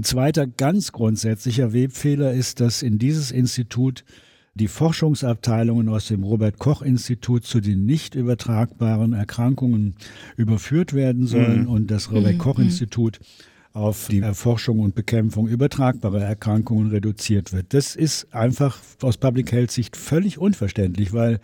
Ein 0.00 0.04
zweiter 0.04 0.46
ganz 0.46 0.92
grundsätzlicher 0.92 1.74
Webfehler 1.74 2.32
ist, 2.32 2.60
dass 2.60 2.80
in 2.80 2.98
dieses 2.98 3.30
Institut 3.30 4.02
die 4.54 4.66
Forschungsabteilungen 4.66 5.90
aus 5.90 6.08
dem 6.08 6.24
Robert 6.24 6.58
Koch 6.58 6.80
Institut 6.80 7.44
zu 7.44 7.60
den 7.60 7.84
nicht 7.84 8.14
übertragbaren 8.14 9.12
Erkrankungen 9.12 9.96
überführt 10.38 10.94
werden 10.94 11.26
sollen 11.26 11.64
mhm. 11.64 11.68
und 11.68 11.90
das 11.90 12.10
Robert 12.12 12.32
mhm. 12.32 12.38
Koch 12.38 12.56
mhm. 12.56 12.64
Institut 12.64 13.20
auf 13.74 14.08
die 14.08 14.20
Erforschung 14.20 14.78
und 14.78 14.94
Bekämpfung 14.94 15.46
übertragbarer 15.48 16.22
Erkrankungen 16.22 16.88
reduziert 16.88 17.52
wird. 17.52 17.74
Das 17.74 17.94
ist 17.94 18.32
einfach 18.32 18.78
aus 19.02 19.18
Public 19.18 19.52
Health 19.52 19.70
Sicht 19.70 19.98
völlig 19.98 20.38
unverständlich, 20.38 21.12
weil 21.12 21.40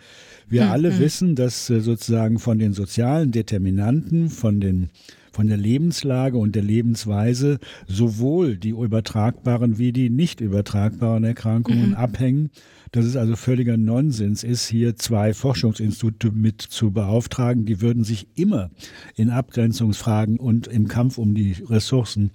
wir 0.49 0.65
mhm. 0.65 0.71
alle 0.71 0.97
wissen, 0.97 1.35
dass 1.35 1.69
äh, 1.69 1.79
sozusagen 1.79 2.39
von 2.39 2.57
den 2.57 2.73
sozialen 2.73 3.31
Determinanten, 3.31 4.31
von 4.31 4.59
den 4.59 4.89
von 5.37 5.47
der 5.49 5.57
Lebenslage 5.57 6.35
und 6.35 6.55
der 6.55 6.63
Lebensweise 6.63 7.59
sowohl 7.85 8.57
die 8.57 8.71
übertragbaren 8.71 9.77
wie 9.77 9.91
die 9.91 10.09
nicht 10.09 10.41
übertragbaren 10.41 11.23
Erkrankungen 11.23 11.89
mhm. 11.89 11.93
abhängen. 11.93 12.49
Dass 12.91 13.05
es 13.05 13.15
also 13.15 13.35
völliger 13.35 13.77
Nonsens 13.77 14.43
ist, 14.43 14.67
hier 14.67 14.95
zwei 14.95 15.35
Forschungsinstitute 15.35 16.31
mit 16.31 16.63
zu 16.63 16.89
beauftragen. 16.89 17.65
Die 17.65 17.81
würden 17.81 18.03
sich 18.03 18.29
immer 18.33 18.71
in 19.15 19.29
Abgrenzungsfragen 19.29 20.39
und 20.39 20.65
im 20.65 20.87
Kampf 20.87 21.19
um 21.19 21.35
die 21.35 21.51
Ressourcen 21.69 22.31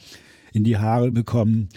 in 0.52 0.64
die 0.64 0.78
Haare 0.78 1.10
bekommen. 1.10 1.68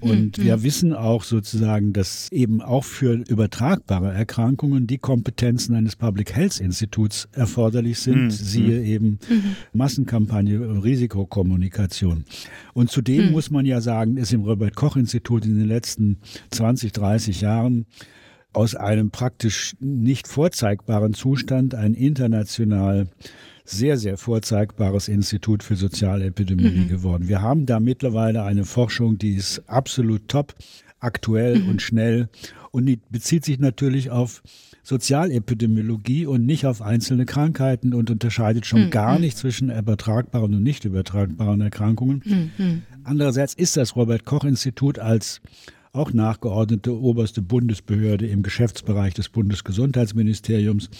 Und 0.00 0.38
mhm. 0.38 0.42
wir 0.42 0.62
wissen 0.62 0.92
auch 0.92 1.24
sozusagen, 1.24 1.92
dass 1.92 2.30
eben 2.30 2.60
auch 2.60 2.84
für 2.84 3.14
übertragbare 3.28 4.12
Erkrankungen 4.12 4.86
die 4.86 4.98
Kompetenzen 4.98 5.74
eines 5.74 5.96
Public 5.96 6.34
Health 6.34 6.60
Instituts 6.60 7.28
erforderlich 7.32 7.98
sind. 7.98 8.24
Mhm. 8.24 8.30
Siehe 8.30 8.80
mhm. 8.80 8.84
eben 8.84 9.18
mhm. 9.28 9.56
Massenkampagne, 9.72 10.84
Risikokommunikation. 10.84 12.24
Und 12.74 12.90
zudem 12.90 13.26
mhm. 13.26 13.32
muss 13.32 13.50
man 13.50 13.64
ja 13.64 13.80
sagen, 13.80 14.16
ist 14.16 14.32
im 14.32 14.42
Robert 14.42 14.76
Koch 14.76 14.96
Institut 14.96 15.44
in 15.46 15.58
den 15.58 15.68
letzten 15.68 16.18
20, 16.50 16.92
30 16.92 17.40
Jahren 17.40 17.86
aus 18.52 18.74
einem 18.74 19.10
praktisch 19.10 19.74
nicht 19.80 20.28
vorzeigbaren 20.28 21.14
Zustand 21.14 21.74
ein 21.74 21.94
international 21.94 23.08
sehr, 23.64 23.96
sehr 23.96 24.18
vorzeigbares 24.18 25.08
Institut 25.08 25.62
für 25.62 25.76
Sozialepidemiologie 25.76 26.80
mhm. 26.80 26.88
geworden. 26.88 27.28
Wir 27.28 27.40
haben 27.40 27.66
da 27.66 27.80
mittlerweile 27.80 28.42
eine 28.42 28.64
Forschung, 28.64 29.18
die 29.18 29.34
ist 29.34 29.62
absolut 29.66 30.28
top, 30.28 30.54
aktuell 31.00 31.60
mhm. 31.60 31.68
und 31.70 31.82
schnell 31.82 32.28
und 32.70 32.86
die 32.86 32.98
bezieht 33.10 33.44
sich 33.44 33.58
natürlich 33.58 34.10
auf 34.10 34.42
Sozialepidemiologie 34.82 36.26
und 36.26 36.44
nicht 36.44 36.66
auf 36.66 36.82
einzelne 36.82 37.24
Krankheiten 37.24 37.94
und 37.94 38.10
unterscheidet 38.10 38.66
schon 38.66 38.86
mhm. 38.86 38.90
gar 38.90 39.18
nicht 39.18 39.38
zwischen 39.38 39.70
übertragbaren 39.70 40.54
und 40.54 40.62
nicht 40.62 40.84
übertragbaren 40.84 41.60
Erkrankungen. 41.62 42.52
Mhm. 42.58 42.82
Andererseits 43.02 43.54
ist 43.54 43.76
das 43.76 43.96
Robert 43.96 44.24
Koch 44.24 44.44
Institut 44.44 44.98
als 44.98 45.40
auch 45.92 46.12
nachgeordnete 46.12 46.98
oberste 46.98 47.40
Bundesbehörde 47.40 48.26
im 48.26 48.42
Geschäftsbereich 48.42 49.14
des 49.14 49.28
Bundesgesundheitsministeriums 49.28 50.90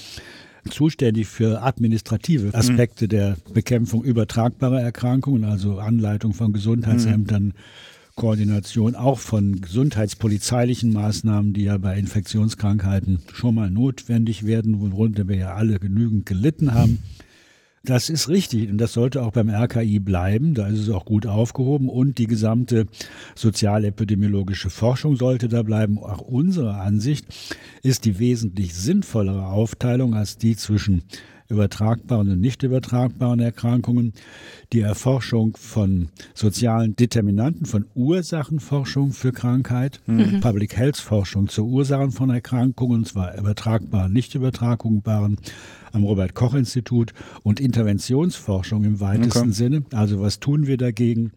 zuständig 0.71 1.27
für 1.27 1.63
administrative 1.63 2.49
mhm. 2.49 2.55
Aspekte 2.55 3.05
mhm. 3.05 3.09
der 3.11 3.37
Bekämpfung 3.53 4.03
übertragbarer 4.05 4.81
Erkrankungen, 4.81 5.45
also 5.45 5.79
Anleitung 5.79 6.35
von 6.35 6.53
Gesundheitsämtern, 6.53 7.45
mhm. 7.45 7.53
Koordination 8.17 8.95
auch 8.95 9.19
von 9.19 9.61
gesundheitspolizeilichen 9.61 10.93
Maßnahmen, 10.93 11.53
die 11.53 11.65
ja 11.65 11.79
bei 11.79 11.99
Infektionskrankheiten 11.99 13.19
schon 13.33 13.57
mal 13.57 13.71
notwendig 13.71 14.47
werden, 14.47 14.81
worunter 14.81 15.27
wir 15.27 15.37
ja 15.37 15.55
alle 15.55 15.81
genügend 15.81 16.25
gelitten 16.25 16.75
haben. 16.75 17.01
Das 17.85 18.09
ist 18.09 18.29
richtig 18.31 18.71
und 18.71 18.79
das 18.79 18.95
sollte 18.95 19.23
auch 19.23 19.33
beim 19.33 19.51
RKI 19.51 19.99
bleiben. 19.99 20.55
Da 20.55 20.69
ist 20.69 20.81
es 20.81 20.89
auch 20.89 21.05
gut 21.05 21.27
aufgehoben 21.27 21.89
und 21.89 22.17
die 22.17 22.27
gesamte 22.27 22.87
sozialepidemiologische 23.35 24.71
Forschung 24.71 25.17
sollte 25.17 25.49
da 25.49 25.63
bleiben. 25.63 25.99
Auch 25.99 26.21
unsere 26.21 26.75
Ansicht 26.75 27.27
ist 27.83 28.07
die 28.07 28.19
wesentlich 28.19 28.75
sinnvollere 28.75 29.47
Aufteilung 29.47 30.15
als 30.15 30.39
die 30.39 30.57
zwischen 30.57 31.03
übertragbaren 31.49 32.31
und 32.31 32.41
nicht 32.41 32.63
übertragbaren 32.63 33.41
Erkrankungen, 33.41 34.15
die 34.73 34.81
Erforschung 34.81 35.57
von 35.59 36.09
sozialen 36.33 36.97
Determinanten, 36.97 37.67
von 37.67 37.85
Ursachenforschung 37.95 39.13
für 39.13 39.33
Krankheit, 39.33 40.01
mhm. 40.07 40.41
Public 40.41 40.77
Health 40.77 40.97
Forschung 40.97 41.49
zu 41.49 41.67
Ursachen 41.67 42.13
von 42.13 42.31
Erkrankungen, 42.31 43.01
und 43.01 43.09
zwar 43.09 43.37
übertragbaren, 43.37 44.13
nicht 44.13 44.35
übertragbaren, 44.35 45.37
am 45.95 46.05
Robert 46.05 46.35
Koch 46.35 46.55
Institut 46.55 47.13
und 47.43 47.61
Interventionsforschung 47.61 48.85
im 48.85 49.01
weitesten 49.01 49.39
okay. 49.39 49.53
Sinne. 49.53 49.83
Also 49.93 50.21
was 50.21 50.41
tun 50.41 50.67
wir 50.67 50.77
dagegen? 50.77 51.33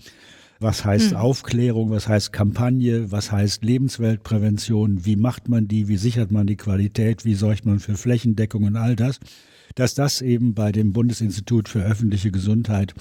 Was 0.59 0.83
heißt 0.83 1.11
mhm. 1.11 1.17
Aufklärung? 1.17 1.91
Was 1.91 2.07
heißt 2.07 2.33
Kampagne? 2.33 3.11
Was 3.11 3.31
heißt 3.31 3.63
Lebensweltprävention? 3.63 5.05
Wie 5.05 5.15
macht 5.15 5.49
man 5.49 5.67
die? 5.67 5.87
Wie 5.87 5.97
sichert 5.97 6.31
man 6.31 6.47
die 6.47 6.57
Qualität? 6.57 7.25
Wie 7.25 7.35
sorgt 7.35 7.65
man 7.65 7.79
für 7.79 7.95
Flächendeckung 7.95 8.63
und 8.63 8.75
all 8.75 8.95
das? 8.95 9.19
Dass 9.75 9.93
das 9.93 10.21
eben 10.23 10.55
bei 10.55 10.71
dem 10.71 10.93
Bundesinstitut 10.93 11.69
für 11.69 11.83
öffentliche 11.83 12.31
Gesundheit 12.31 12.95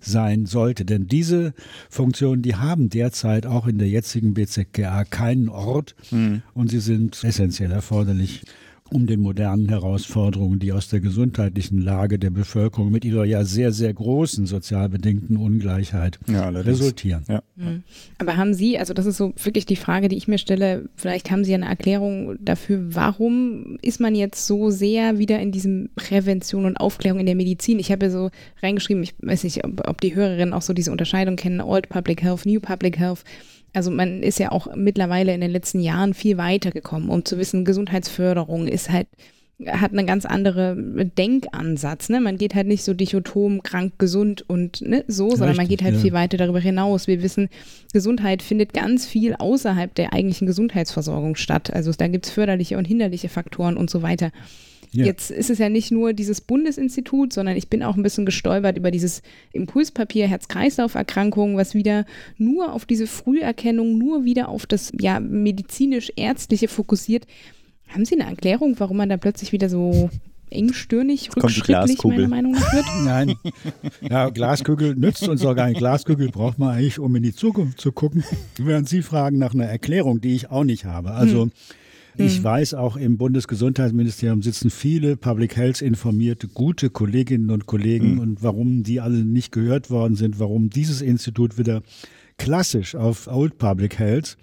sein 0.00 0.46
sollte. 0.46 0.86
Denn 0.86 1.06
diese 1.06 1.52
Funktionen, 1.90 2.40
die 2.40 2.56
haben 2.56 2.88
derzeit 2.88 3.44
auch 3.44 3.66
in 3.66 3.76
der 3.76 3.88
jetzigen 3.88 4.32
BZGA 4.32 5.04
keinen 5.04 5.50
Ort 5.50 5.94
mhm. 6.10 6.40
und 6.54 6.70
sie 6.70 6.80
sind 6.80 7.22
essentiell 7.22 7.72
erforderlich 7.72 8.44
um 8.92 9.06
den 9.06 9.20
modernen 9.20 9.68
Herausforderungen, 9.68 10.58
die 10.58 10.72
aus 10.72 10.88
der 10.88 11.00
gesundheitlichen 11.00 11.78
Lage 11.78 12.18
der 12.18 12.30
Bevölkerung 12.30 12.90
mit 12.90 13.04
ihrer 13.04 13.24
ja 13.24 13.44
sehr, 13.44 13.72
sehr 13.72 13.92
großen 13.92 14.46
sozial 14.46 14.88
bedingten 14.88 15.36
Ungleichheit 15.36 16.18
ja, 16.28 16.48
resultieren. 16.48 17.24
Ja. 17.28 17.42
Mhm. 17.56 17.82
Aber 18.18 18.36
haben 18.36 18.54
Sie, 18.54 18.78
also 18.78 18.94
das 18.94 19.06
ist 19.06 19.16
so 19.16 19.32
wirklich 19.42 19.66
die 19.66 19.76
Frage, 19.76 20.08
die 20.08 20.16
ich 20.16 20.28
mir 20.28 20.38
stelle, 20.38 20.88
vielleicht 20.96 21.30
haben 21.30 21.44
Sie 21.44 21.54
eine 21.54 21.66
Erklärung 21.66 22.36
dafür, 22.40 22.94
warum 22.94 23.78
ist 23.82 24.00
man 24.00 24.14
jetzt 24.14 24.46
so 24.46 24.70
sehr 24.70 25.18
wieder 25.18 25.40
in 25.40 25.52
diesem 25.52 25.90
Prävention 25.94 26.64
und 26.64 26.76
Aufklärung 26.76 27.20
in 27.20 27.26
der 27.26 27.34
Medizin? 27.34 27.78
Ich 27.78 27.90
habe 27.90 28.06
ja 28.06 28.12
so 28.12 28.30
reingeschrieben, 28.62 29.02
ich 29.02 29.14
weiß 29.20 29.44
nicht, 29.44 29.64
ob, 29.64 29.88
ob 29.88 30.00
die 30.00 30.14
Hörerinnen 30.14 30.54
auch 30.54 30.62
so 30.62 30.72
diese 30.72 30.92
Unterscheidung 30.92 31.36
kennen, 31.36 31.60
Old 31.60 31.88
Public 31.88 32.22
Health, 32.22 32.46
New 32.46 32.60
Public 32.60 32.98
Health. 32.98 33.24
Also 33.72 33.90
man 33.90 34.22
ist 34.22 34.38
ja 34.38 34.52
auch 34.52 34.74
mittlerweile 34.74 35.34
in 35.34 35.40
den 35.40 35.50
letzten 35.50 35.80
Jahren 35.80 36.14
viel 36.14 36.36
weiter 36.36 36.70
gekommen, 36.70 37.08
um 37.08 37.24
zu 37.24 37.38
wissen, 37.38 37.64
Gesundheitsförderung 37.64 38.68
ist 38.68 38.90
halt 38.90 39.08
hat 39.66 39.92
einen 39.92 40.06
ganz 40.06 40.24
anderen 40.24 41.12
Denkansatz. 41.16 42.08
Ne? 42.08 42.20
Man 42.20 42.38
geht 42.38 42.54
halt 42.54 42.66
nicht 42.66 42.84
so 42.84 42.94
dichotom 42.94 43.62
krank, 43.62 43.94
gesund 43.98 44.48
und 44.48 44.80
ne, 44.82 45.04
so, 45.06 45.30
sondern 45.30 45.50
Richtig, 45.50 45.58
man 45.58 45.68
geht 45.68 45.82
halt 45.82 45.94
ja. 45.94 46.00
viel 46.00 46.12
weiter 46.12 46.36
darüber 46.36 46.60
hinaus. 46.60 47.06
Wir 47.06 47.22
wissen, 47.22 47.48
Gesundheit 47.92 48.42
findet 48.42 48.72
ganz 48.72 49.06
viel 49.06 49.34
außerhalb 49.34 49.94
der 49.94 50.12
eigentlichen 50.12 50.46
Gesundheitsversorgung 50.46 51.36
statt. 51.36 51.72
Also 51.72 51.92
da 51.92 52.08
gibt 52.08 52.26
es 52.26 52.32
förderliche 52.32 52.78
und 52.78 52.86
hinderliche 52.86 53.28
Faktoren 53.28 53.76
und 53.76 53.90
so 53.90 54.02
weiter. 54.02 54.30
Ja. 54.94 55.06
Jetzt 55.06 55.30
ist 55.30 55.48
es 55.48 55.58
ja 55.58 55.70
nicht 55.70 55.90
nur 55.90 56.12
dieses 56.12 56.42
Bundesinstitut, 56.42 57.32
sondern 57.32 57.56
ich 57.56 57.68
bin 57.68 57.82
auch 57.82 57.96
ein 57.96 58.02
bisschen 58.02 58.26
gestolpert 58.26 58.76
über 58.76 58.90
dieses 58.90 59.22
Impulspapier 59.52 60.28
Herz-Kreislauf-Erkrankungen, 60.28 61.56
was 61.56 61.74
wieder 61.74 62.04
nur 62.36 62.72
auf 62.74 62.84
diese 62.84 63.06
Früherkennung, 63.06 63.96
nur 63.96 64.24
wieder 64.24 64.48
auf 64.48 64.66
das 64.66 64.92
ja 65.00 65.18
medizinisch-ärztliche 65.18 66.68
fokussiert. 66.68 67.26
Haben 67.88 68.04
Sie 68.04 68.20
eine 68.20 68.28
Erklärung, 68.28 68.78
warum 68.78 68.98
man 68.98 69.08
da 69.08 69.16
plötzlich 69.16 69.52
wieder 69.52 69.70
so 69.70 70.10
engstirnig, 70.50 71.30
rückschrittlich 71.34 72.04
meiner 72.04 72.28
Meinung 72.28 72.52
nach 72.52 72.72
wird? 72.74 72.84
Nein, 73.04 73.34
ja, 74.02 74.28
Glaskugel 74.28 74.94
nützt 74.94 75.26
uns 75.26 75.42
auch 75.44 75.54
gar 75.54 75.68
nicht. 75.68 75.78
Glaskugel 75.78 76.28
braucht 76.28 76.58
man 76.58 76.74
eigentlich, 76.74 76.98
um 76.98 77.16
in 77.16 77.22
die 77.22 77.34
Zukunft 77.34 77.80
zu 77.80 77.92
gucken. 77.92 78.24
Während 78.58 78.90
Sie 78.90 79.00
fragen 79.00 79.38
nach 79.38 79.54
einer 79.54 79.64
Erklärung, 79.64 80.20
die 80.20 80.34
ich 80.34 80.50
auch 80.50 80.64
nicht 80.64 80.84
habe. 80.84 81.12
Also 81.12 81.44
hm. 81.44 81.52
Ich 82.16 82.40
mhm. 82.40 82.44
weiß, 82.44 82.74
auch 82.74 82.96
im 82.96 83.16
Bundesgesundheitsministerium 83.16 84.42
sitzen 84.42 84.70
viele 84.70 85.16
Public 85.16 85.56
Health 85.56 85.80
informierte, 85.80 86.48
gute 86.48 86.90
Kolleginnen 86.90 87.50
und 87.50 87.66
Kollegen 87.66 88.14
mhm. 88.14 88.20
und 88.20 88.42
warum 88.42 88.82
die 88.82 89.00
alle 89.00 89.24
nicht 89.24 89.52
gehört 89.52 89.90
worden 89.90 90.16
sind, 90.16 90.38
warum 90.38 90.68
dieses 90.68 91.00
Institut 91.00 91.58
wieder 91.58 91.82
klassisch 92.36 92.94
auf 92.94 93.28
Old 93.28 93.58
Public 93.58 93.98
Health 93.98 94.36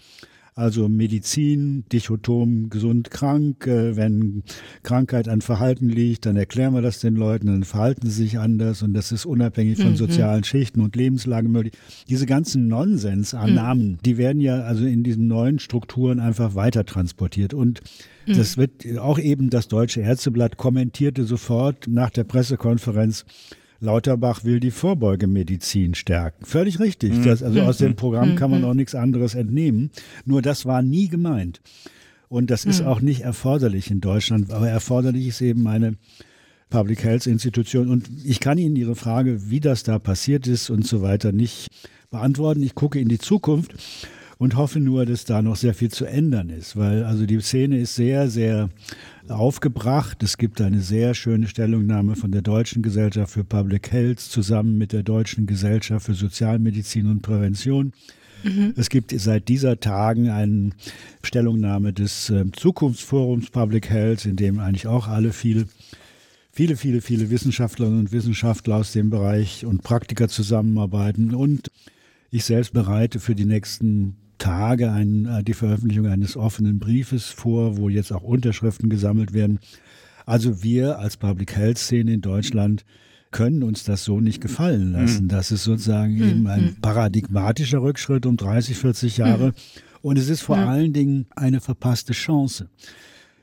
also 0.60 0.90
Medizin, 0.90 1.86
Dichotom, 1.92 2.70
gesund, 2.70 3.10
krank. 3.12 3.66
Äh, 3.66 3.96
wenn 3.96 4.44
Krankheit 4.84 5.30
an 5.30 5.40
Verhalten 5.40 5.88
liegt, 5.88 6.26
dann 6.26 6.36
erklären 6.36 6.74
wir 6.74 6.82
das 6.82 7.00
den 7.00 7.16
Leuten, 7.16 7.48
dann 7.48 7.64
verhalten 7.64 8.08
sie 8.08 8.24
sich 8.24 8.40
anders 8.40 8.84
und 8.84 8.94
das 8.94 9.14
ist 9.14 9.26
unabhängig 9.26 9.80
von 9.80 9.92
mhm. 9.92 9.96
sozialen 9.96 10.44
Schichten 10.44 10.82
und 10.82 10.98
Lebenslagen 10.98 11.52
möglich. 11.52 11.74
Diese 12.10 12.26
ganzen 12.26 12.68
Nonsensannahmen, 12.68 13.92
mhm. 13.92 13.98
die 14.04 14.18
werden 14.18 14.42
ja 14.42 14.62
also 14.62 14.86
in 14.86 15.04
diesen 15.04 15.28
neuen 15.28 15.60
Strukturen 15.60 16.20
einfach 16.20 16.56
weiter 16.56 16.86
transportiert 16.86 17.54
und 17.54 17.80
mhm. 18.28 18.34
das 18.34 18.58
wird 18.58 18.86
auch 19.00 19.18
eben 19.18 19.50
das 19.50 19.70
Deutsche 19.70 20.02
Ärzteblatt 20.02 20.58
kommentierte 20.58 21.24
sofort 21.24 21.88
nach 21.88 22.10
der 22.10 22.26
Pressekonferenz, 22.26 23.26
Lauterbach 23.80 24.44
will 24.44 24.60
die 24.60 24.72
Vorbeugemedizin 24.72 25.96
stärken. 25.96 26.46
Völlig 26.46 26.80
richtig. 26.80 27.14
Mhm. 27.14 27.24
Das, 27.24 27.44
also 27.44 27.62
aus 27.62 27.78
dem 27.78 27.92
mhm. 27.92 27.96
Programm 27.96 28.36
kann 28.36 28.52
man 28.52 28.62
mhm. 28.62 28.68
auch 28.68 28.74
nichts 28.74 28.96
anderes 28.96 29.36
entnehmen. 29.36 29.92
Nur 30.26 30.42
das 30.42 30.66
war 30.66 30.82
nie 30.82 31.08
gemeint. 31.08 31.62
Und 32.28 32.52
das 32.52 32.66
ist 32.66 32.84
auch 32.84 33.02
nicht 33.02 33.22
erforderlich 33.22 33.90
in 33.90 34.02
Deutschland. 34.02 34.52
Aber 34.52 34.70
erforderlich 34.70 35.28
ist 35.28 35.42
eben 35.42 35.68
eine 35.68 35.96
Public 36.70 37.04
Health 37.04 37.26
Institution. 37.26 37.90
Und 37.90 38.10
ich 38.24 38.40
kann 38.40 38.58
Ihnen 38.58 38.76
Ihre 38.76 38.96
Frage, 38.96 39.50
wie 39.50 39.60
das 39.60 39.84
da 39.84 39.98
passiert 39.98 40.46
ist 40.46 40.70
und 40.70 40.86
so 40.86 41.02
weiter, 41.02 41.32
nicht 41.32 41.70
beantworten. 42.12 42.62
Ich 42.62 42.76
gucke 42.76 43.00
in 43.00 43.08
die 43.08 43.18
Zukunft 43.18 43.74
und 44.38 44.56
hoffe 44.56 44.80
nur, 44.80 45.06
dass 45.06 45.26
da 45.26 45.42
noch 45.42 45.56
sehr 45.56 45.74
viel 45.74 45.92
zu 45.92 46.06
ändern 46.06 46.50
ist, 46.50 46.78
weil 46.78 47.04
also 47.04 47.26
die 47.26 47.40
Szene 47.42 47.78
ist 47.78 47.96
sehr, 47.96 48.30
sehr 48.30 48.70
aufgebracht. 49.32 50.22
Es 50.24 50.38
gibt 50.38 50.62
eine 50.62 50.82
sehr 50.82 51.14
schöne 51.14 51.48
Stellungnahme 51.48 52.16
von 52.16 52.32
der 52.32 52.42
Deutschen 52.42 52.82
Gesellschaft 52.82 53.34
für 53.34 53.44
Public 53.44 53.92
Health 53.92 54.20
zusammen 54.20 54.78
mit 54.78 54.94
der 54.94 55.04
Deutschen 55.04 55.46
Gesellschaft 55.46 56.06
für 56.06 56.14
Sozialmedizin 56.14 57.08
und 57.08 57.22
Prävention. 57.22 57.94
Mhm. 58.44 58.74
Es 58.78 58.90
gibt 58.90 59.12
seit 59.12 59.48
dieser 59.48 59.80
Tagen 59.80 60.30
eine 60.30 60.72
Stellungnahme 61.24 61.94
des 61.94 62.30
äh, 62.30 62.46
Zukunftsforums 62.52 63.50
Public 63.50 63.90
Health, 63.90 64.26
in 64.26 64.36
dem 64.36 64.60
eigentlich 64.60 64.88
auch 64.88 65.08
alle 65.08 65.34
viele 65.34 65.68
viele, 66.52 66.76
viele, 66.76 67.00
viele 67.00 67.30
Wissenschaftlerinnen 67.30 68.00
und 68.00 68.12
Wissenschaftler 68.12 68.76
aus 68.76 68.92
dem 68.92 69.10
Bereich 69.10 69.66
und 69.66 69.82
Praktiker 69.82 70.28
zusammenarbeiten. 70.28 71.34
Und 71.34 71.72
ich 72.32 72.44
selbst 72.44 72.74
bereite 72.74 73.22
für 73.22 73.34
die 73.34 73.46
nächsten 73.46 74.18
Tage 74.40 74.92
ein, 74.92 75.26
äh, 75.26 75.44
die 75.44 75.54
Veröffentlichung 75.54 76.08
eines 76.08 76.36
offenen 76.36 76.80
Briefes 76.80 77.26
vor, 77.26 77.78
wo 77.78 77.90
jetzt 77.90 78.12
auch 78.12 78.24
Unterschriften 78.24 78.90
gesammelt 78.90 79.34
werden. 79.34 79.60
Also 80.26 80.64
wir 80.64 81.00
als 81.00 81.18
Public 81.18 81.56
Health 81.56 81.78
Szene 81.78 82.14
in 82.14 82.22
Deutschland 82.22 82.86
können 83.32 83.64
uns 83.64 83.84
das 83.84 84.04
so 84.04 84.20
nicht 84.20 84.42
gefallen 84.42 84.92
lassen. 84.94 85.26
Mhm. 85.26 85.30
Das 85.30 85.52
ist 85.52 85.64
sozusagen 85.64 86.16
mhm. 86.16 86.30
eben 86.30 86.48
ein 86.48 86.64
mhm. 86.64 86.76
paradigmatischer 86.82 87.82
Rückschritt 87.82 88.26
um 88.26 88.38
30, 88.38 88.78
40 88.78 89.18
Jahre. 89.18 89.48
Mhm. 89.50 89.54
Und 90.02 90.18
es 90.18 90.30
ist 90.30 90.42
vor 90.42 90.58
allen 90.58 90.94
Dingen 90.94 91.28
eine 91.36 91.60
verpasste 91.62 92.14
Chance. 92.14 92.70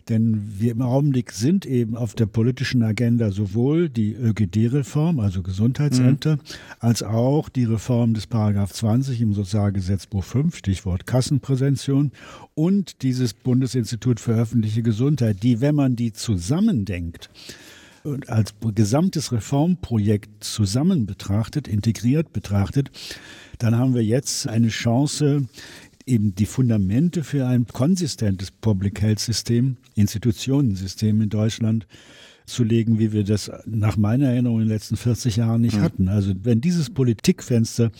Denn 0.08 0.52
wir 0.58 0.70
im 0.70 0.82
Augenblick 0.82 1.32
sind 1.32 1.66
eben 1.66 1.96
auf 1.96 2.14
der 2.14 2.26
politischen 2.26 2.82
Agenda 2.84 3.32
sowohl 3.32 3.88
die 3.88 4.14
ÖGD-Reform, 4.14 5.18
also 5.18 5.42
Gesundheitsämter, 5.42 6.36
mhm. 6.36 6.40
als 6.78 7.02
auch 7.02 7.48
die 7.48 7.64
Reform 7.64 8.14
des 8.14 8.28
Paragraph 8.28 8.72
20 8.72 9.20
im 9.20 9.34
Sozialgesetzbuch 9.34 10.22
5, 10.22 10.56
Stichwort 10.56 11.06
Kassenprävention, 11.06 12.12
und 12.54 13.02
dieses 13.02 13.34
Bundesinstitut 13.34 14.20
für 14.20 14.34
öffentliche 14.34 14.82
Gesundheit, 14.82 15.42
die, 15.42 15.60
wenn 15.60 15.74
man 15.74 15.96
die 15.96 16.12
zusammendenkt, 16.12 17.28
als 18.28 18.54
gesamtes 18.74 19.32
Reformprojekt 19.32 20.44
zusammen 20.44 21.06
betrachtet, 21.06 21.66
integriert 21.66 22.32
betrachtet, 22.32 22.90
dann 23.58 23.76
haben 23.76 23.94
wir 23.94 24.04
jetzt 24.04 24.46
eine 24.46 24.68
Chance, 24.68 25.46
eben 26.06 26.34
die 26.34 26.46
Fundamente 26.46 27.24
für 27.24 27.46
ein 27.46 27.66
konsistentes 27.66 28.50
Public 28.50 29.02
Health 29.02 29.18
System, 29.18 29.76
Institutionensystem 29.96 31.20
in 31.20 31.28
Deutschland 31.28 31.86
zu 32.46 32.62
legen, 32.62 32.98
wie 32.98 33.12
wir 33.12 33.24
das 33.24 33.50
nach 33.66 33.96
meiner 33.96 34.28
Erinnerung 34.28 34.60
in 34.60 34.66
den 34.66 34.72
letzten 34.72 34.96
40 34.96 35.36
Jahren 35.36 35.60
nicht 35.60 35.78
mhm. 35.78 35.82
hatten. 35.82 36.08
Also 36.08 36.32
wenn 36.42 36.60
dieses 36.60 36.90
Politikfenster 36.90 37.90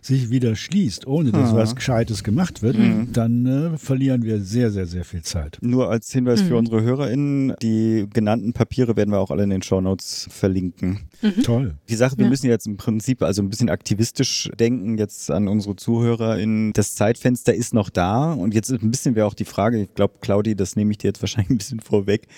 sich 0.00 0.30
wieder 0.30 0.54
schließt, 0.54 1.06
ohne 1.06 1.32
dass 1.32 1.50
Aha. 1.50 1.56
was 1.56 1.74
Gescheites 1.74 2.22
gemacht 2.22 2.62
wird, 2.62 2.78
mhm. 2.78 3.12
dann 3.12 3.46
äh, 3.46 3.76
verlieren 3.76 4.22
wir 4.22 4.40
sehr, 4.40 4.70
sehr, 4.70 4.86
sehr 4.86 5.04
viel 5.04 5.22
Zeit. 5.22 5.58
Nur 5.60 5.90
als 5.90 6.10
Hinweis 6.12 6.42
mhm. 6.42 6.46
für 6.46 6.56
unsere 6.56 6.82
HörerInnen, 6.82 7.54
die 7.60 8.06
genannten 8.12 8.52
Papiere 8.52 8.96
werden 8.96 9.10
wir 9.10 9.18
auch 9.18 9.30
alle 9.30 9.42
in 9.44 9.50
den 9.50 9.62
Shownotes 9.62 10.28
verlinken. 10.30 11.00
Mhm. 11.22 11.42
Toll. 11.42 11.74
Die 11.88 11.96
Sache, 11.96 12.16
wir 12.18 12.24
ja. 12.24 12.30
müssen 12.30 12.46
jetzt 12.46 12.66
im 12.66 12.76
Prinzip 12.76 13.22
also 13.22 13.42
ein 13.42 13.48
bisschen 13.48 13.70
aktivistisch 13.70 14.50
denken, 14.58 14.98
jetzt 14.98 15.30
an 15.30 15.48
unsere 15.48 15.76
ZuhörerInnen. 15.76 16.72
Das 16.72 16.94
Zeitfenster 16.94 17.54
ist 17.54 17.74
noch 17.74 17.90
da 17.90 18.32
und 18.32 18.54
jetzt 18.54 18.70
ein 18.70 18.90
bisschen 18.90 19.14
wäre 19.14 19.26
auch 19.26 19.34
die 19.34 19.44
Frage, 19.44 19.82
ich 19.82 19.94
glaube, 19.94 20.14
Claudi, 20.20 20.54
das 20.54 20.76
nehme 20.76 20.90
ich 20.92 20.98
dir 20.98 21.08
jetzt 21.08 21.22
wahrscheinlich 21.22 21.50
ein 21.50 21.58
bisschen 21.58 21.80
vorweg, 21.80 22.28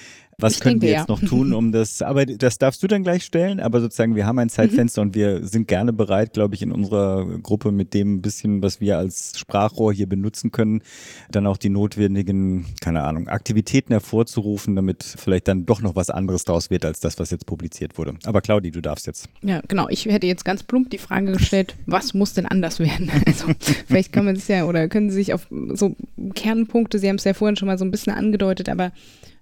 Was 0.40 0.54
Ich 0.54 0.60
können 0.60 0.80
wir 0.80 0.90
jetzt 0.90 1.08
ja. 1.08 1.14
noch 1.16 1.20
tun, 1.20 1.52
um 1.52 1.72
das, 1.72 2.00
aber 2.00 2.24
das 2.24 2.58
darfst 2.58 2.80
du 2.84 2.86
dann 2.86 3.02
gleich 3.02 3.24
stellen, 3.24 3.58
aber 3.58 3.80
sozusagen, 3.80 4.14
wir 4.14 4.24
haben 4.24 4.38
ein 4.38 4.48
Zeitfenster 4.48 5.02
und 5.02 5.16
wir 5.16 5.44
sind 5.44 5.66
gerne 5.66 5.92
bereit, 5.92 6.32
glaube 6.32 6.54
ich, 6.54 6.62
in 6.62 6.70
unserer 6.70 7.26
Gruppe 7.40 7.72
mit 7.72 7.92
dem 7.92 8.22
bisschen, 8.22 8.62
was 8.62 8.80
wir 8.80 8.98
als 8.98 9.36
Sprachrohr 9.36 9.92
hier 9.92 10.08
benutzen 10.08 10.52
können, 10.52 10.82
dann 11.32 11.48
auch 11.48 11.56
die 11.56 11.70
notwendigen, 11.70 12.66
keine 12.80 13.02
Ahnung, 13.02 13.26
Aktivitäten 13.26 13.92
hervorzurufen, 13.92 14.76
damit 14.76 15.02
vielleicht 15.02 15.48
dann 15.48 15.66
doch 15.66 15.80
noch 15.80 15.96
was 15.96 16.08
anderes 16.08 16.44
draus 16.44 16.70
wird, 16.70 16.84
als 16.84 17.00
das, 17.00 17.18
was 17.18 17.32
jetzt 17.32 17.46
publiziert 17.46 17.98
wurde. 17.98 18.14
Aber 18.24 18.40
Claudi, 18.40 18.70
du 18.70 18.77
darfst 18.82 19.06
jetzt. 19.06 19.28
Ja, 19.42 19.60
genau. 19.68 19.88
Ich 19.88 20.06
hätte 20.06 20.26
jetzt 20.26 20.44
ganz 20.44 20.62
plump 20.62 20.90
die 20.90 20.98
Frage 20.98 21.32
gestellt, 21.32 21.74
was 21.86 22.14
muss 22.14 22.34
denn 22.34 22.46
anders 22.46 22.78
werden? 22.78 23.10
Also 23.26 23.46
vielleicht 23.86 24.12
kann 24.12 24.24
man 24.24 24.36
sich 24.36 24.48
ja 24.48 24.64
oder 24.64 24.88
können 24.88 25.10
Sie 25.10 25.16
sich 25.16 25.34
auf 25.34 25.46
so 25.74 25.96
Kernpunkte, 26.34 26.98
Sie 26.98 27.08
haben 27.08 27.16
es 27.16 27.24
ja 27.24 27.34
vorhin 27.34 27.56
schon 27.56 27.66
mal 27.66 27.78
so 27.78 27.84
ein 27.84 27.90
bisschen 27.90 28.12
angedeutet, 28.12 28.68
aber 28.68 28.92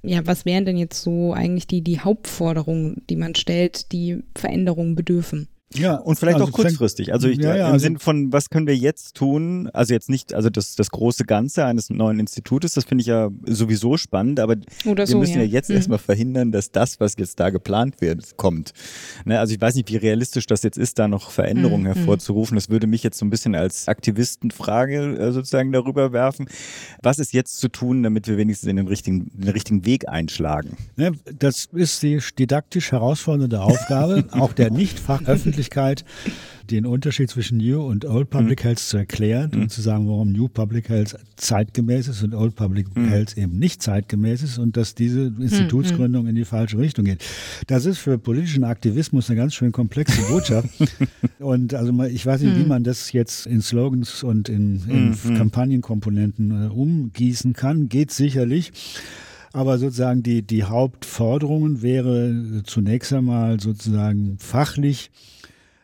ja, 0.03 0.27
was 0.27 0.45
wären 0.45 0.65
denn 0.65 0.77
jetzt 0.77 1.03
so 1.03 1.33
eigentlich 1.33 1.67
die, 1.67 1.83
die 1.83 2.01
Hauptforderungen, 2.01 3.03
die 3.09 3.17
man 3.17 3.35
stellt, 3.35 3.93
die 3.93 4.23
Veränderungen 4.35 4.95
bedürfen? 4.95 5.49
Ja, 5.75 5.97
Und 5.97 6.17
vielleicht 6.19 6.37
also 6.39 6.49
auch 6.49 6.53
kurzfristig. 6.53 7.13
Also 7.13 7.29
ich, 7.29 7.39
Ja, 7.39 7.57
ja, 7.57 7.67
im 7.67 7.73
also- 7.75 7.83
Sinn 7.85 7.99
von, 7.99 8.33
was 8.33 8.51
können 8.51 8.67
wir 8.69 8.77
jetzt 8.77 9.17
tun? 9.17 9.69
Also 9.73 9.93
jetzt 9.95 10.09
nicht, 10.09 10.33
also 10.33 10.49
das, 10.49 10.77
das 10.77 10.91
große 10.91 11.25
Ganze 11.25 11.65
eines 11.65 11.91
neuen 11.91 12.21
Institutes, 12.21 12.75
das 12.75 12.85
finde 12.85 13.03
ich 13.03 13.09
ja 13.09 13.31
sowieso 13.47 13.97
spannend, 13.97 14.39
aber 14.39 14.55
Oder 14.87 15.03
wir 15.03 15.07
so, 15.09 15.19
müssen 15.19 15.35
ja, 15.35 15.43
ja. 15.43 15.49
jetzt 15.49 15.69
Mhm. 15.69 15.77
erstmal 15.77 15.99
verhindern, 15.99 16.53
dass 16.53 16.71
das, 16.71 17.01
was 17.01 17.15
jetzt 17.19 17.41
da 17.41 17.51
geplant 17.51 18.01
wird, 18.01 18.37
kommt. 18.37 18.73
Ne, 19.25 19.41
also 19.41 19.55
ich 19.55 19.61
weiß 19.61 19.75
nicht, 19.75 19.91
wie 19.91 19.97
realistisch 19.97 20.47
das 20.47 20.63
jetzt 20.63 20.79
ist, 20.79 20.99
da 21.01 21.09
noch 21.09 21.31
Veränderungen 21.31 21.83
Mhm. 21.83 21.95
hervorzurufen. 21.95 22.55
Das 22.55 22.71
würde 22.71 22.87
mich 22.87 23.03
jetzt 23.03 23.19
so 23.19 23.27
ein 23.27 23.31
bisschen 23.31 23.55
als 23.57 23.89
Aktivistenfrage 23.89 25.19
äh, 25.19 25.33
sozusagen 25.33 25.73
darüber 25.73 26.13
werfen. 26.13 26.47
Was 27.03 27.19
ist 27.19 27.33
jetzt 27.33 27.59
zu 27.59 27.69
tun, 27.69 28.03
damit 28.05 28.29
wir 28.29 28.37
wenigstens 28.37 28.69
in 28.71 28.77
den 28.77 28.87
richtigen, 28.87 29.31
den 29.35 29.51
richtigen 29.51 29.85
Weg 29.85 30.09
einschlagen? 30.09 30.77
Ne, 30.97 31.13
das 31.39 31.67
ist 31.73 32.03
die 32.05 32.21
didaktisch 32.39 32.93
herausfordernde 32.93 33.61
Aufgabe, 33.61 34.25
auch 34.31 34.53
der 34.53 34.71
Nicht-Fachöffentlichkeit, 35.57 36.05
den 36.71 36.85
Unterschied 36.85 37.31
zwischen 37.31 37.59
New 37.59 37.81
und 37.81 38.05
Old 38.05 38.31
Public 38.31 38.65
Health 38.65 38.81
zu 38.81 38.97
erklären 38.97 39.53
und 39.55 39.71
zu 39.71 39.81
sagen, 39.81 40.09
warum 40.09 40.33
New 40.33 40.49
Public 40.49 40.89
Health 40.89 41.17
zeitgemäß 41.37 42.09
ist 42.09 42.23
und 42.23 42.35
Old 42.35 42.57
Public 42.57 42.89
Health 42.97 43.37
eben 43.39 43.59
nicht 43.59 43.83
zeitgemäß 43.83 44.43
ist 44.43 44.59
und 44.59 44.77
dass 44.77 44.95
diese 44.95 45.33
Institutsgründung 45.39 46.27
in 46.27 46.35
die 46.35 46.45
falsche 46.45 46.79
Richtung 46.79 47.05
geht. 47.05 47.25
Das 47.69 47.87
ist 47.87 47.99
für 47.99 48.19
politischen 48.19 48.65
Aktivismus 48.65 49.31
eine 49.31 49.37
ganz 49.37 49.55
schön 49.55 49.71
komplexe 49.73 50.21
Botschaft. 50.23 50.69
und 51.39 51.75
also 51.75 51.93
ich 52.05 52.27
weiß 52.27 52.43
nicht, 52.43 52.59
wie 52.59 52.65
man 52.67 52.83
das 52.83 53.13
jetzt 53.13 53.47
in 53.47 53.63
Slogans 53.63 54.25
und 54.25 54.49
in, 54.49 54.83
in 54.89 55.37
Kampagnenkomponenten 55.37 56.67
äh, 56.67 56.69
umgießen 56.69 57.53
kann. 57.53 57.89
Geht 57.89 58.11
sicherlich. 58.11 58.73
Aber 59.53 59.79
sozusagen 59.79 60.23
die, 60.23 60.43
die 60.43 60.65
Hauptforderungen 60.65 61.81
wäre 61.81 62.63
zunächst 62.65 63.13
einmal 63.15 63.59
sozusagen 63.59 64.37
fachlich 64.39 65.11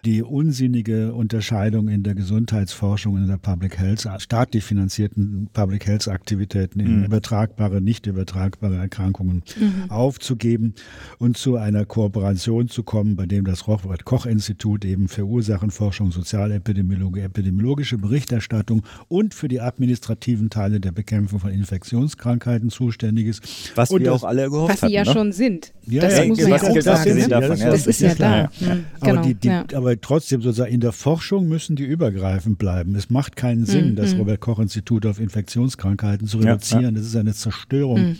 die 0.04 0.20
unsinnige 0.22 1.14
Unterscheidung 1.14 1.86
in 1.88 2.02
der 2.02 2.16
Gesundheitsforschung 2.16 3.14
und 3.14 3.22
in 3.22 3.28
der 3.28 3.36
Public 3.36 3.78
Health, 3.78 4.08
staatlich 4.18 4.64
finanzierten 4.64 5.48
Public 5.52 5.86
Health 5.86 6.08
Aktivitäten 6.08 6.80
in 6.80 7.04
übertragbare, 7.04 7.80
nicht 7.80 8.06
übertragbare 8.06 8.76
Erkrankungen 8.76 9.44
aufzugeben 9.88 10.74
und 11.18 11.36
zu 11.36 11.56
einer 11.56 11.84
Kooperation 11.84 12.68
zu 12.68 12.82
kommen, 12.82 13.14
bei 13.14 13.26
dem 13.26 13.44
das 13.44 13.68
Robert 13.68 14.04
Koch 14.04 14.26
Institut 14.26 14.84
eben 14.84 15.06
für 15.06 15.24
Ursachenforschung, 15.24 16.10
Sozialepidemiologie, 16.10 17.20
epidemiologische 17.20 17.96
Berichterstattung 17.96 18.82
und 19.06 19.34
für 19.34 19.46
die 19.46 19.60
administrativen 19.60 20.50
Teile 20.50 20.80
der 20.80 20.90
Bekämpfung 20.90 21.38
von 21.38 21.52
Infektionskrankheiten 21.52 22.70
zuständig 22.70 23.28
ist. 23.28 23.72
Was 23.76 23.90
Und 23.90 24.00
wir 24.00 24.10
das- 24.10 24.24
auch 24.24 24.28
alle 24.28 24.50
gehofft 24.50 24.72
Was 24.72 24.80
sie 24.80 24.86
hatten, 24.86 24.94
ja 24.94 25.04
ne? 25.04 25.12
schon 25.12 25.32
sind. 25.32 25.72
Ja, 25.86 26.02
das 26.02 26.18
ja, 26.18 26.24
muss 26.26 26.38
was 26.38 26.48
man 26.48 26.50
ja 26.50 26.56
auch 26.80 26.82
sagen. 26.82 27.10
haben, 27.10 27.16
ne? 27.16 27.56
ja, 27.58 27.70
das 27.70 27.86
ist 27.86 28.00
ja 28.00 28.14
da. 28.16 28.50
Mhm, 28.60 28.84
Aber, 29.00 29.10
Genau. 29.12 29.22
die, 29.22 29.34
die, 29.34 29.48
ja. 29.48 29.64
Aber 29.92 30.00
trotzdem 30.00 30.40
sozusagen 30.42 30.72
in 30.72 30.80
der 30.80 30.92
Forschung 30.92 31.48
müssen 31.48 31.76
die 31.76 31.84
übergreifend 31.84 32.58
bleiben. 32.58 32.94
Es 32.94 33.10
macht 33.10 33.36
keinen 33.36 33.66
Sinn, 33.66 33.90
Mhm, 33.90 33.96
das 33.96 34.16
Robert-Koch-Institut 34.16 35.04
auf 35.06 35.20
Infektionskrankheiten 35.20 36.26
zu 36.26 36.38
Ja, 36.40 36.52
reduzieren. 36.52 36.94
Das 36.94 37.04
ist 37.04 37.16
eine 37.16 37.34
Zerstörung 37.34 38.00
Mhm. 38.00 38.16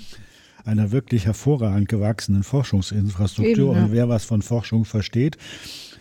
einer 0.64 0.92
wirklich 0.92 1.26
hervorragend 1.26 1.88
gewachsenen 1.88 2.42
Forschungsinfrastruktur. 2.42 3.70
Eben, 3.70 3.78
ja. 3.78 3.84
Und 3.86 3.92
wer 3.92 4.08
was 4.08 4.24
von 4.24 4.42
Forschung 4.42 4.84
versteht, 4.84 5.36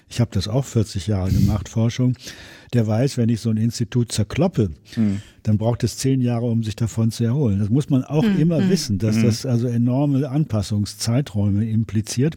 ich 0.09 0.19
habe 0.19 0.31
das 0.33 0.49
auch 0.49 0.65
40 0.65 1.07
Jahre 1.07 1.31
gemacht, 1.31 1.69
Forschung, 1.69 2.15
der 2.73 2.85
weiß, 2.85 3.17
wenn 3.17 3.29
ich 3.29 3.39
so 3.39 3.49
ein 3.49 3.55
Institut 3.57 4.11
zerkloppe, 4.11 4.71
dann 5.43 5.57
braucht 5.57 5.83
es 5.85 5.97
zehn 5.97 6.19
Jahre, 6.19 6.45
um 6.47 6.63
sich 6.63 6.75
davon 6.75 7.11
zu 7.11 7.23
erholen. 7.23 7.59
Das 7.59 7.69
muss 7.69 7.89
man 7.89 8.03
auch 8.03 8.23
immer 8.37 8.69
wissen, 8.69 8.97
dass 8.97 9.21
das 9.21 9.45
also 9.45 9.67
enorme 9.67 10.27
Anpassungszeiträume 10.29 11.65
impliziert. 11.69 12.35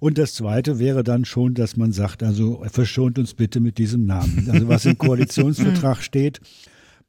Und 0.00 0.18
das 0.18 0.34
Zweite 0.34 0.78
wäre 0.78 1.04
dann 1.04 1.24
schon, 1.24 1.54
dass 1.54 1.76
man 1.76 1.92
sagt, 1.92 2.22
also 2.22 2.64
verschont 2.72 3.18
uns 3.18 3.34
bitte 3.34 3.60
mit 3.60 3.78
diesem 3.78 4.06
Namen. 4.06 4.48
Also 4.50 4.66
was 4.66 4.86
im 4.86 4.98
Koalitionsvertrag 4.98 6.02
steht, 6.02 6.40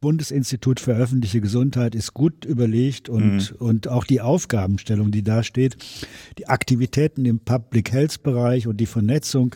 Bundesinstitut 0.01 0.79
für 0.79 0.95
öffentliche 0.95 1.41
Gesundheit 1.41 1.93
ist 1.93 2.15
gut 2.15 2.43
überlegt 2.43 3.07
und, 3.07 3.51
und 3.59 3.87
auch 3.87 4.03
die 4.03 4.19
Aufgabenstellung, 4.19 5.11
die 5.11 5.21
da 5.21 5.43
steht, 5.43 5.77
die 6.39 6.47
Aktivitäten 6.47 7.23
im 7.25 7.39
Public 7.39 7.91
Health 7.91 8.23
Bereich 8.23 8.65
und 8.65 8.77
die 8.77 8.87
Vernetzung 8.87 9.55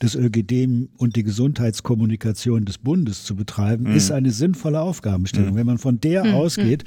des 0.00 0.14
ÖGD 0.14 0.88
und 0.96 1.14
die 1.14 1.22
Gesundheitskommunikation 1.22 2.64
des 2.64 2.78
Bundes 2.78 3.24
zu 3.24 3.36
betreiben, 3.36 3.94
ist 3.94 4.10
eine 4.10 4.30
sinnvolle 4.30 4.80
Aufgabenstellung. 4.80 5.56
Wenn 5.56 5.66
man 5.66 5.76
von 5.76 6.00
der 6.00 6.34
ausgeht, 6.34 6.84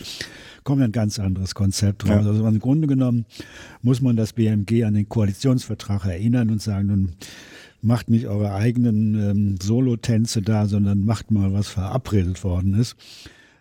kommt 0.66 0.82
ein 0.82 0.92
ganz 0.92 1.20
anderes 1.20 1.56
Konzept 1.56 2.04
raus. 2.04 2.26
Ja. 2.26 2.30
Also 2.30 2.46
im 2.46 2.60
Grunde 2.60 2.88
genommen 2.88 3.26
muss 3.82 4.02
man 4.02 4.18
das 4.18 4.34
BMG 4.34 4.84
an 4.84 4.96
den 4.96 5.08
Koalitionsvertrag 5.08 6.06
erinnern 6.06 6.50
und 6.50 6.62
sagen, 6.62 6.88
nun 6.88 7.12
macht 7.82 8.10
nicht 8.10 8.28
eure 8.28 8.54
eigenen 8.54 9.14
ähm, 9.14 9.56
Solotänze 9.62 10.42
da, 10.42 10.66
sondern 10.66 11.06
macht 11.06 11.32
mal, 11.32 11.54
was 11.54 11.68
verabredet 11.68 12.44
worden 12.44 12.74
ist. 12.74 12.98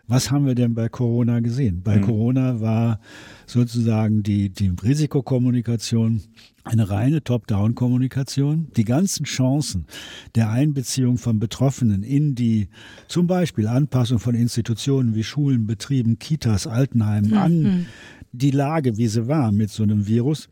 Was 0.06 0.30
haben 0.30 0.46
wir 0.46 0.54
denn 0.54 0.74
bei 0.74 0.88
Corona 0.88 1.40
gesehen? 1.40 1.80
Bei 1.82 1.98
Corona 1.98 2.60
war 2.60 3.00
sozusagen 3.46 4.22
die, 4.22 4.50
die 4.50 4.70
Risikokommunikation 4.82 6.20
eine 6.62 6.90
reine 6.90 7.22
Top-Down-Kommunikation. 7.22 8.68
Die 8.76 8.84
ganzen 8.84 9.24
Chancen 9.24 9.86
der 10.34 10.50
Einbeziehung 10.50 11.16
von 11.16 11.38
Betroffenen 11.38 12.02
in 12.02 12.34
die 12.34 12.68
zum 13.08 13.26
Beispiel 13.26 13.66
Anpassung 13.66 14.18
von 14.18 14.34
Institutionen 14.34 15.14
wie 15.14 15.24
Schulen, 15.24 15.66
Betrieben, 15.66 16.18
Kitas, 16.18 16.66
Altenheimen 16.66 17.34
an 17.34 17.86
die 18.32 18.50
Lage, 18.50 18.96
wie 18.96 19.06
sie 19.06 19.28
war 19.28 19.52
mit 19.52 19.70
so 19.70 19.82
einem 19.84 20.06
Virus, 20.06 20.48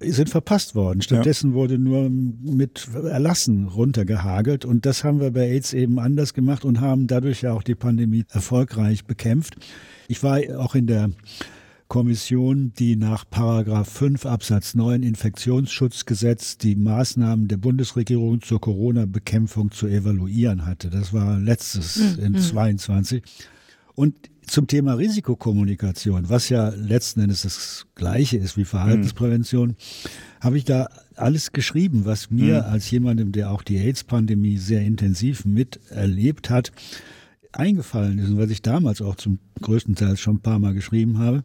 sind 0.00 0.30
verpasst 0.30 0.74
worden. 0.74 1.02
Stattdessen 1.02 1.54
wurde 1.54 1.78
nur 1.78 2.10
mit 2.10 2.88
Erlassen 2.94 3.66
runtergehagelt 3.66 4.64
und 4.64 4.86
das 4.86 5.04
haben 5.04 5.20
wir 5.20 5.30
bei 5.30 5.48
AIDS 5.48 5.72
eben 5.72 5.98
anders 5.98 6.34
gemacht 6.34 6.64
und 6.64 6.80
haben 6.80 7.06
dadurch 7.06 7.42
ja 7.42 7.52
auch 7.52 7.62
die 7.62 7.74
Pandemie 7.74 8.24
erfolgreich 8.30 9.04
bekämpft. 9.04 9.56
Ich 10.08 10.22
war 10.22 10.40
auch 10.58 10.74
in 10.74 10.86
der 10.86 11.10
Kommission, 11.88 12.72
die 12.78 12.96
nach 12.96 13.24
Paragraph 13.28 13.88
5 13.88 14.26
Absatz 14.26 14.74
9 14.74 15.02
Infektionsschutzgesetz 15.02 16.58
die 16.58 16.74
Maßnahmen 16.74 17.46
der 17.46 17.58
Bundesregierung 17.58 18.42
zur 18.42 18.60
Corona-Bekämpfung 18.60 19.70
zu 19.70 19.86
evaluieren 19.86 20.66
hatte. 20.66 20.90
Das 20.90 21.12
war 21.12 21.38
letztes 21.38 22.16
in 22.16 22.36
22. 22.36 23.22
Und 23.94 24.16
zum 24.46 24.66
Thema 24.66 24.94
Risikokommunikation, 24.94 26.28
was 26.28 26.48
ja 26.48 26.68
letzten 26.70 27.20
Endes 27.20 27.42
das 27.42 27.86
Gleiche 27.94 28.36
ist 28.36 28.56
wie 28.56 28.64
Verhaltensprävention, 28.64 29.76
habe 30.40 30.56
ich 30.58 30.64
da 30.64 30.88
alles 31.16 31.52
geschrieben, 31.52 32.02
was 32.04 32.30
mir 32.30 32.66
als 32.66 32.90
jemandem, 32.90 33.32
der 33.32 33.50
auch 33.50 33.62
die 33.62 33.78
AIDS-Pandemie 33.78 34.56
sehr 34.58 34.82
intensiv 34.82 35.44
miterlebt 35.44 36.50
hat, 36.50 36.72
eingefallen 37.52 38.18
ist 38.18 38.28
und 38.28 38.38
was 38.38 38.50
ich 38.50 38.62
damals 38.62 39.00
auch 39.00 39.16
zum 39.16 39.38
größten 39.62 39.94
Teil 39.94 40.16
schon 40.16 40.36
ein 40.36 40.40
paar 40.40 40.58
Mal 40.58 40.74
geschrieben 40.74 41.18
habe. 41.18 41.42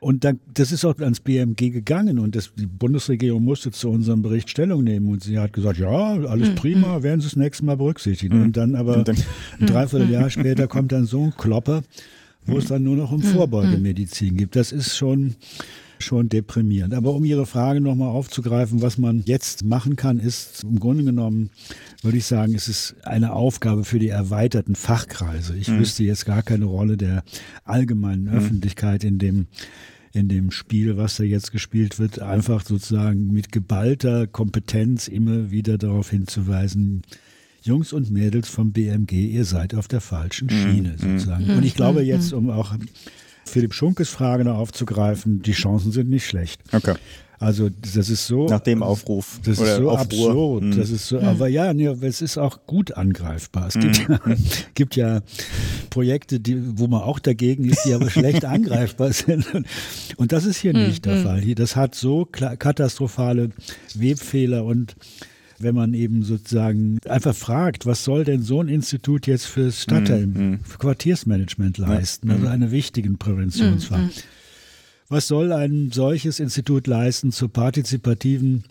Und 0.00 0.22
dann, 0.22 0.38
das 0.54 0.70
ist 0.70 0.84
auch 0.84 0.96
ans 1.00 1.18
BMG 1.18 1.70
gegangen 1.72 2.20
und 2.20 2.36
das, 2.36 2.52
die 2.54 2.66
Bundesregierung 2.66 3.42
musste 3.42 3.72
zu 3.72 3.90
unserem 3.90 4.22
Bericht 4.22 4.48
Stellung 4.48 4.84
nehmen 4.84 5.08
und 5.08 5.24
sie 5.24 5.38
hat 5.40 5.52
gesagt, 5.52 5.78
ja, 5.78 5.90
alles 5.90 6.54
prima, 6.54 7.02
werden 7.02 7.20
Sie 7.20 7.26
das 7.26 7.34
nächste 7.34 7.64
Mal 7.64 7.76
berücksichtigen. 7.76 8.40
Und 8.42 8.56
dann 8.56 8.76
aber 8.76 8.98
Und 8.98 9.08
dann- 9.08 9.16
ein 9.58 9.66
Dreivierteljahr 9.66 10.30
später 10.30 10.68
kommt 10.68 10.92
dann 10.92 11.04
so 11.04 11.24
ein 11.24 11.34
Klopper, 11.36 11.82
wo 12.48 12.58
es 12.58 12.66
dann 12.66 12.82
nur 12.82 12.96
noch 12.96 13.12
um 13.12 13.22
Vorbeugemedizin 13.22 14.36
geht. 14.36 14.56
Das 14.56 14.72
ist 14.72 14.96
schon, 14.96 15.36
schon 15.98 16.28
deprimierend. 16.28 16.94
Aber 16.94 17.14
um 17.14 17.24
Ihre 17.24 17.46
Frage 17.46 17.80
nochmal 17.80 18.08
aufzugreifen, 18.08 18.82
was 18.82 18.98
man 18.98 19.22
jetzt 19.26 19.64
machen 19.64 19.96
kann, 19.96 20.18
ist 20.18 20.64
im 20.64 20.80
Grunde 20.80 21.04
genommen, 21.04 21.50
würde 22.02 22.18
ich 22.18 22.26
sagen, 22.26 22.54
es 22.54 22.68
ist 22.68 22.96
eine 23.04 23.32
Aufgabe 23.32 23.84
für 23.84 23.98
die 23.98 24.08
erweiterten 24.08 24.74
Fachkreise. 24.74 25.56
Ich 25.56 25.70
wüsste 25.70 26.04
jetzt 26.04 26.26
gar 26.26 26.42
keine 26.42 26.64
Rolle 26.64 26.96
der 26.96 27.22
allgemeinen 27.64 28.28
Öffentlichkeit 28.28 29.04
in 29.04 29.18
dem 29.18 29.46
in 30.14 30.28
dem 30.28 30.50
Spiel, 30.50 30.96
was 30.96 31.16
da 31.18 31.24
jetzt 31.24 31.52
gespielt 31.52 31.98
wird, 31.98 32.18
einfach 32.18 32.64
sozusagen 32.64 33.30
mit 33.30 33.52
geballter 33.52 34.26
Kompetenz 34.26 35.06
immer 35.06 35.50
wieder 35.50 35.76
darauf 35.76 36.10
hinzuweisen, 36.10 37.02
Jungs 37.62 37.92
und 37.92 38.10
Mädels 38.10 38.48
vom 38.48 38.72
BMG, 38.72 39.12
ihr 39.12 39.44
seid 39.44 39.74
auf 39.74 39.88
der 39.88 40.00
falschen 40.00 40.48
Schiene 40.48 40.96
sozusagen. 40.98 41.50
Und 41.50 41.64
ich 41.64 41.74
glaube 41.74 42.02
jetzt, 42.02 42.32
um 42.32 42.50
auch 42.50 42.74
Philipp 43.44 43.74
Schunkes 43.74 44.08
Frage 44.08 44.44
noch 44.44 44.56
aufzugreifen, 44.56 45.42
die 45.42 45.52
Chancen 45.52 45.92
sind 45.92 46.08
nicht 46.08 46.26
schlecht. 46.26 46.60
Okay. 46.72 46.94
Also 47.40 47.68
das 47.94 48.08
ist 48.08 48.26
so. 48.26 48.46
Nach 48.48 48.60
dem 48.60 48.82
Aufruf. 48.82 49.40
Das 49.44 49.60
oder 49.60 49.72
ist 49.72 49.78
so 49.78 49.90
Aufruhr. 49.90 50.00
absurd. 50.00 50.62
Mhm. 50.64 50.76
Das 50.76 50.90
ist 50.90 51.06
so, 51.08 51.20
aber 51.20 51.46
ja, 51.46 51.72
nee, 51.72 51.86
es 51.86 52.20
ist 52.20 52.36
auch 52.36 52.66
gut 52.66 52.92
angreifbar. 52.92 53.68
Es 53.68 53.74
gibt, 53.74 54.08
ja, 54.08 54.20
gibt 54.74 54.96
ja 54.96 55.20
Projekte, 55.88 56.40
die, 56.40 56.78
wo 56.78 56.88
man 56.88 57.02
auch 57.02 57.20
dagegen 57.20 57.64
ist, 57.64 57.84
die 57.84 57.94
aber 57.94 58.10
schlecht 58.10 58.44
angreifbar 58.44 59.12
sind. 59.12 59.46
Und 60.16 60.32
das 60.32 60.44
ist 60.46 60.58
hier 60.58 60.72
nicht 60.72 61.04
der 61.04 61.22
Fall. 61.22 61.40
Hier, 61.40 61.54
das 61.54 61.76
hat 61.76 61.94
so 61.94 62.24
katastrophale 62.24 63.50
Webfehler 63.94 64.64
und 64.64 64.96
wenn 65.60 65.74
man 65.74 65.94
eben 65.94 66.22
sozusagen 66.22 66.98
einfach 67.08 67.34
fragt, 67.34 67.86
was 67.86 68.04
soll 68.04 68.24
denn 68.24 68.42
so 68.42 68.60
ein 68.60 68.68
Institut 68.68 69.26
jetzt 69.26 69.46
fürs 69.46 69.82
Stadtteil, 69.82 70.58
für 70.62 70.78
Quartiersmanagement 70.78 71.78
leisten, 71.78 72.30
also 72.30 72.46
eine 72.46 72.70
wichtigen 72.70 73.18
Präventionsfach. 73.18 74.00
Was 75.08 75.26
soll 75.26 75.52
ein 75.52 75.90
solches 75.90 76.38
Institut 76.38 76.86
leisten 76.86 77.32
zur 77.32 77.50
partizipativen 77.50 78.64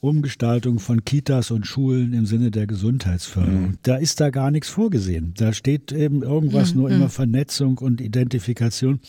Umgestaltung 0.00 0.78
von 0.78 1.04
Kitas 1.04 1.50
und 1.50 1.66
Schulen 1.66 2.12
im 2.12 2.26
Sinne 2.26 2.50
der 2.50 2.66
Gesundheitsförderung? 2.66 3.78
Da 3.82 3.96
ist 3.96 4.20
da 4.20 4.30
gar 4.30 4.50
nichts 4.50 4.68
vorgesehen. 4.68 5.32
Da 5.36 5.52
steht 5.52 5.90
eben 5.90 6.22
irgendwas 6.22 6.74
nur 6.74 6.90
immer 6.90 7.08
Vernetzung 7.08 7.78
und 7.78 8.00
Identifikation, 8.00 9.00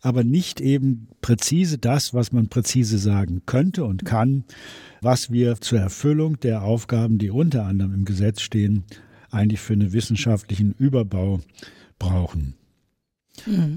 aber 0.00 0.24
nicht 0.24 0.60
eben 0.60 1.08
präzise 1.20 1.78
das, 1.78 2.14
was 2.14 2.32
man 2.32 2.48
präzise 2.48 2.98
sagen 2.98 3.42
könnte 3.46 3.84
und 3.84 4.04
kann, 4.04 4.44
was 5.00 5.30
wir 5.30 5.60
zur 5.60 5.80
Erfüllung 5.80 6.38
der 6.40 6.62
Aufgaben, 6.62 7.18
die 7.18 7.30
unter 7.30 7.64
anderem 7.64 7.94
im 7.94 8.04
Gesetz 8.04 8.40
stehen, 8.40 8.84
eigentlich 9.30 9.60
für 9.60 9.74
einen 9.74 9.92
wissenschaftlichen 9.92 10.74
Überbau 10.78 11.40
brauchen. 11.98 12.54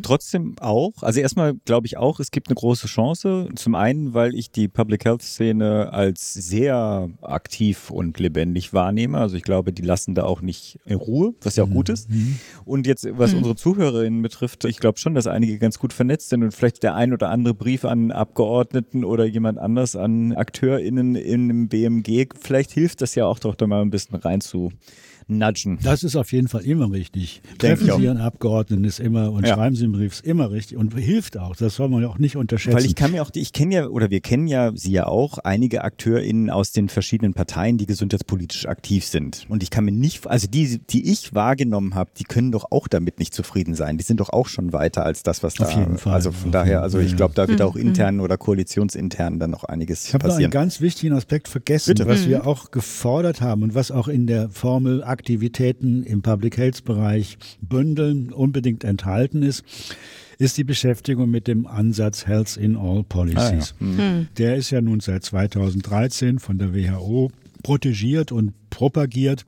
Trotzdem 0.01 0.55
auch, 0.59 0.91
also 1.01 1.19
erstmal 1.19 1.53
glaube 1.65 1.87
ich 1.87 1.97
auch, 1.97 2.19
es 2.19 2.31
gibt 2.31 2.47
eine 2.49 2.55
große 2.55 2.87
Chance. 2.87 3.49
Zum 3.55 3.75
einen, 3.75 4.13
weil 4.13 4.35
ich 4.35 4.51
die 4.51 4.67
Public 4.67 5.05
Health 5.05 5.21
Szene 5.21 5.91
als 5.93 6.33
sehr 6.33 7.09
aktiv 7.21 7.89
und 7.91 8.19
lebendig 8.19 8.73
wahrnehme. 8.73 9.17
Also 9.17 9.35
ich 9.35 9.43
glaube, 9.43 9.73
die 9.73 9.81
lassen 9.81 10.15
da 10.15 10.23
auch 10.23 10.41
nicht 10.41 10.79
in 10.85 10.97
Ruhe, 10.97 11.33
was 11.41 11.55
ja 11.55 11.63
auch 11.63 11.69
gut 11.69 11.89
ist. 11.89 12.09
Und 12.65 12.87
jetzt, 12.87 13.07
was 13.11 13.33
unsere 13.33 13.55
Zuhörerinnen 13.55 14.21
betrifft, 14.21 14.65
ich 14.65 14.77
glaube 14.77 14.99
schon, 14.99 15.15
dass 15.15 15.27
einige 15.27 15.57
ganz 15.57 15.79
gut 15.79 15.93
vernetzt 15.93 16.29
sind 16.29 16.43
und 16.43 16.53
vielleicht 16.53 16.83
der 16.83 16.95
ein 16.95 17.13
oder 17.13 17.29
andere 17.29 17.53
Brief 17.53 17.85
an 17.85 18.11
Abgeordneten 18.11 19.03
oder 19.03 19.25
jemand 19.25 19.57
anders 19.59 19.95
an 19.95 20.33
AkteurInnen 20.33 21.15
in 21.15 21.43
einem 21.43 21.67
BMG, 21.69 22.27
vielleicht 22.39 22.71
hilft 22.71 23.01
das 23.01 23.15
ja 23.15 23.25
auch 23.25 23.39
doch 23.39 23.55
da 23.55 23.67
mal 23.67 23.81
ein 23.81 23.89
bisschen 23.89 24.15
rein 24.15 24.41
zu 24.41 24.71
nudgen. 25.37 25.79
Das 25.83 26.03
ist 26.03 26.15
auf 26.15 26.31
jeden 26.31 26.47
Fall 26.47 26.61
immer 26.61 26.91
richtig. 26.91 27.41
Treffen 27.57 27.87
ich. 27.87 27.93
Sie 27.93 28.03
Ihren 28.03 28.17
Abgeordneten 28.17 28.83
ist 28.83 28.99
immer 28.99 29.31
und 29.31 29.45
Ja. 29.45 29.55
schreiben 29.55 29.75
Sie 29.75 29.83
einen 29.85 29.93
Brief 29.93 30.13
ist 30.13 30.25
immer 30.25 30.51
richtig 30.51 30.77
und 30.77 30.93
hilft 30.97 31.37
auch. 31.37 31.55
Das 31.55 31.75
soll 31.75 31.89
man 31.89 32.01
ja 32.01 32.09
auch 32.09 32.17
nicht 32.17 32.35
unterschätzen. 32.37 32.75
Weil 32.77 32.85
ich 32.85 32.95
kann 32.95 33.11
mir 33.11 33.21
auch, 33.21 33.29
ich 33.33 33.53
kenne 33.53 33.75
ja, 33.75 33.87
oder 33.87 34.09
wir 34.09 34.19
kennen 34.21 34.47
ja 34.47 34.71
sie 34.75 34.91
ja 34.91 35.07
auch, 35.07 35.37
einige 35.39 35.83
AkteurInnen 35.83 36.49
aus 36.49 36.71
den 36.71 36.89
verschiedenen 36.89 37.33
Parteien, 37.33 37.77
die 37.77 37.85
gesundheitspolitisch 37.85 38.65
aktiv 38.67 39.05
sind. 39.05 39.45
Und 39.49 39.63
ich 39.63 39.69
kann 39.69 39.85
mir 39.85 39.91
nicht, 39.91 40.27
also 40.27 40.47
die, 40.47 40.79
die 40.89 41.11
ich 41.11 41.33
wahrgenommen 41.33 41.95
habe, 41.95 42.11
die 42.17 42.23
können 42.23 42.51
doch 42.51 42.65
auch 42.71 42.87
damit 42.87 43.19
nicht 43.19 43.33
zufrieden 43.33 43.73
sein. 43.75 43.97
Die 43.97 44.03
sind 44.03 44.19
doch 44.19 44.29
auch 44.29 44.47
schon 44.47 44.73
weiter 44.73 45.05
als 45.05 45.23
das, 45.23 45.43
was 45.43 45.59
Auf 45.59 45.73
da. 45.73 45.79
jeden 45.79 45.97
Fall. 45.97 46.13
Also 46.13 46.31
von 46.31 46.49
Auf 46.49 46.51
daher, 46.51 46.81
also 46.81 46.99
ich 46.99 47.15
glaube, 47.15 47.33
da 47.35 47.47
wird 47.47 47.61
auch 47.61 47.75
intern 47.75 48.19
oder 48.19 48.37
koalitionsintern 48.37 49.39
dann 49.39 49.51
noch 49.51 49.63
einiges 49.63 50.07
Ich 50.07 50.13
habe 50.13 50.23
noch 50.23 50.29
einen 50.31 50.35
passieren. 50.37 50.51
ganz 50.51 50.81
wichtigen 50.81 51.13
Aspekt 51.13 51.47
vergessen, 51.47 51.93
Bitte. 51.93 52.07
was 52.07 52.27
wir 52.27 52.45
auch 52.47 52.71
gefordert 52.71 53.41
haben 53.41 53.63
und 53.63 53.75
was 53.75 53.91
auch 53.91 54.07
in 54.07 54.27
der 54.27 54.49
Formel 54.49 55.03
Aktivitäten 55.21 56.01
im 56.01 56.23
Public 56.23 56.57
Health 56.57 56.83
Bereich 56.83 57.37
bündeln 57.61 58.33
unbedingt 58.33 58.83
enthalten 58.83 59.43
ist, 59.43 59.63
ist 60.39 60.57
die 60.57 60.63
Beschäftigung 60.63 61.29
mit 61.29 61.47
dem 61.47 61.67
Ansatz 61.67 62.25
Health 62.25 62.57
in 62.57 62.75
All 62.75 63.03
Policies. 63.03 63.75
Ah, 63.79 63.85
ja. 63.99 64.25
Der 64.39 64.55
ist 64.55 64.71
ja 64.71 64.81
nun 64.81 64.99
seit 64.99 65.23
2013 65.23 66.39
von 66.39 66.57
der 66.57 66.73
WHO 66.73 67.29
protegiert 67.61 68.31
und 68.31 68.53
propagiert 68.71 69.45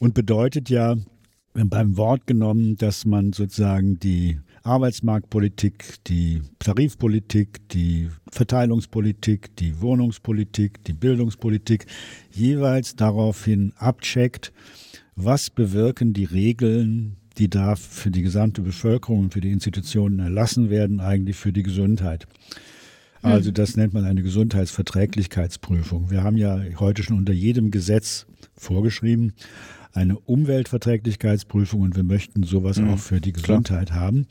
und 0.00 0.14
bedeutet 0.14 0.68
ja 0.68 0.96
beim 1.52 1.96
Wort 1.96 2.26
genommen, 2.26 2.76
dass 2.76 3.04
man 3.04 3.32
sozusagen 3.32 4.00
die 4.00 4.40
Arbeitsmarktpolitik, 4.64 6.04
die 6.08 6.42
Tarifpolitik, 6.58 7.68
die 7.68 8.08
Verteilungspolitik, 8.32 9.54
die 9.54 9.80
Wohnungspolitik, 9.80 10.82
die 10.82 10.92
Bildungspolitik 10.92 11.86
jeweils 12.32 12.96
daraufhin 12.96 13.72
abcheckt, 13.76 14.52
was 15.20 15.50
bewirken 15.50 16.12
die 16.12 16.24
Regeln, 16.24 17.16
die 17.38 17.50
da 17.50 17.74
für 17.74 18.10
die 18.10 18.22
gesamte 18.22 18.62
Bevölkerung 18.62 19.20
und 19.20 19.32
für 19.32 19.40
die 19.40 19.50
Institutionen 19.50 20.20
erlassen 20.20 20.70
werden, 20.70 21.00
eigentlich 21.00 21.36
für 21.36 21.52
die 21.52 21.64
Gesundheit. 21.64 22.26
Also 23.20 23.50
das 23.50 23.76
nennt 23.76 23.94
man 23.94 24.04
eine 24.04 24.22
Gesundheitsverträglichkeitsprüfung. 24.22 26.10
Wir 26.10 26.22
haben 26.22 26.36
ja 26.36 26.60
heute 26.78 27.02
schon 27.02 27.18
unter 27.18 27.32
jedem 27.32 27.72
Gesetz 27.72 28.26
vorgeschrieben, 28.56 29.32
eine 29.92 30.18
Umweltverträglichkeitsprüfung 30.20 31.80
und 31.80 31.96
wir 31.96 32.04
möchten 32.04 32.44
sowas 32.44 32.78
auch 32.78 32.98
für 32.98 33.20
die 33.20 33.32
Gesundheit 33.32 33.90
haben. 33.90 34.26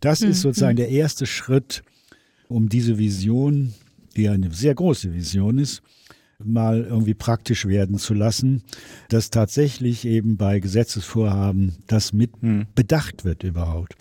Das 0.00 0.22
ist 0.22 0.40
sozusagen 0.40 0.76
der 0.76 0.88
erste 0.88 1.26
Schritt, 1.26 1.84
um 2.48 2.68
diese 2.68 2.98
Vision, 2.98 3.74
die 4.16 4.28
eine 4.28 4.50
sehr 4.50 4.74
große 4.74 5.14
Vision 5.14 5.58
ist, 5.58 5.82
mal 6.44 6.84
irgendwie 6.84 7.14
praktisch 7.14 7.66
werden 7.66 7.98
zu 7.98 8.14
lassen, 8.14 8.62
dass 9.08 9.30
tatsächlich 9.30 10.04
eben 10.04 10.36
bei 10.36 10.60
Gesetzesvorhaben 10.60 11.76
das 11.86 12.12
mit 12.12 12.32
bedacht 12.74 13.24
wird 13.24 13.42
überhaupt. 13.42 13.96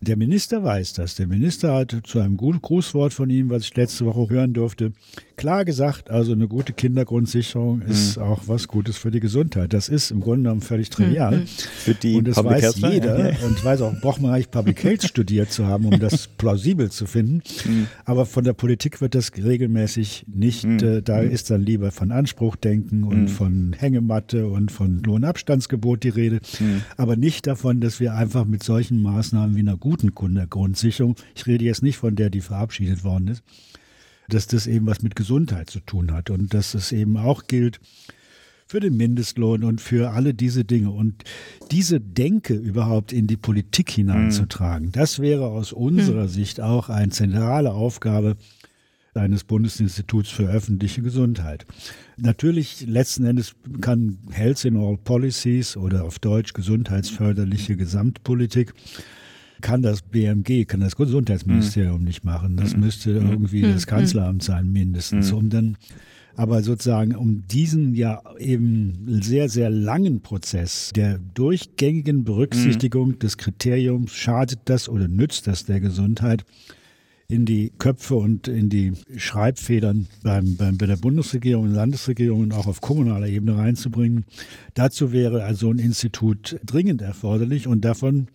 Der 0.00 0.16
Minister 0.18 0.62
weiß 0.62 0.92
das. 0.92 1.14
Der 1.14 1.26
Minister 1.26 1.72
hat 1.74 1.96
zu 2.04 2.20
einem 2.20 2.36
guten 2.36 2.60
Grußwort 2.60 3.14
von 3.14 3.30
ihm, 3.30 3.48
was 3.48 3.62
ich 3.62 3.74
letzte 3.74 4.04
Woche 4.04 4.28
hören 4.28 4.52
durfte, 4.52 4.92
klar 5.36 5.64
gesagt, 5.64 6.10
also 6.10 6.32
eine 6.32 6.48
gute 6.48 6.72
Kindergrundsicherung 6.72 7.82
ist 7.82 8.18
auch 8.18 8.42
was 8.46 8.68
Gutes 8.68 8.96
für 8.96 9.10
die 9.10 9.20
Gesundheit. 9.20 9.72
Das 9.72 9.88
ist 9.88 10.10
im 10.10 10.20
Grunde 10.20 10.44
genommen 10.44 10.60
völlig 10.60 10.90
trivial. 10.90 11.46
Für 11.46 11.94
die 11.94 12.16
und 12.16 12.28
das 12.28 12.36
Public 12.36 12.62
weiß 12.62 12.82
Health- 12.82 12.92
jeder. 12.92 13.18
Ja. 13.32 13.36
Und 13.46 13.58
ich 13.58 13.64
weiß 13.64 13.82
auch, 13.82 13.94
braucht 14.00 14.20
man 14.20 14.32
eigentlich 14.32 14.50
Public 14.50 14.82
Health 14.82 15.04
studiert 15.04 15.50
zu 15.50 15.66
haben, 15.66 15.86
um 15.86 15.98
das 15.98 16.26
plausibel 16.38 16.90
zu 16.90 17.06
finden. 17.06 17.42
Aber 18.04 18.26
von 18.26 18.44
der 18.44 18.52
Politik 18.52 19.00
wird 19.00 19.14
das 19.14 19.32
regelmäßig 19.36 20.24
nicht. 20.28 20.64
Äh, 20.64 21.02
da 21.02 21.20
ist 21.20 21.50
dann 21.50 21.62
lieber 21.62 21.90
von 21.90 22.12
Anspruchdenken 22.12 23.04
und 23.04 23.28
von 23.28 23.74
Hängematte 23.76 24.46
und 24.46 24.70
von 24.72 25.02
Lohnabstandsgebot 25.02 26.02
die 26.04 26.08
Rede. 26.10 26.40
Aber 26.96 27.16
nicht 27.16 27.46
davon, 27.46 27.80
dass 27.80 28.00
wir 28.00 28.14
einfach 28.14 28.44
mit 28.44 28.62
solchen 28.62 29.02
Maßnahmen 29.02 29.56
wie 29.56 29.60
einer 29.60 29.76
guten 29.76 30.14
Kindergrundsicherung, 30.14 31.16
ich 31.34 31.46
rede 31.46 31.64
jetzt 31.64 31.82
nicht 31.82 31.96
von 31.96 32.16
der, 32.16 32.30
die 32.30 32.40
verabschiedet 32.40 33.04
worden 33.04 33.28
ist, 33.28 33.42
dass 34.28 34.46
das 34.46 34.66
eben 34.66 34.86
was 34.86 35.02
mit 35.02 35.16
Gesundheit 35.16 35.70
zu 35.70 35.80
tun 35.80 36.12
hat 36.12 36.30
und 36.30 36.54
dass 36.54 36.74
es 36.74 36.92
eben 36.92 37.16
auch 37.16 37.46
gilt 37.46 37.80
für 38.66 38.80
den 38.80 38.96
Mindestlohn 38.96 39.62
und 39.62 39.80
für 39.80 40.10
alle 40.10 40.34
diese 40.34 40.64
Dinge. 40.64 40.90
Und 40.90 41.24
diese 41.70 42.00
Denke 42.00 42.54
überhaupt 42.54 43.12
in 43.12 43.26
die 43.26 43.36
Politik 43.36 43.90
hineinzutragen, 43.90 44.90
das 44.92 45.18
wäre 45.18 45.46
aus 45.46 45.72
unserer 45.72 46.28
Sicht 46.28 46.60
auch 46.60 46.88
eine 46.88 47.10
zentrale 47.10 47.72
Aufgabe 47.72 48.36
eines 49.14 49.44
Bundesinstituts 49.44 50.30
für 50.30 50.48
öffentliche 50.48 51.02
Gesundheit. 51.02 51.66
Natürlich, 52.16 52.86
letzten 52.86 53.24
Endes 53.24 53.54
kann 53.80 54.18
Health 54.30 54.64
in 54.64 54.76
All 54.76 54.96
Policies 54.96 55.76
oder 55.76 56.04
auf 56.04 56.18
Deutsch 56.18 56.52
gesundheitsförderliche 56.52 57.76
Gesamtpolitik 57.76 58.74
kann 59.60 59.82
das 59.82 60.02
BMG, 60.02 60.66
kann 60.66 60.80
das 60.80 60.96
Gesundheitsministerium 60.96 62.02
nicht 62.02 62.24
machen. 62.24 62.56
Das 62.56 62.76
müsste 62.76 63.12
irgendwie 63.12 63.62
das 63.62 63.86
Kanzleramt 63.86 64.42
sein, 64.42 64.72
mindestens, 64.72 65.32
um 65.32 65.48
dann 65.50 65.76
aber 66.36 66.62
sozusagen 66.62 67.14
um 67.14 67.46
diesen 67.46 67.94
ja 67.94 68.20
eben 68.38 69.20
sehr, 69.22 69.48
sehr 69.48 69.70
langen 69.70 70.20
Prozess 70.20 70.90
der 70.94 71.18
durchgängigen 71.18 72.24
Berücksichtigung 72.24 73.18
des 73.18 73.38
Kriteriums, 73.38 74.12
schadet 74.12 74.60
das 74.64 74.88
oder 74.88 75.06
nützt 75.06 75.46
das 75.46 75.64
der 75.64 75.80
Gesundheit, 75.80 76.44
in 77.28 77.46
die 77.46 77.72
Köpfe 77.78 78.16
und 78.16 78.48
in 78.48 78.68
die 78.68 78.92
Schreibfedern 79.16 80.06
beim, 80.22 80.56
beim, 80.56 80.76
bei 80.76 80.86
der 80.86 80.96
Bundesregierung 80.96 81.64
und 81.64 81.72
Landesregierung 81.72 82.40
und 82.40 82.52
auch 82.52 82.66
auf 82.66 82.80
kommunaler 82.80 83.28
Ebene 83.28 83.56
reinzubringen. 83.56 84.24
Dazu 84.74 85.10
wäre 85.10 85.42
also 85.44 85.70
ein 85.70 85.78
Institut 85.78 86.60
dringend 86.64 87.00
erforderlich 87.00 87.66
und 87.66 87.84
davon 87.84 88.28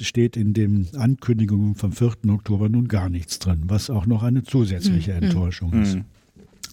steht 0.00 0.36
in 0.36 0.54
den 0.54 0.88
Ankündigungen 0.96 1.74
vom 1.74 1.92
4. 1.92 2.12
Oktober 2.28 2.68
nun 2.68 2.88
gar 2.88 3.08
nichts 3.08 3.38
drin, 3.38 3.62
was 3.66 3.90
auch 3.90 4.06
noch 4.06 4.22
eine 4.22 4.42
zusätzliche 4.42 5.12
Enttäuschung 5.12 5.72
ist. 5.82 5.98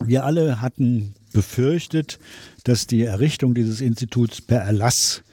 Wir 0.04 0.26
alle 0.26 0.62
hatten 0.62 1.14
befürchtet, 1.34 2.20
dass 2.64 2.88
die 2.88 3.04
Errichtung 3.04 3.54
dieses 3.54 3.82
Instituts 3.82 4.42
per 4.42 4.60
Erlass 4.60 5.24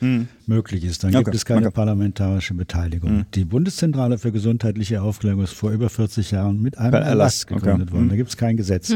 möglich 0.47 0.85
ist. 0.85 1.03
Dann 1.05 1.11
gibt 1.11 1.29
Okay, 1.29 1.37
es 1.37 1.45
keine 1.45 1.67
okay. 1.67 1.75
parlamentarische 1.75 2.55
Beteiligung. 2.55 3.27
Die 3.35 3.45
Bundeszentrale 3.45 4.19
für 4.19 4.33
gesundheitliche 4.33 5.03
Aufklärung 5.03 5.43
ist 5.43 5.53
vor 5.53 5.71
über 5.73 5.91
40 5.91 6.31
Jahren 6.31 6.63
mit 6.63 6.79
einem 6.79 6.93
Per 6.93 7.01
Erlass 7.01 7.11
Erlass, 7.11 7.45
okay. 7.45 7.55
gegründet 7.55 7.93
worden. 7.93 8.09
Da 8.09 8.17
gibt 8.17 8.29
es 8.31 8.37
kein 8.37 8.57
Gesetz. 8.57 8.95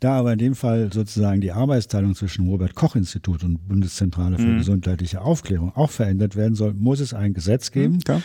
Da 0.00 0.18
aber 0.18 0.32
in 0.32 0.38
dem 0.38 0.54
Fall 0.54 0.90
sozusagen 0.92 1.40
die 1.40 1.52
Arbeitsteilung 1.52 2.14
zwischen 2.14 2.48
Robert 2.48 2.74
Koch 2.74 2.96
Institut 2.96 3.44
und 3.44 3.68
Bundeszentrale 3.68 4.38
für 4.38 4.56
gesundheitliche 4.56 5.20
Aufklärung 5.20 5.72
auch 5.74 5.90
verändert 5.90 6.36
werden 6.36 6.54
soll, 6.54 6.74
muss 6.74 7.00
es 7.00 7.12
ein 7.12 7.34
Gesetz 7.34 7.70
geben. 7.70 8.00
Klar. 8.00 8.22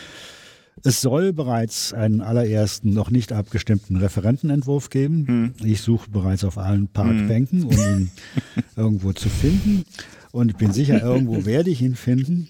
Es 0.84 1.00
soll 1.00 1.32
bereits 1.32 1.92
einen 1.92 2.20
allerersten, 2.20 2.92
noch 2.92 3.10
nicht 3.10 3.32
abgestimmten 3.32 3.96
Referentenentwurf 3.96 4.90
geben. 4.90 5.26
Hm. 5.26 5.52
Ich 5.64 5.80
suche 5.80 6.10
bereits 6.10 6.44
auf 6.44 6.58
allen 6.58 6.88
Parkbänken, 6.88 7.62
hm. 7.62 7.68
um 7.68 7.72
ihn 7.72 8.10
irgendwo 8.76 9.12
zu 9.12 9.28
finden. 9.28 9.84
Und 10.32 10.50
ich 10.50 10.56
bin 10.56 10.72
sicher, 10.72 11.02
irgendwo 11.02 11.44
werde 11.46 11.70
ich 11.70 11.82
ihn 11.82 11.94
finden. 11.94 12.48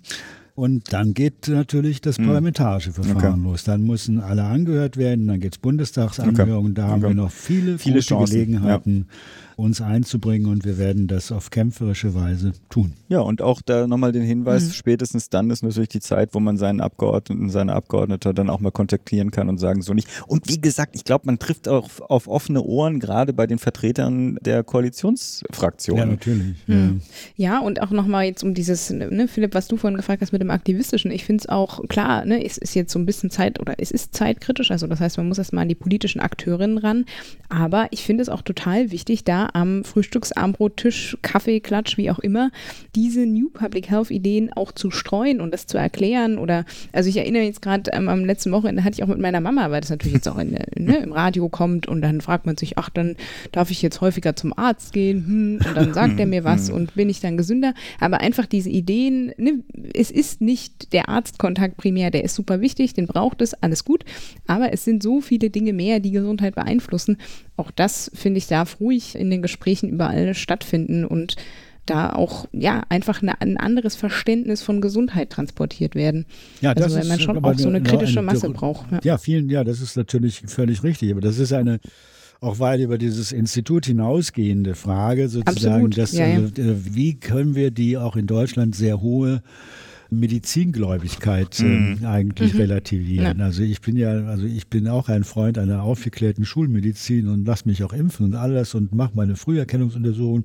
Und 0.55 0.93
dann 0.93 1.12
geht 1.12 1.49
natürlich 1.49 2.01
das 2.01 2.18
hm. 2.18 2.27
parlamentarische 2.27 2.93
Verfahren 2.93 3.41
okay. 3.41 3.51
los. 3.51 3.64
Dann 3.64 3.87
müssen 3.87 4.20
alle 4.20 4.45
angehört 4.45 4.97
werden, 4.97 5.29
dann 5.29 5.39
geht 5.41 5.55
es 5.55 5.59
Bundestagsanhörungen. 5.59 6.72
Okay. 6.72 6.81
Da 6.81 6.89
haben 6.89 7.05
okay. 7.05 7.11
wir 7.11 7.14
noch 7.14 7.31
viele, 7.31 7.79
viele 7.79 8.01
Gelegenheiten. 8.01 9.07
Ja 9.09 9.14
uns 9.57 9.80
einzubringen 9.80 10.50
und 10.50 10.66
wir 10.66 10.76
werden 10.76 11.07
das 11.07 11.32
auf 11.32 11.50
kämpferische 11.50 12.14
Weise 12.14 12.52
tun. 12.68 12.92
Ja, 13.09 13.20
und 13.20 13.40
auch 13.40 13.62
da 13.62 13.86
nochmal 13.86 14.12
den 14.12 14.22
Hinweis, 14.22 14.66
mhm. 14.66 14.72
spätestens 14.72 15.30
dann 15.30 15.48
ist 15.48 15.62
natürlich 15.62 15.88
die 15.88 16.00
Zeit, 16.00 16.34
wo 16.34 16.40
man 16.40 16.59
seinen 16.59 16.82
Abgeordneten, 16.82 17.48
seine 17.48 17.72
Abgeordnete 17.72 18.34
dann 18.34 18.50
auch 18.50 18.61
mal 18.61 18.70
kontaktieren 18.70 19.30
kann 19.30 19.48
und 19.48 19.57
sagen 19.57 19.80
so 19.80 19.94
nicht. 19.94 20.09
Und 20.26 20.48
wie 20.48 20.61
gesagt, 20.61 20.94
ich 20.94 21.04
glaube, 21.04 21.24
man 21.24 21.38
trifft 21.38 21.68
auch 21.68 21.88
auf 22.00 22.28
offene 22.28 22.62
Ohren, 22.62 23.00
gerade 23.00 23.32
bei 23.32 23.46
den 23.46 23.59
Vertretern 23.59 24.36
der 24.42 24.62
Koalitionsfraktionen. 24.62 26.00
Ja, 26.00 26.07
natürlich. 26.07 26.57
Mhm. 26.66 27.00
Ja. 27.36 27.52
ja, 27.52 27.61
und 27.61 27.80
auch 27.80 27.90
nochmal 27.90 28.26
jetzt 28.26 28.44
um 28.44 28.52
dieses, 28.52 28.90
ne, 28.90 29.26
Philipp, 29.26 29.54
was 29.54 29.68
du 29.68 29.78
vorhin 29.78 29.96
gefragt 29.96 30.20
hast 30.20 30.32
mit 30.32 30.42
dem 30.42 30.50
Aktivistischen, 30.50 31.11
ich 31.11 31.24
finde 31.24 31.44
es 31.44 31.48
auch 31.48 31.80
klar, 31.88 32.26
ne, 32.26 32.44
es 32.44 32.59
ist 32.59 32.74
jetzt 32.74 32.92
so 32.92 32.98
ein 32.98 33.07
bisschen 33.07 33.30
Zeit 33.30 33.59
oder 33.59 33.76
es 33.78 33.90
ist 33.90 34.14
zeitkritisch, 34.14 34.70
also 34.70 34.86
das 34.86 35.00
heißt, 35.00 35.16
man 35.16 35.28
muss 35.28 35.38
erstmal 35.38 35.62
an 35.62 35.68
die 35.70 35.74
politischen 35.74 36.20
Akteurinnen 36.20 36.76
ran, 36.76 37.07
aber 37.48 37.86
ich 37.90 38.04
finde 38.04 38.20
es 38.20 38.28
auch 38.28 38.42
total 38.42 38.90
wichtig, 38.90 39.24
da 39.24 39.45
am 39.55 39.84
Frühstücksarmbrottisch, 39.84 41.16
Kaffee, 41.22 41.61
Klatsch, 41.61 41.97
wie 41.97 42.11
auch 42.11 42.18
immer, 42.18 42.51
diese 42.94 43.26
New 43.26 43.49
Public 43.51 43.90
Health 43.90 44.11
Ideen 44.11 44.53
auch 44.53 44.72
zu 44.72 44.90
streuen 44.90 45.40
und 45.40 45.53
das 45.53 45.66
zu 45.66 45.78
erklären 45.78 46.38
oder, 46.38 46.64
also 46.92 47.09
ich 47.09 47.16
erinnere 47.16 47.42
jetzt 47.42 47.62
gerade 47.62 47.90
ähm, 47.92 48.09
am 48.09 48.24
letzten 48.24 48.53
Wochenende 48.53 48.84
hatte 48.84 48.94
ich 48.94 49.03
auch 49.03 49.09
mit 49.09 49.18
meiner 49.18 49.40
Mama, 49.40 49.70
weil 49.70 49.80
das 49.80 49.90
natürlich 49.90 50.14
jetzt 50.14 50.28
auch 50.28 50.38
in, 50.38 50.51
ne, 50.76 50.99
im 50.99 51.12
Radio 51.12 51.49
kommt 51.49 51.86
und 51.86 52.01
dann 52.03 52.20
fragt 52.20 52.47
man 52.47 52.57
sich, 52.57 52.78
ach, 52.78 52.90
dann 52.90 53.16
darf 53.53 53.70
ich 53.70 53.82
jetzt 53.82 54.01
häufiger 54.01 54.36
zum 54.36 54.57
Arzt 54.57 54.92
gehen 54.92 55.26
hm, 55.26 55.68
und 55.68 55.76
dann 55.76 55.94
sagt 55.94 56.18
er 56.18 56.26
mir 56.26 56.44
was 56.44 56.70
und 56.70 56.94
bin 56.94 57.09
ich 57.09 57.20
dann 57.20 57.36
gesünder, 57.36 57.74
aber 58.01 58.20
einfach 58.20 58.47
diese 58.47 58.70
Ideen, 58.70 59.32
ne, 59.36 59.61
es 59.94 60.11
ist 60.11 60.40
nicht 60.40 60.92
der 60.92 61.09
Arztkontakt 61.09 61.76
primär, 61.76 62.11
der 62.11 62.24
ist 62.24 62.34
super 62.34 62.61
wichtig, 62.61 62.94
den 62.94 63.07
braucht 63.07 63.40
es, 63.42 63.55
alles 63.55 63.84
gut, 63.84 64.05
aber 64.47 64.72
es 64.72 64.84
sind 64.84 65.03
so 65.03 65.20
viele 65.20 65.51
Dinge 65.51 65.72
mehr, 65.72 66.01
die 66.01 66.11
Gesundheit 66.11 66.55
beeinflussen. 66.55 67.18
Auch 67.57 67.70
das, 67.70 68.11
finde 68.14 68.38
ich, 68.38 68.47
darf 68.47 68.80
ruhig 68.80 69.14
in 69.14 69.30
den 69.30 69.36
Gesprächen 69.43 69.89
überall 69.89 70.34
stattfinden 70.34 71.05
und 71.05 71.37
da 71.87 72.12
auch 72.12 72.47
ja 72.53 72.82
einfach 72.89 73.22
eine, 73.22 73.41
ein 73.41 73.57
anderes 73.57 73.95
Verständnis 73.95 74.62
von 74.62 74.80
Gesundheit 74.80 75.30
transportiert 75.30 75.95
werden. 75.95 76.26
Ja, 76.61 76.74
das 76.74 76.84
also 76.84 76.99
weil 76.99 77.07
man 77.07 77.20
schon 77.20 77.45
auch 77.45 77.55
so 77.55 77.68
eine 77.68 77.82
kritische 77.82 78.18
eine, 78.18 78.26
Masse 78.26 78.51
braucht. 78.51 78.91
Ja. 78.91 79.01
ja, 79.03 79.18
vielen, 79.18 79.49
ja, 79.49 79.64
das 79.64 79.80
ist 79.80 79.97
natürlich 79.97 80.43
völlig 80.47 80.82
richtig. 80.82 81.12
Aber 81.12 81.20
das 81.20 81.39
ist 81.39 81.53
eine 81.53 81.78
auch 82.41 82.59
weit 82.59 82.80
über 82.80 82.99
dieses 82.99 83.32
Institut 83.32 83.87
hinausgehende 83.87 84.74
Frage 84.74 85.28
sozusagen, 85.28 85.91
dass, 85.91 86.12
ja, 86.12 86.26
ja. 86.26 86.39
Äh, 86.39 86.95
wie 86.95 87.18
können 87.18 87.55
wir 87.55 87.70
die 87.70 87.97
auch 87.97 88.16
in 88.16 88.26
Deutschland 88.26 88.74
sehr 88.74 89.01
hohe 89.01 89.43
Medizingläubigkeit 90.19 91.61
mhm. 91.61 91.99
äh, 92.03 92.07
eigentlich 92.07 92.55
mhm. 92.55 92.61
relativieren. 92.61 93.39
Ja. 93.39 93.45
Also 93.45 93.62
ich 93.62 93.81
bin 93.81 93.97
ja, 93.97 94.11
also 94.11 94.47
ich 94.47 94.69
bin 94.69 94.89
auch 94.89 95.09
ein 95.09 95.25
Freund 95.25 95.59
einer 95.59 95.83
aufgeklärten 95.83 96.45
Schulmedizin 96.45 97.29
und 97.29 97.47
lass 97.47 97.64
mich 97.64 97.85
auch 97.85 97.93
impfen 97.93 98.27
und 98.27 98.35
alles 98.35 98.75
und 98.75 98.95
mache 98.95 99.12
meine 99.14 99.37
Früherkennungsuntersuchungen 99.37 100.45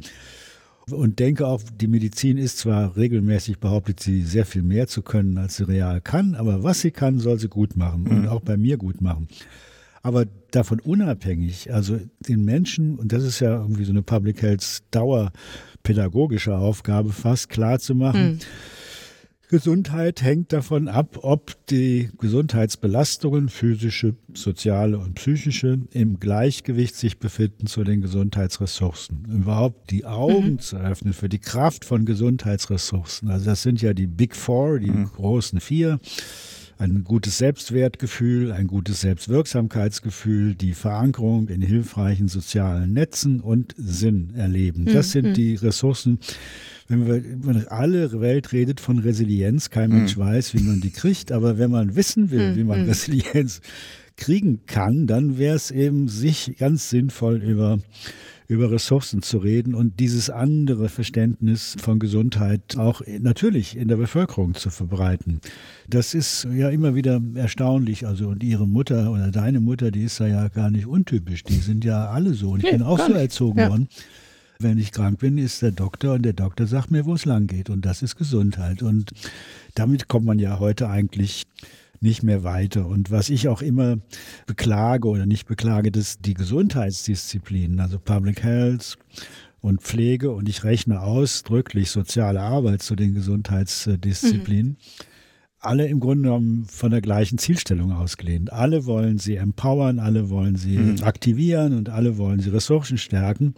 und 0.90 1.20
denke 1.20 1.48
auch, 1.48 1.62
die 1.80 1.88
Medizin 1.88 2.38
ist 2.38 2.58
zwar 2.58 2.98
regelmäßig 2.98 3.60
behauptet, 3.60 4.00
sie 4.00 4.24
sehr 4.24 4.46
viel 4.46 4.64
mehr 4.64 4.88
zu 4.88 5.02
können, 5.02 5.38
als 5.38 5.58
sie 5.58 5.68
real 5.68 6.02
kann, 6.02 6.36
aber 6.36 6.64
was 6.64 6.82
sie 6.82 6.92
kann, 6.92 7.20
soll 7.20 7.40
sie 7.40 7.50
gut 7.50 7.78
machen 7.78 8.04
mhm. 8.04 8.12
und 8.12 8.28
auch 8.28 8.42
bei 8.42 8.58
mir 8.58 8.78
gut 8.78 9.02
machen. 9.02 9.28
Aber 10.04 10.26
davon 10.50 10.80
unabhängig, 10.80 11.72
also 11.72 12.00
den 12.28 12.44
Menschen, 12.44 12.98
und 12.98 13.14
das 13.14 13.24
ist 13.24 13.40
ja 13.40 13.62
irgendwie 13.62 13.84
so 13.84 13.92
eine 13.92 14.02
Public 14.02 14.42
Health 14.42 14.82
Dauerpädagogische 14.90 16.56
Aufgabe, 16.56 17.12
fast 17.12 17.50
klar 17.50 17.80
zu 17.80 17.94
machen, 17.96 18.34
mhm 18.34 18.40
Gesundheit 19.52 20.22
hängt 20.22 20.54
davon 20.54 20.88
ab, 20.88 21.20
ob 21.24 21.58
die 21.68 22.10
Gesundheitsbelastungen, 22.20 23.50
physische, 23.50 24.16
soziale 24.34 24.98
und 24.98 25.16
psychische, 25.16 25.80
im 25.92 26.22
Gleichgewicht 26.22 26.96
sich 26.96 27.20
befinden 27.20 27.68
zu 27.68 27.84
den 27.84 28.00
Gesundheitsressourcen. 28.00 29.26
Überhaupt 29.30 29.92
die 29.92 30.06
Augen 30.06 30.54
mhm. 30.54 30.60
zu 30.60 30.78
öffnen 30.78 31.12
für 31.12 31.28
die 31.28 31.40
Kraft 31.40 31.84
von 31.84 32.06
Gesundheitsressourcen. 32.06 33.30
Also 33.30 33.48
das 33.48 33.62
sind 33.62 33.82
ja 33.82 33.94
die 33.94 34.08
Big 34.08 34.38
Four, 34.38 34.80
die 34.80 34.90
mhm. 34.90 35.12
großen 35.12 35.60
vier 35.60 36.00
ein 36.82 37.04
gutes 37.04 37.38
Selbstwertgefühl, 37.38 38.52
ein 38.52 38.66
gutes 38.66 39.02
Selbstwirksamkeitsgefühl, 39.02 40.56
die 40.56 40.74
Verankerung 40.74 41.48
in 41.48 41.62
hilfreichen 41.62 42.28
sozialen 42.28 42.94
Netzen 42.94 43.40
und 43.40 43.76
Sinn 43.78 44.34
erleben. 44.36 44.86
Das 44.86 45.08
mhm. 45.08 45.12
sind 45.12 45.38
die 45.38 45.56
Ressourcen, 45.56 46.18
wenn, 46.88 47.06
wir, 47.06 47.24
wenn 47.24 47.68
alle 47.68 48.20
Welt 48.20 48.52
redet 48.52 48.80
von 48.80 48.98
Resilienz, 48.98 49.70
kein 49.70 49.92
mhm. 49.92 49.98
Mensch 49.98 50.18
weiß, 50.18 50.56
wie 50.56 50.64
man 50.64 50.82
die 50.82 50.90
kriegt, 50.90 51.32
aber 51.32 51.60
wenn 51.60 51.70
man 51.70 51.96
wissen 51.96 52.32
will, 52.32 52.52
mhm. 52.52 52.56
wie 52.56 52.64
man 52.64 52.82
mhm. 52.82 52.90
Resilienz 52.90 53.62
kriegen 54.18 54.62
kann, 54.66 55.06
dann 55.06 55.38
wäre 55.38 55.56
es 55.56 55.70
eben 55.70 56.08
sich 56.08 56.56
ganz 56.58 56.90
sinnvoll 56.90 57.44
über 57.44 57.78
über 58.52 58.70
Ressourcen 58.70 59.22
zu 59.22 59.38
reden 59.38 59.74
und 59.74 60.02
dieses 60.02 60.30
andere 60.30 60.90
Verständnis 60.90 61.78
von 61.80 62.00
Gesundheit 62.00 62.78
auch 62.78 63.02
natürlich 63.22 63.78
in 63.78 63.88
der 63.88 63.96
Bevölkerung 63.96 64.56
zu 64.56 64.70
verbreiten. 64.70 65.40
Das 65.88 66.14
ist 66.14 66.46
ja 66.54 66.68
immer 66.68 66.94
wieder 66.94 67.22
erstaunlich. 67.36 68.06
Also, 68.06 68.28
und 68.28 68.44
ihre 68.44 68.68
Mutter 68.68 69.10
oder 69.10 69.32
deine 69.32 69.62
Mutter, 69.62 69.90
die 69.90 70.04
ist 70.04 70.20
ja 70.20 70.50
gar 70.50 70.70
nicht 70.70 70.86
untypisch. 70.86 71.46
Die 71.46 71.60
sind 71.60 71.86
ja 71.86 72.10
alle 72.10 72.34
so. 72.34 72.52
Und 72.52 72.58
ich 72.60 72.66
nee, 72.66 72.72
bin 72.72 72.82
auch 72.82 73.00
so 73.00 73.14
erzogen 73.14 73.60
ja. 73.60 73.70
worden. 73.70 73.88
Wenn 74.60 74.78
ich 74.78 74.92
krank 74.92 75.20
bin, 75.20 75.38
ist 75.38 75.62
der 75.62 75.72
Doktor 75.72 76.16
und 76.16 76.24
der 76.24 76.34
Doktor 76.34 76.68
sagt 76.68 76.92
mir, 76.92 77.06
wo 77.06 77.14
es 77.14 77.24
lang 77.24 77.48
geht. 77.48 77.70
Und 77.70 77.86
das 77.86 78.02
ist 78.02 78.18
Gesundheit. 78.18 78.84
Und 78.84 79.12
damit 79.76 80.10
kommt 80.10 80.26
man 80.26 80.40
ja 80.40 80.60
heute 80.60 80.90
eigentlich 80.90 81.46
nicht 82.02 82.24
mehr 82.24 82.44
weiter. 82.44 82.88
Und 82.88 83.12
was 83.12 83.30
ich 83.30 83.48
auch 83.48 83.62
immer 83.62 83.98
beklage 84.48 85.08
oder 85.08 85.26
nicht 85.26 85.48
beklage, 85.48 85.92
dass 85.92 86.20
die 86.20 86.34
Gesundheitsdisziplinen, 86.34 87.80
also 87.80 88.00
Public 88.00 88.44
Health 88.44 88.98
und 89.62 89.82
Pflege, 89.82 90.32
und 90.32 90.50
ich 90.50 90.64
rechne 90.64 91.02
ausdrücklich 91.02 91.92
soziale 91.92 92.42
Arbeit 92.42 92.82
zu 92.82 92.96
den 92.96 93.14
Gesundheitsdisziplinen, 93.14 94.72
mhm. 94.72 94.78
alle 95.60 95.88
im 95.88 96.00
Grunde 96.00 96.24
genommen 96.24 96.66
von 96.66 96.90
der 96.90 97.02
gleichen 97.02 97.38
Zielstellung 97.38 97.92
ausgelehnt. 97.92 98.52
Alle 98.52 98.88
wollen 98.88 99.20
sie 99.20 99.36
empowern, 99.36 100.00
alle 100.00 100.32
wollen 100.32 100.56
sie 100.56 100.78
mhm. 100.80 101.04
aktivieren 101.04 101.78
und 101.78 101.90
alle 101.90 102.18
wollen 102.18 102.40
sie 102.40 102.50
Ressourcen 102.50 102.98
stärken. 102.98 103.54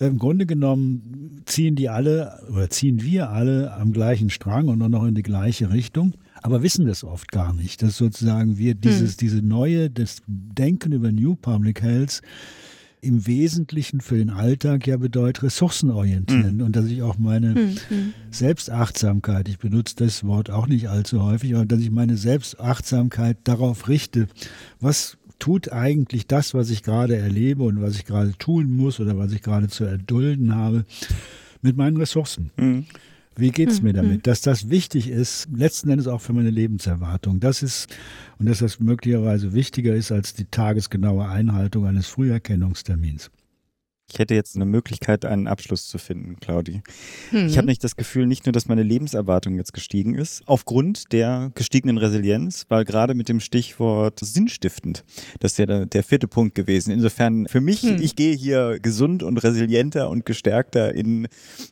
Im 0.00 0.18
Grunde 0.18 0.46
genommen 0.46 1.42
ziehen 1.46 1.76
die 1.76 1.88
alle 1.88 2.40
oder 2.52 2.70
ziehen 2.70 3.02
wir 3.02 3.30
alle 3.30 3.72
am 3.74 3.92
gleichen 3.92 4.30
Strang 4.30 4.68
und 4.68 4.78
noch 4.78 5.04
in 5.04 5.14
die 5.14 5.22
gleiche 5.22 5.72
Richtung, 5.72 6.14
aber 6.42 6.62
wissen 6.62 6.86
das 6.86 7.04
oft 7.04 7.30
gar 7.32 7.52
nicht, 7.52 7.82
dass 7.82 7.96
sozusagen 7.96 8.58
wir 8.58 8.74
dieses, 8.74 9.12
hm. 9.12 9.16
diese 9.20 9.42
neue, 9.42 9.90
das 9.90 10.22
Denken 10.26 10.92
über 10.92 11.12
New 11.12 11.34
Public 11.34 11.82
Health 11.82 12.22
im 13.00 13.26
Wesentlichen 13.26 14.00
für 14.00 14.16
den 14.16 14.30
Alltag 14.30 14.86
ja 14.86 14.96
bedeutet 14.96 15.44
ressourcenorientieren 15.44 16.56
mhm. 16.56 16.62
und 16.62 16.76
dass 16.76 16.86
ich 16.86 17.02
auch 17.02 17.18
meine 17.18 17.54
mhm. 17.54 18.14
Selbstachtsamkeit, 18.30 19.48
ich 19.48 19.58
benutze 19.58 19.94
das 19.96 20.24
Wort 20.24 20.50
auch 20.50 20.66
nicht 20.66 20.88
allzu 20.88 21.22
häufig, 21.22 21.54
aber 21.54 21.64
dass 21.64 21.80
ich 21.80 21.90
meine 21.90 22.16
Selbstachtsamkeit 22.16 23.38
darauf 23.44 23.88
richte, 23.88 24.26
was 24.80 25.16
tut 25.38 25.72
eigentlich 25.72 26.26
das, 26.26 26.54
was 26.54 26.70
ich 26.70 26.82
gerade 26.82 27.16
erlebe 27.16 27.62
und 27.62 27.80
was 27.80 27.94
ich 27.94 28.04
gerade 28.04 28.32
tun 28.36 28.70
muss 28.70 28.98
oder 28.98 29.16
was 29.16 29.32
ich 29.32 29.42
gerade 29.42 29.68
zu 29.68 29.84
erdulden 29.84 30.54
habe, 30.54 30.84
mit 31.62 31.76
meinen 31.76 31.96
Ressourcen. 31.96 32.50
Mhm. 32.56 32.86
Wie 33.38 33.52
geht 33.52 33.70
es 33.70 33.82
mir 33.82 33.92
damit? 33.92 34.16
Mhm. 34.16 34.22
Dass 34.22 34.40
das 34.40 34.68
wichtig 34.68 35.08
ist, 35.08 35.46
letzten 35.54 35.90
Endes 35.90 36.08
auch 36.08 36.20
für 36.20 36.32
meine 36.32 36.50
Lebenserwartung. 36.50 37.38
Das 37.38 37.62
ist, 37.62 37.88
und 38.38 38.48
dass 38.48 38.58
das 38.58 38.80
möglicherweise 38.80 39.52
wichtiger 39.52 39.94
ist 39.94 40.10
als 40.10 40.34
die 40.34 40.46
tagesgenaue 40.46 41.28
Einhaltung 41.28 41.86
eines 41.86 42.08
Früherkennungstermins. 42.08 43.30
Ich 44.10 44.18
hätte 44.18 44.34
jetzt 44.34 44.56
eine 44.56 44.64
Möglichkeit, 44.64 45.26
einen 45.26 45.46
Abschluss 45.46 45.86
zu 45.86 45.98
finden, 45.98 46.40
Claudi. 46.40 46.82
Mhm. 47.30 47.46
Ich 47.46 47.58
habe 47.58 47.66
nicht 47.66 47.84
das 47.84 47.94
Gefühl, 47.94 48.26
nicht 48.26 48.46
nur, 48.46 48.52
dass 48.52 48.66
meine 48.66 48.82
Lebenserwartung 48.82 49.56
jetzt 49.56 49.74
gestiegen 49.74 50.14
ist, 50.14 50.42
aufgrund 50.46 51.12
der 51.12 51.52
gestiegenen 51.54 51.98
Resilienz, 51.98 52.64
weil 52.70 52.84
gerade 52.84 53.14
mit 53.14 53.28
dem 53.28 53.40
Stichwort 53.40 54.18
sinnstiftend, 54.20 55.04
das 55.40 55.52
ist 55.52 55.58
ja 55.58 55.66
der, 55.66 55.86
der 55.86 56.02
vierte 56.02 56.26
Punkt 56.26 56.54
gewesen. 56.54 56.90
Insofern 56.90 57.46
für 57.48 57.60
mich, 57.60 57.82
mhm. 57.82 57.98
ich 58.00 58.16
gehe 58.16 58.34
hier 58.34 58.78
gesund 58.80 59.22
und 59.22 59.36
resilienter 59.38 60.08
und 60.08 60.24
gestärkter 60.24 60.94
in 60.94 61.28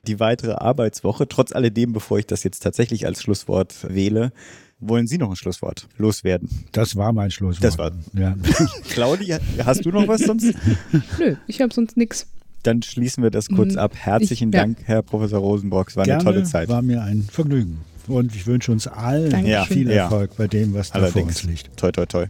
die 0.07 0.21
weitere 0.21 0.53
Arbeitswoche, 0.53 1.29
trotz 1.29 1.53
alledem, 1.53 1.95
bevor 1.95 2.19
ich 2.19 2.27
das 2.27 2.45
jetzt 2.45 2.61
tatsächlich 2.61 3.07
als 3.07 3.23
Schlusswort 3.23 3.87
wähle. 3.89 4.33
Wollen 4.79 5.07
Sie 5.07 5.17
noch 5.17 5.31
ein 5.31 5.37
Schlusswort 5.37 5.89
loswerden? 5.97 6.49
Das 6.73 6.97
war 6.97 7.13
mein 7.13 7.31
Schlusswort. 7.31 7.65
Das 7.65 7.79
war. 7.79 7.93
Ja. 8.13 8.37
Claudia, 8.91 9.39
hast 9.65 9.87
du 9.87 9.91
noch 9.91 10.07
was 10.07 10.21
sonst? 10.23 10.55
Nö, 11.19 11.37
ich 11.47 11.63
habe 11.63 11.73
sonst 11.73 11.97
nichts. 11.97 12.27
Dann 12.63 12.83
schließen 12.83 13.23
wir 13.23 13.31
das 13.31 13.49
kurz 13.49 13.73
mhm. 13.73 13.79
ab. 13.79 13.93
Herzlichen 13.95 14.51
ich, 14.51 14.55
Dank, 14.55 14.79
ja. 14.81 14.87
Herr 14.87 15.03
Professor 15.03 15.39
Rosenbrock. 15.39 15.89
Es 15.89 15.97
war 15.97 16.05
Gerne, 16.05 16.21
eine 16.21 16.31
tolle 16.31 16.45
Zeit. 16.45 16.69
War 16.69 16.83
mir 16.83 17.03
ein 17.03 17.23
Vergnügen. 17.23 17.79
Und 18.07 18.35
ich 18.35 18.47
wünsche 18.47 18.71
uns 18.71 18.87
allen 18.87 19.31
Dankeschön. 19.31 19.65
viel 19.67 19.89
Ja. 19.89 20.05
Erfolg 20.05 20.37
bei 20.37 20.47
dem, 20.47 20.75
was 20.75 20.91
da 20.91 20.99
vor 20.99 21.05
Allerdings. 21.05 21.43
uns 21.43 21.43
liegt. 21.45 21.77
Toi, 21.77 21.91
toi, 21.93 22.07
toi. 22.07 22.27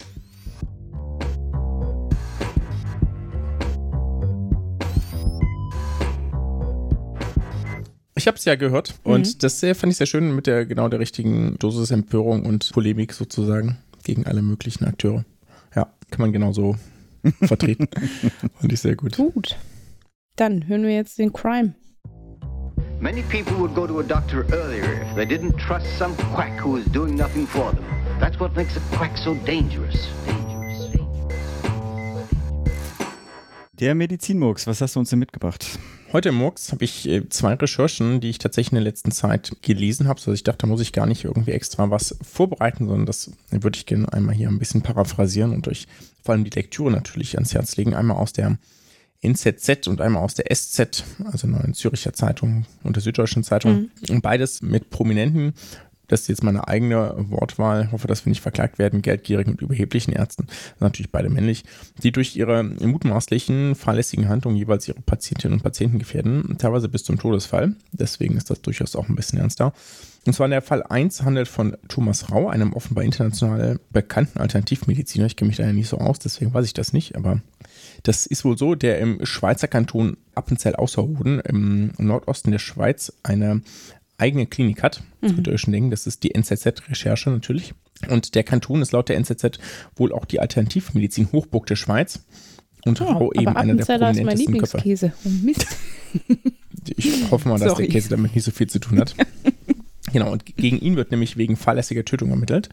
Ich 8.19 8.27
habe 8.27 8.39
es 8.39 8.47
ja 8.47 8.55
gehört 8.55 8.95
und 9.05 9.43
das 9.43 9.61
sehr, 9.61 9.75
fand 9.75 9.93
ich 9.93 9.99
sehr 9.99 10.07
schön 10.07 10.35
mit 10.35 10.47
der 10.47 10.65
genau 10.65 10.89
der 10.89 11.01
richtigen 11.01 11.59
Dosis 11.59 11.91
Empörung 11.91 12.47
und 12.47 12.73
Polemik 12.73 13.13
sozusagen 13.13 13.77
gegen 14.05 14.25
alle 14.25 14.41
möglichen 14.41 14.87
Akteure. 14.87 15.27
Ja, 15.75 15.93
kann 16.11 16.23
man 16.23 16.33
genauso 16.33 16.77
vertreten. 17.43 17.89
Fand 18.59 18.73
ich 18.73 18.81
sehr 18.81 18.97
gut. 18.97 19.17
Gut. 19.17 19.57
Dann 20.37 20.67
hören 20.67 20.85
wir 20.85 20.95
jetzt 20.95 21.19
den 21.19 21.31
Crime. 21.35 21.75
Many 23.01 23.23
people 23.23 23.59
would 23.59 23.75
go 23.75 23.87
to 23.87 24.01
a 24.01 24.03
doctor 24.03 24.47
earlier 24.51 25.03
if 25.03 25.15
they 25.15 25.27
didn't 25.27 25.59
trust 25.59 25.87
some 25.99 26.15
quack 26.35 26.59
who 26.65 26.73
was 26.73 26.85
doing 26.93 27.15
nothing 27.15 27.47
for 27.47 27.73
them. 27.73 27.85
That's 28.19 28.41
what 28.41 28.57
makes 28.57 28.75
a 28.79 28.97
quack 28.97 29.19
so 29.19 29.35
dangerous. 29.45 30.09
Dangerous. 30.27 30.91
dangerous. 30.91 31.37
Der 33.79 33.95
Medizinmurks, 33.95 34.67
was 34.67 34.81
hast 34.81 34.97
du 34.97 35.01
uns 35.01 35.11
denn 35.11 35.19
mitgebracht? 35.19 35.79
Heute 36.13 36.29
im 36.29 36.37
Murks 36.37 36.71
habe 36.73 36.85
ich 36.85 37.09
äh, 37.09 37.29
zwei 37.29 37.55
Recherchen, 37.55 38.21
die 38.21 38.31
ich 38.31 38.39
tatsächlich 38.39 38.73
in 38.73 38.77
der 38.77 38.85
letzten 38.85 39.11
Zeit 39.11 39.57
gelesen 39.63 40.07
habe. 40.07 40.19
Also 40.19 40.33
ich 40.33 40.45
dachte, 40.45 40.59
da 40.59 40.67
muss 40.69 40.81
ich 40.81 40.93
gar 40.93 41.07
nicht 41.07 41.25
irgendwie 41.25 41.51
extra 41.51 41.91
was 41.91 42.17
vorbereiten, 42.23 42.87
sondern 42.87 43.07
das 43.07 43.33
würde 43.51 43.77
ich 43.77 43.87
gerne 43.87 44.13
einmal 44.13 44.35
hier 44.35 44.49
ein 44.49 44.59
bisschen 44.59 44.83
paraphrasieren 44.83 45.53
und 45.53 45.67
euch 45.69 45.89
vor 46.23 46.35
allem 46.35 46.45
die 46.45 46.51
Lektüre 46.51 46.91
natürlich 46.91 47.35
ans 47.35 47.55
Herz 47.55 47.77
legen. 47.77 47.95
Einmal 47.95 48.19
aus 48.19 48.33
der 48.33 48.57
NZZ 49.21 49.89
und 49.89 50.01
einmal 50.01 50.23
aus 50.23 50.35
der 50.35 50.55
SZ, 50.55 51.05
also 51.25 51.49
Neuen 51.49 51.75
Züricher 51.75 52.13
Zeitung 52.13 52.67
und 52.85 52.97
der 52.97 53.03
Süddeutschen 53.03 53.43
Zeitung. 53.43 53.91
Und 54.09 54.23
beides 54.23 54.63
mit 54.63 54.91
Prominenten. 54.91 55.55
Das 56.09 56.23
ist 56.23 56.29
jetzt 56.29 56.43
meine 56.43 56.69
eigene 56.69 57.15
Wortwahl. 57.17 57.91
Hoffe, 57.93 58.09
dass 58.09 58.25
wir 58.25 58.31
nicht 58.31 58.43
verklagt 58.43 58.79
werden. 58.79 59.03
Geldgierigen 59.03 59.53
und 59.53 59.63
überheblichen 59.63 60.13
Ärzten, 60.13 60.47
natürlich 60.81 61.11
beide 61.11 61.29
männlich, 61.29 61.65
die 62.03 62.13
durch 62.13 62.37
ihre 62.37 62.63
mutmaßlichen 62.63 63.75
fahrlässigen 63.75 64.29
Handlungen 64.29 64.57
jeweils 64.57 64.89
ihre 64.89 65.01
Patientinnen 65.01 65.59
und 65.59 65.63
Patienten 65.63 65.99
gefährden, 65.99 66.57
teilweise 66.59 66.89
bis 66.89 67.05
zum 67.05 67.19
Todesfall. 67.19 67.75
Deswegen 67.93 68.37
ist 68.37 68.51
das 68.51 68.63
durchaus 68.63 68.97
auch 68.97 69.09
ein 69.09 69.17
bisschen 69.17 69.39
ernster. 69.39 69.73
Und 70.27 70.33
zwar 70.33 70.49
der 70.49 70.63
Fall 70.63 70.83
1 70.83 71.23
handelt 71.23 71.47
von 71.47 71.77
Thomas 71.87 72.33
Rau, 72.33 72.49
einem 72.49 72.73
offenbar 72.73 73.05
international 73.05 73.79
bekannten 73.91 74.41
Alternativmediziner. 74.41 75.27
Ich 75.27 75.37
kenne 75.37 75.49
mich 75.49 75.57
da 75.57 75.65
ja 75.65 75.73
nicht 75.73 75.89
so 75.89 75.99
aus, 75.99 76.19
deswegen 76.19 76.53
weiß 76.53 76.67
ich 76.67 76.75
das 76.75 76.93
nicht, 76.93 77.15
aber 77.15 77.41
das 78.03 78.27
ist 78.27 78.45
wohl 78.45 78.59
so, 78.59 78.75
der 78.75 78.99
im 78.99 79.25
Schweizer 79.25 79.69
Kanton 79.69 80.17
Appenzell-Ausserrhoden 80.35 81.41
im 81.41 81.93
Nordosten 81.99 82.51
der 82.51 82.59
Schweiz 82.59 83.13
eine 83.23 83.63
eigene 84.19 84.47
Klinik 84.47 84.83
hat. 84.83 85.03
Das 85.21 85.35
könnt 85.35 85.47
ihr 85.47 85.53
euch 85.53 85.61
schon 85.61 85.73
denken, 85.73 85.91
das 85.91 86.07
ist 86.07 86.23
die 86.23 86.35
NZZ-Recherche 86.35 87.31
natürlich. 87.31 87.75
Und 88.09 88.35
der 88.35 88.45
Kanton 88.45 88.83
ist 88.83 88.93
laut 88.93 89.09
der 89.09 89.17
NZZ 89.17 89.59
wohl 89.97 90.13
auch 90.13 90.25
die 90.25 90.41
Alternativmedizin 90.41 91.33
Hochburg 91.33 91.67
der 91.67 91.77
Schweiz. 91.77 92.21
Und 92.85 93.01
Rau 93.01 93.33
eben 93.33 93.49
einer 93.49 93.75
der 93.75 93.85
Appenzeller 93.85 94.11
ist 94.11 94.23
mein 94.23 94.37
prominentesten 94.37 94.59
Köpfe. 94.59 94.77
Lieblingskäse. 94.79 95.13
Oh 95.25 95.29
Mist. 95.45 95.67
Ich 96.97 97.31
hoffe 97.33 97.49
mal, 97.49 97.59
dass 97.59 97.71
Sorry. 97.71 97.85
der 97.85 97.93
Käse 97.93 98.11
damit 98.11 98.37
nicht 98.37 98.45
so 98.45 98.53
viel 98.53 98.69
zu 98.69 98.79
tun 98.79 99.01
hat. 99.01 99.17
genau, 100.13 100.31
und 100.31 100.45
gegen 100.57 100.79
ihn 100.79 100.95
wird 100.95 101.11
nämlich 101.11 101.37
wegen 101.37 101.57
fahrlässiger 101.57 102.05
Tötung 102.05 102.31
ermittelt, 102.31 102.69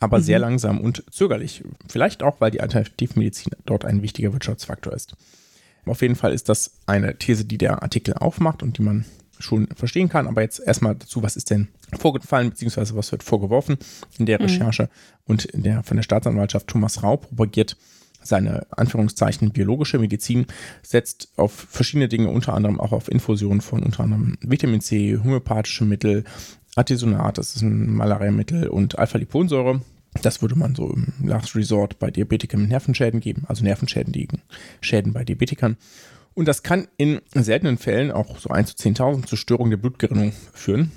aber 0.00 0.20
sehr 0.20 0.40
langsam 0.40 0.80
und 0.80 1.04
zögerlich. 1.12 1.62
Vielleicht 1.88 2.24
auch, 2.24 2.40
weil 2.40 2.50
die 2.50 2.60
Alternativmedizin 2.60 3.52
dort 3.64 3.84
ein 3.84 4.02
wichtiger 4.02 4.32
Wirtschaftsfaktor 4.32 4.92
ist. 4.92 5.14
Auf 5.84 6.02
jeden 6.02 6.16
Fall 6.16 6.32
ist 6.32 6.48
das 6.48 6.72
eine 6.86 7.16
These, 7.18 7.44
die 7.44 7.58
der 7.58 7.82
Artikel 7.82 8.14
aufmacht 8.14 8.64
und 8.64 8.78
die 8.78 8.82
man 8.82 9.04
schon 9.42 9.68
verstehen 9.74 10.08
kann. 10.08 10.26
Aber 10.26 10.42
jetzt 10.42 10.60
erstmal 10.60 10.94
dazu, 10.94 11.22
was 11.22 11.36
ist 11.36 11.50
denn 11.50 11.68
vorgefallen, 11.98 12.50
beziehungsweise 12.50 12.96
was 12.96 13.12
wird 13.12 13.22
vorgeworfen 13.22 13.78
in 14.18 14.26
der 14.26 14.40
Recherche 14.40 14.88
und 15.24 15.48
der 15.52 15.82
von 15.82 15.96
der 15.96 16.04
Staatsanwaltschaft 16.04 16.66
Thomas 16.66 17.02
Rau 17.02 17.16
propagiert 17.18 17.76
seine 18.22 18.66
Anführungszeichen 18.70 19.50
biologische 19.50 19.98
Medizin 19.98 20.46
setzt 20.82 21.32
auf 21.36 21.52
verschiedene 21.52 22.08
Dinge, 22.08 22.28
unter 22.28 22.54
anderem 22.54 22.80
auch 22.80 22.92
auf 22.92 23.10
Infusionen 23.10 23.60
von 23.60 23.82
unter 23.82 24.04
anderem 24.04 24.38
Vitamin 24.40 24.80
C, 24.80 25.18
homöopathische 25.18 25.84
Mittel, 25.84 26.24
Artisonat, 26.74 27.38
das 27.38 27.54
ist 27.56 27.62
ein 27.62 27.92
Malariamittel 27.92 28.68
und 28.68 28.98
Alpha-Liponsäure. 28.98 29.82
Das 30.22 30.42
würde 30.42 30.56
man 30.56 30.74
so 30.74 30.90
im 30.90 31.06
Last 31.26 31.56
Resort 31.56 31.98
bei 31.98 32.10
Diabetikern 32.10 32.60
mit 32.60 32.70
Nervenschäden 32.70 33.20
geben, 33.20 33.44
also 33.48 33.64
Nervenschäden 33.64 34.12
liegen, 34.12 34.42
Schäden 34.80 35.12
bei 35.12 35.24
Diabetikern. 35.24 35.76
Und 36.34 36.48
das 36.48 36.62
kann 36.62 36.88
in 36.96 37.20
seltenen 37.34 37.76
Fällen, 37.76 38.10
auch 38.10 38.38
so 38.38 38.48
1 38.48 38.74
zu 38.74 38.88
10.000, 38.88 39.26
zur 39.26 39.36
Störung 39.36 39.68
der 39.70 39.76
Blutgerinnung 39.76 40.32
führen. 40.54 40.90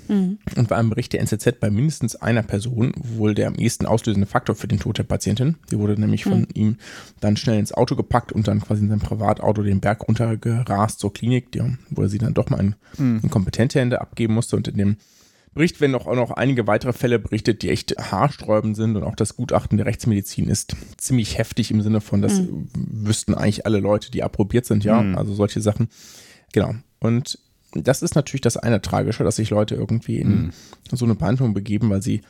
Und 0.56 0.68
bei 0.68 0.76
einem 0.76 0.88
Bericht 0.90 1.12
der 1.12 1.20
NZZ 1.20 1.60
bei 1.60 1.70
mindestens 1.70 2.16
einer 2.16 2.42
Person 2.42 2.92
wohl 2.96 3.34
der 3.34 3.48
am 3.48 3.54
ehesten 3.54 3.86
auslösende 3.86 4.26
Faktor 4.26 4.54
für 4.54 4.68
den 4.68 4.78
Tod 4.80 4.98
der 4.98 5.02
Patientin. 5.04 5.56
Die 5.70 5.78
wurde 5.78 6.00
nämlich 6.00 6.24
von 6.24 6.46
ihm 6.54 6.76
dann 7.20 7.36
schnell 7.36 7.58
ins 7.58 7.72
Auto 7.72 7.96
gepackt 7.96 8.32
und 8.32 8.48
dann 8.48 8.60
quasi 8.60 8.82
in 8.82 8.88
sein 8.88 9.00
Privatauto 9.00 9.62
den 9.62 9.80
Berg 9.80 10.08
runtergerast 10.08 11.00
zur 11.00 11.12
Klinik, 11.12 11.52
die, 11.52 11.62
wo 11.90 12.02
er 12.02 12.08
sie 12.08 12.18
dann 12.18 12.34
doch 12.34 12.48
mal 12.48 12.60
in, 12.60 12.74
in 13.22 13.30
kompetente 13.30 13.78
Hände 13.78 14.00
abgeben 14.00 14.34
musste. 14.34 14.56
Und 14.56 14.68
in 14.68 14.78
dem 14.78 14.96
Bericht 15.56 15.80
werden 15.80 15.94
auch 15.94 16.14
noch 16.14 16.32
einige 16.32 16.66
weitere 16.66 16.92
Fälle 16.92 17.18
berichtet, 17.18 17.62
die 17.62 17.70
echt 17.70 17.96
haarsträubend 17.98 18.76
sind 18.76 18.94
und 18.94 19.04
auch 19.04 19.16
das 19.16 19.36
Gutachten 19.36 19.78
der 19.78 19.86
Rechtsmedizin 19.86 20.48
ist 20.48 20.76
ziemlich 20.98 21.38
heftig 21.38 21.70
im 21.70 21.80
Sinne 21.80 22.02
von, 22.02 22.20
das 22.20 22.42
wüssten 22.76 23.34
eigentlich 23.34 23.64
alle 23.64 23.80
Leute, 23.80 24.10
die 24.10 24.22
approbiert 24.22 24.66
sind, 24.66 24.84
ja, 24.84 25.00
also 25.16 25.32
solche 25.32 25.62
Sachen. 25.62 25.88
Genau. 26.52 26.74
Und 27.00 27.38
das 27.72 28.02
ist 28.02 28.14
natürlich 28.14 28.42
das 28.42 28.58
eine 28.58 28.82
Tragische, 28.82 29.24
dass 29.24 29.36
sich 29.36 29.48
Leute 29.48 29.76
irgendwie 29.76 30.18
in 30.18 30.52
so 30.92 31.06
eine 31.06 31.14
Behandlung 31.14 31.54
begeben, 31.54 31.88
weil 31.88 32.02
sie 32.02 32.20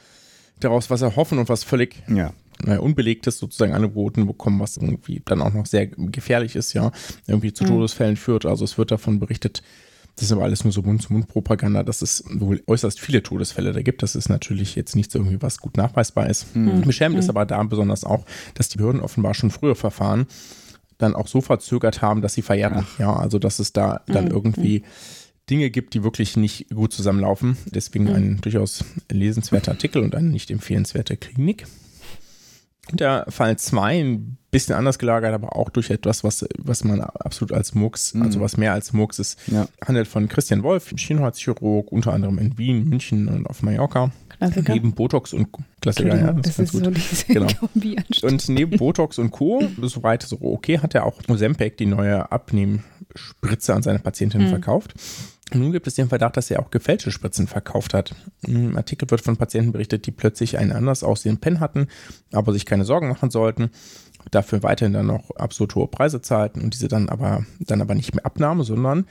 daraus 0.61 0.89
was 0.89 1.03
erhoffen 1.03 1.39
und 1.39 1.49
was 1.49 1.65
völlig 1.65 2.05
Ja. 2.09 2.33
naja, 2.65 2.79
Unbelegtes 2.79 3.39
sozusagen 3.39 3.75
angeboten 3.75 4.29
bekommen, 4.29 4.61
was 4.61 4.77
irgendwie 4.77 5.21
dann 5.25 5.43
auch 5.43 5.53
noch 5.53 5.67
sehr 5.67 5.89
gefährlich 5.89 6.55
ist, 6.55 6.75
ja, 6.75 6.93
irgendwie 7.27 7.53
zu 7.53 7.65
Todesfällen 7.65 8.17
führt. 8.17 8.47
Also 8.47 8.65
es 8.65 8.79
wird 8.79 8.93
davon 8.93 9.19
berichtet, 9.19 9.65
das 10.17 10.25
ist 10.25 10.33
aber 10.33 10.45
alles 10.45 10.65
nur 10.65 10.73
so 10.73 10.83
Mund-zu-Mund-Propaganda, 10.83 11.83
dass 11.83 12.01
es 12.01 12.25
wohl 12.29 12.63
äußerst 12.67 12.99
viele 12.99 13.23
Todesfälle 13.23 13.73
da 13.73 13.83
gibt. 13.83 14.03
Das 14.03 14.17
ist 14.17 14.31
natürlich 14.31 14.75
jetzt 14.75 14.97
nicht 14.97 15.13
so 15.13 15.19
irgendwie 15.19 15.43
was 15.43 15.59
gut 15.59 15.77
nachweisbar 15.77 16.31
ist. 16.31 16.47
Beschämend 16.55 17.19
ist 17.19 17.29
aber 17.29 17.45
da 17.45 17.63
besonders 17.65 18.05
auch, 18.05 18.25
dass 18.55 18.71
die 18.71 18.79
Behörden 18.79 19.03
offenbar 19.03 19.35
schon 19.35 19.51
früher 19.51 19.77
Verfahren 19.77 20.27
dann 20.97 21.15
auch 21.15 21.29
so 21.29 21.43
verzögert 21.43 22.01
haben, 22.01 22.23
dass 22.23 22.33
sie 22.33 22.41
verjähren. 22.41 22.87
Ja, 22.99 23.15
also 23.15 23.39
dass 23.39 23.59
es 23.59 23.75
da 23.75 24.01
dann 24.07 24.29
irgendwie 24.29 24.85
Dinge 25.51 25.69
gibt, 25.69 25.93
die 25.93 26.03
wirklich 26.03 26.39
nicht 26.39 26.71
gut 26.71 26.95
zusammenlaufen. 26.95 27.59
Deswegen 27.67 28.09
ein 28.09 28.41
durchaus 28.41 28.85
lesenswerter 29.13 29.73
Artikel 29.73 30.03
und 30.03 30.15
eine 30.15 30.29
nicht 30.29 30.51
empfehlenswerte 30.51 31.19
Klinik. 31.19 31.67
Der 32.93 33.27
Fall 33.29 33.57
2, 33.59 34.01
ein 34.01 34.37
bisschen 34.51 34.75
anders 34.75 34.99
gelagert, 34.99 35.35
aber 35.35 35.57
auch 35.57 35.71
durch 35.71 35.91
etwas, 35.91 36.25
was, 36.25 36.47
was 36.59 36.85
man 36.85 37.01
absolut 37.01 37.53
als 37.53 37.75
Murks, 37.75 38.15
also 38.19 38.41
was 38.41 38.57
mehr 38.57 38.73
als 38.73 38.93
Murks 38.93 39.19
ist, 39.19 39.39
Ja. 39.49 39.67
handelt 39.85 40.07
von 40.09 40.29
Christian 40.29 40.63
Wolf, 40.63 40.93
Chirurg, 40.97 41.91
unter 41.93 42.13
anderem 42.13 42.39
in 42.39 42.57
Wien, 42.57 42.89
München 42.89 43.29
und 43.29 43.47
auf 43.47 43.63
Mallorca. 43.63 44.13
Klassiker. 44.29 44.75
Neben 44.75 44.93
Botox 44.93 45.33
und 45.33 45.49
Klassiker, 45.81 46.17
ja, 46.17 46.33
das 46.33 46.57
das 46.57 46.59
ist 46.59 46.75
ist 46.75 46.83
ganz 46.83 46.85
so 46.85 46.91
gut. 46.91 46.97
diese 46.97 47.33
Genau. 47.33 47.47
Und 48.29 48.49
neben 48.51 48.77
Botox 48.77 49.19
und 49.19 49.31
Co., 49.31 49.63
soweit 49.83 50.23
so 50.23 50.39
okay, 50.41 50.79
hat 50.79 50.95
er 50.95 51.05
auch 51.07 51.21
Ozempic, 51.29 51.77
die 51.79 51.87
neue 51.87 52.31
Abnehmspritze 52.31 53.75
an 53.75 53.83
seine 53.83 53.99
Patientinnen 53.99 54.49
verkauft. 54.49 54.95
Nun 55.55 55.71
gibt 55.71 55.87
es 55.87 55.95
den 55.95 56.09
Verdacht, 56.09 56.37
dass 56.37 56.51
er 56.51 56.61
auch 56.61 56.71
gefälschte 56.71 57.13
Spritzen 57.13 57.47
verkauft 57.47 57.95
hat. 57.95 58.15
Im 58.47 58.77
Artikel 58.77 59.09
wird 59.11 59.21
von 59.21 59.37
Patienten 59.37 59.73
berichtet, 59.73 60.07
die 60.07 60.11
plötzlich 60.11 60.59
einen 60.59 60.73
anders 60.73 61.05
aussehenden 61.05 61.41
Pen 61.41 61.61
hatten, 61.61 61.87
aber 62.33 62.53
sich 62.53 62.67
keine 62.67 62.85
Sorgen 62.85 63.09
machen 63.09 63.31
sollten, 63.31 63.71
dafür 64.33 64.65
weiterhin 64.65 64.93
dann 64.93 65.07
noch 65.07 65.31
absolut 65.37 65.75
hohe 65.77 65.87
Preise 65.87 66.21
zahlten 66.21 66.63
und 66.63 66.75
diese 66.75 66.89
dann 66.89 67.09
aber, 67.09 67.47
dann 67.61 67.81
aber 67.81 67.95
nicht 67.95 68.15
mehr 68.15 68.27
abnahmen, 68.27 68.65
sondern 68.65 69.07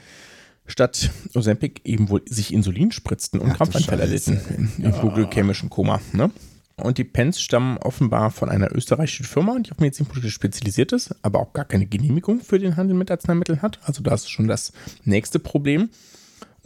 statt 0.66 1.10
Ozempic 1.34 1.80
eben 1.84 2.10
wohl 2.10 2.22
sich 2.28 2.52
Insulin 2.52 2.92
spritzten 2.92 3.40
und 3.40 3.54
Krampfanfälle 3.54 4.02
erlitten 4.02 4.40
im 4.78 4.84
hypoglykämischen 4.84 5.70
Koma. 5.70 6.00
Ne? 6.12 6.30
Und 6.76 6.98
die 6.98 7.04
Pens 7.04 7.40
stammen 7.40 7.78
offenbar 7.78 8.30
von 8.30 8.50
einer 8.50 8.74
österreichischen 8.74 9.24
Firma, 9.24 9.58
die 9.58 9.72
auf 9.72 9.78
Medizinprodukte 9.78 10.30
spezialisiert 10.30 10.92
ist, 10.92 11.14
aber 11.22 11.40
auch 11.40 11.54
gar 11.54 11.64
keine 11.64 11.86
Genehmigung 11.86 12.40
für 12.40 12.58
den 12.58 12.76
Handel 12.76 12.94
mit 12.94 13.10
Arzneimitteln 13.10 13.62
hat. 13.62 13.78
Also 13.84 14.02
das 14.02 14.24
ist 14.24 14.30
schon 14.30 14.48
das 14.48 14.72
nächste 15.04 15.38
Problem. 15.38 15.88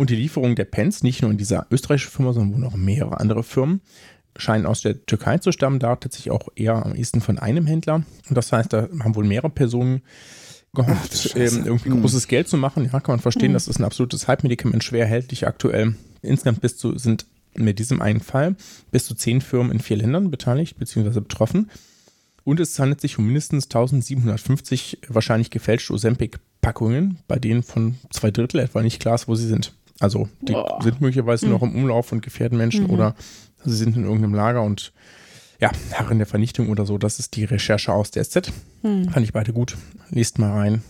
Und 0.01 0.09
die 0.09 0.17
Lieferung 0.17 0.55
der 0.55 0.65
Pens, 0.65 1.03
nicht 1.03 1.21
nur 1.21 1.31
in 1.31 1.37
dieser 1.37 1.67
österreichischen 1.71 2.11
Firma, 2.11 2.33
sondern 2.33 2.55
wohl 2.55 2.61
noch 2.61 2.75
mehrere 2.75 3.21
andere 3.21 3.43
Firmen, 3.43 3.83
scheinen 4.35 4.65
aus 4.65 4.81
der 4.81 5.05
Türkei 5.05 5.37
zu 5.37 5.53
stammen, 5.53 5.79
da 5.79 5.95
tatsächlich 5.95 6.31
auch 6.31 6.49
eher 6.57 6.87
am 6.87 6.95
ehesten 6.95 7.21
von 7.21 7.39
einem 7.39 7.67
Händler. 7.67 7.97
Und 7.97 8.35
das 8.35 8.51
heißt, 8.51 8.73
da 8.73 8.89
haben 9.01 9.15
wohl 9.15 9.27
mehrere 9.27 9.51
Personen 9.51 10.01
gehofft, 10.73 11.37
ähm, 11.37 11.67
irgendwie 11.67 11.91
großes 11.91 12.29
Geld 12.29 12.49
zu 12.49 12.57
machen. 12.57 12.85
Ja, 12.91 13.01
kann 13.01 13.13
man 13.13 13.21
verstehen, 13.21 13.53
das 13.53 13.69
ist 13.69 13.79
ein 13.79 13.85
absolutes 13.85 14.27
Hype-Medikament, 14.27 14.83
schwer 14.83 15.03
erhältlich 15.03 15.47
aktuell. 15.47 15.95
Insgesamt 16.23 16.63
bis 16.63 16.79
zu, 16.79 16.97
sind 16.97 17.27
mit 17.55 17.79
diesem 17.79 18.01
einen 18.01 18.21
Fall 18.21 18.57
bis 18.91 19.05
zu 19.05 19.15
zehn 19.15 19.43
Firmen 19.43 19.71
in 19.71 19.81
vier 19.81 19.99
Ländern 19.99 20.31
beteiligt 20.31 20.79
bzw. 20.79 21.21
betroffen. 21.21 21.71
Und 22.43 22.59
es 22.59 22.79
handelt 22.79 23.03
sich 23.03 23.19
um 23.19 23.27
mindestens 23.27 23.65
1750 23.67 25.01
wahrscheinlich 25.09 25.51
gefälschte 25.51 25.93
Ozempic-Packungen, 25.93 27.19
bei 27.29 27.39
denen 27.39 27.63
von 27.63 27.97
zwei 28.09 28.31
Drittel 28.31 28.61
etwa 28.61 28.81
nicht 28.81 28.99
klar 28.99 29.17
ist, 29.17 29.29
wo 29.29 29.35
sie 29.35 29.47
sind. 29.47 29.75
Also 30.01 30.29
die 30.41 30.53
Boah. 30.53 30.81
sind 30.83 31.01
möglicherweise 31.01 31.47
noch 31.49 31.63
im 31.63 31.75
Umlauf 31.77 32.11
und 32.11 32.23
gefährden 32.23 32.59
Menschen 32.59 32.85
Mhm. 32.85 32.91
oder 32.91 33.15
sie 33.65 33.77
sind 33.77 33.97
in 33.97 34.05
irgendeinem 34.05 34.35
Lager 34.35 34.63
und 34.63 34.93
ja, 35.61 35.71
Herren 35.91 36.17
der 36.19 36.27
Vernichtung 36.27 36.71
oder 36.71 36.87
so. 36.87 36.97
Das 36.99 37.19
ist 37.19 37.37
die 37.37 37.45
Recherche 37.45 37.93
aus 37.93 38.11
der 38.11 38.25
SZ. 38.25 38.51
Hm. 38.81 39.11
Fand 39.11 39.25
ich 39.25 39.33
beide 39.35 39.53
gut. 39.53 39.77
Lest 40.09 40.39
mal 40.39 40.51
rein. 40.53 40.83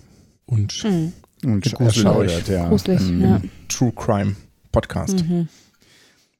Und 0.46 0.72
Hm. 0.72 1.12
Und 1.44 1.66
erschaudert, 1.80 2.48
ja. 2.48 2.68
Gruselig, 2.68 3.00
Ähm, 3.00 3.20
ja. 3.20 3.40
True 3.68 3.92
Crime 3.96 4.36
Podcast. 4.72 5.24
Mhm. 5.28 5.48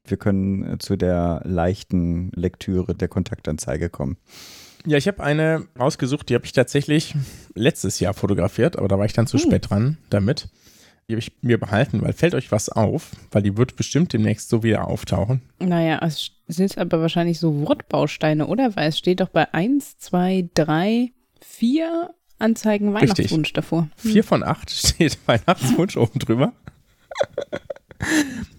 Wir 0.06 0.16
können 0.16 0.74
äh, 0.74 0.78
zu 0.78 0.96
der 0.96 1.40
leichten 1.44 2.30
Lektüre 2.34 2.94
der 2.94 3.08
Kontaktanzeige 3.08 3.88
kommen. 3.90 4.16
Ja, 4.86 4.96
ich 4.96 5.08
habe 5.08 5.22
eine 5.22 5.66
rausgesucht, 5.78 6.28
die 6.28 6.34
habe 6.34 6.44
ich 6.44 6.52
tatsächlich 6.52 7.14
letztes 7.54 7.98
Jahr 8.00 8.14
fotografiert, 8.14 8.76
aber 8.78 8.88
da 8.88 8.98
war 8.98 9.04
ich 9.06 9.12
dann 9.12 9.26
zu 9.26 9.38
Hm. 9.38 9.44
spät 9.44 9.70
dran 9.70 9.98
damit. 10.10 10.48
Die 11.10 11.14
habe 11.16 11.20
ich 11.20 11.32
mir 11.42 11.58
behalten, 11.58 12.02
weil 12.02 12.12
fällt 12.12 12.36
euch 12.36 12.52
was 12.52 12.68
auf, 12.68 13.10
weil 13.32 13.42
die 13.42 13.56
wird 13.56 13.74
bestimmt 13.74 14.12
demnächst 14.12 14.48
so 14.48 14.62
wieder 14.62 14.86
auftauchen. 14.86 15.42
Naja, 15.58 15.98
es 16.06 16.30
sind 16.46 16.78
aber 16.78 17.00
wahrscheinlich 17.00 17.40
so 17.40 17.66
Wortbausteine, 17.66 18.46
oder? 18.46 18.76
Weil 18.76 18.90
es 18.90 18.98
steht 18.98 19.18
doch 19.20 19.28
bei 19.28 19.52
1, 19.52 19.98
2, 19.98 20.50
3, 20.54 21.10
4 21.40 22.10
Anzeigen 22.38 22.96
Richtig. 22.96 23.18
Weihnachtswunsch 23.18 23.52
davor. 23.52 23.88
Vier 23.96 24.22
von 24.22 24.44
acht 24.44 24.70
steht 24.70 25.18
Weihnachtswunsch 25.26 25.96
oben 25.96 26.20
drüber. 26.20 26.52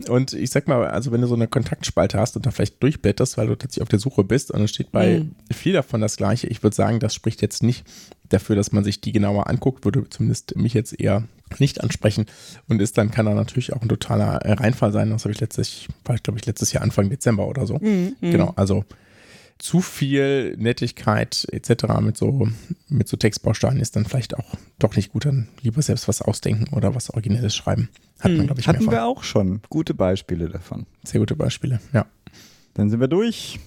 Und 0.08 0.34
ich 0.34 0.52
sag 0.52 0.68
mal, 0.68 0.86
also 0.88 1.12
wenn 1.12 1.22
du 1.22 1.28
so 1.28 1.34
eine 1.36 1.48
Kontaktspalte 1.48 2.20
hast 2.20 2.36
und 2.36 2.46
da 2.46 2.52
vielleicht 2.52 2.82
durchblätterst, 2.84 3.38
weil 3.38 3.48
du 3.48 3.56
tatsächlich 3.56 3.82
auf 3.82 3.90
der 3.90 4.00
Suche 4.00 4.24
bist 4.24 4.52
und 4.52 4.60
dann 4.60 4.68
steht 4.68 4.92
bei 4.92 5.22
Mhm. 5.22 5.36
viel 5.52 5.74
davon 5.74 6.00
das 6.02 6.18
gleiche, 6.18 6.46
ich 6.48 6.62
würde 6.62 6.76
sagen, 6.76 7.00
das 7.00 7.16
spricht 7.16 7.42
jetzt 7.42 7.64
nicht 7.64 7.84
dafür, 8.30 8.56
dass 8.56 8.72
man 8.72 8.84
sich 8.84 9.02
die 9.02 9.12
genauer 9.12 9.48
anguckt, 9.48 9.84
würde 9.84 10.08
zumindest 10.10 10.56
mich 10.58 10.74
jetzt 10.76 11.00
eher 11.00 11.24
nicht 11.60 11.82
ansprechen 11.82 12.26
und 12.68 12.82
ist 12.82 12.98
dann 12.98 13.12
kann 13.12 13.26
da 13.26 13.34
natürlich 13.34 13.74
auch 13.74 13.82
ein 13.82 13.90
totaler 13.90 14.38
äh, 14.46 14.54
Reinfall 14.54 14.92
sein. 14.92 15.10
Das 15.10 15.24
habe 15.24 15.34
ich 15.34 15.40
letztes, 15.40 15.88
war 16.06 16.16
glaube 16.18 16.40
ich 16.40 16.46
letztes 16.46 16.74
Jahr 16.74 16.84
Anfang 16.84 17.10
Dezember 17.10 17.48
oder 17.48 17.66
so. 17.66 17.78
Mhm. 17.80 18.16
Genau, 18.22 18.54
also 18.56 18.86
zu 19.62 19.80
viel 19.80 20.56
Nettigkeit 20.58 21.46
etc. 21.52 21.84
mit 22.02 22.18
so, 22.18 22.48
mit 22.90 23.08
so 23.08 23.16
Textbausteinen 23.16 23.80
ist 23.80 23.96
dann 23.96 24.06
vielleicht 24.06 24.36
auch 24.36 24.56
doch 24.80 24.96
nicht 24.96 25.12
gut. 25.12 25.26
Dann 25.26 25.50
lieber 25.62 25.82
selbst 25.84 26.08
was 26.08 26.22
ausdenken 26.24 26.74
oder 26.76 26.96
was 26.96 27.12
Originelles 27.12 27.56
schreiben. 27.56 27.90
Hat 28.20 28.32
man, 28.32 28.48
glaube 28.48 28.60
ich, 28.60 28.68
Hatten 28.68 28.86
mehrfach. 28.86 28.92
wir 28.94 29.06
auch 29.06 29.24
schon 29.24 29.62
gute 29.70 29.94
Beispiele 29.94 30.50
davon. 30.50 30.88
Sehr 31.04 31.20
gute 31.20 31.36
Beispiele, 31.36 31.80
ja. 31.94 32.08
Dann 32.74 32.90
sind 32.90 33.00
wir 33.00 33.08
durch. 33.08 33.60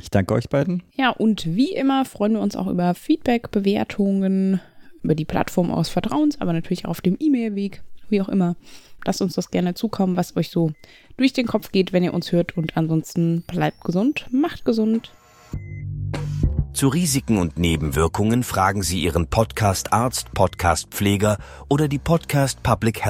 Ich 0.00 0.10
danke 0.10 0.34
euch 0.34 0.48
beiden. 0.48 0.84
Ja, 0.94 1.10
und 1.10 1.46
wie 1.46 1.72
immer 1.72 2.04
freuen 2.04 2.34
wir 2.34 2.40
uns 2.40 2.54
auch 2.54 2.68
über 2.68 2.94
Feedback, 2.94 3.50
Bewertungen, 3.50 4.60
über 5.02 5.14
die 5.14 5.24
Plattform 5.24 5.70
aus 5.70 5.88
Vertrauens, 5.88 6.40
aber 6.40 6.52
natürlich 6.52 6.84
auch 6.86 6.90
auf 6.90 7.00
dem 7.00 7.16
E-Mail-Weg, 7.18 7.82
wie 8.08 8.20
auch 8.20 8.28
immer. 8.28 8.56
Lasst 9.04 9.22
uns 9.22 9.34
das 9.34 9.50
gerne 9.50 9.74
zukommen, 9.74 10.16
was 10.16 10.36
euch 10.36 10.50
so 10.50 10.72
durch 11.16 11.32
den 11.32 11.46
Kopf 11.46 11.72
geht, 11.72 11.92
wenn 11.92 12.04
ihr 12.04 12.14
uns 12.14 12.32
hört. 12.32 12.56
Und 12.56 12.76
ansonsten 12.76 13.42
bleibt 13.42 13.82
gesund, 13.82 14.26
macht 14.30 14.64
gesund. 14.64 15.12
Zu 16.72 16.88
Risiken 16.88 17.38
und 17.38 17.58
Nebenwirkungen 17.58 18.42
fragen 18.42 18.82
Sie 18.82 19.02
Ihren 19.02 19.26
Podcast-Arzt, 19.26 20.32
Podcast-Pfleger 20.32 21.38
oder 21.68 21.88
die 21.88 21.98
Podcast 21.98 22.62
Public 22.62 23.04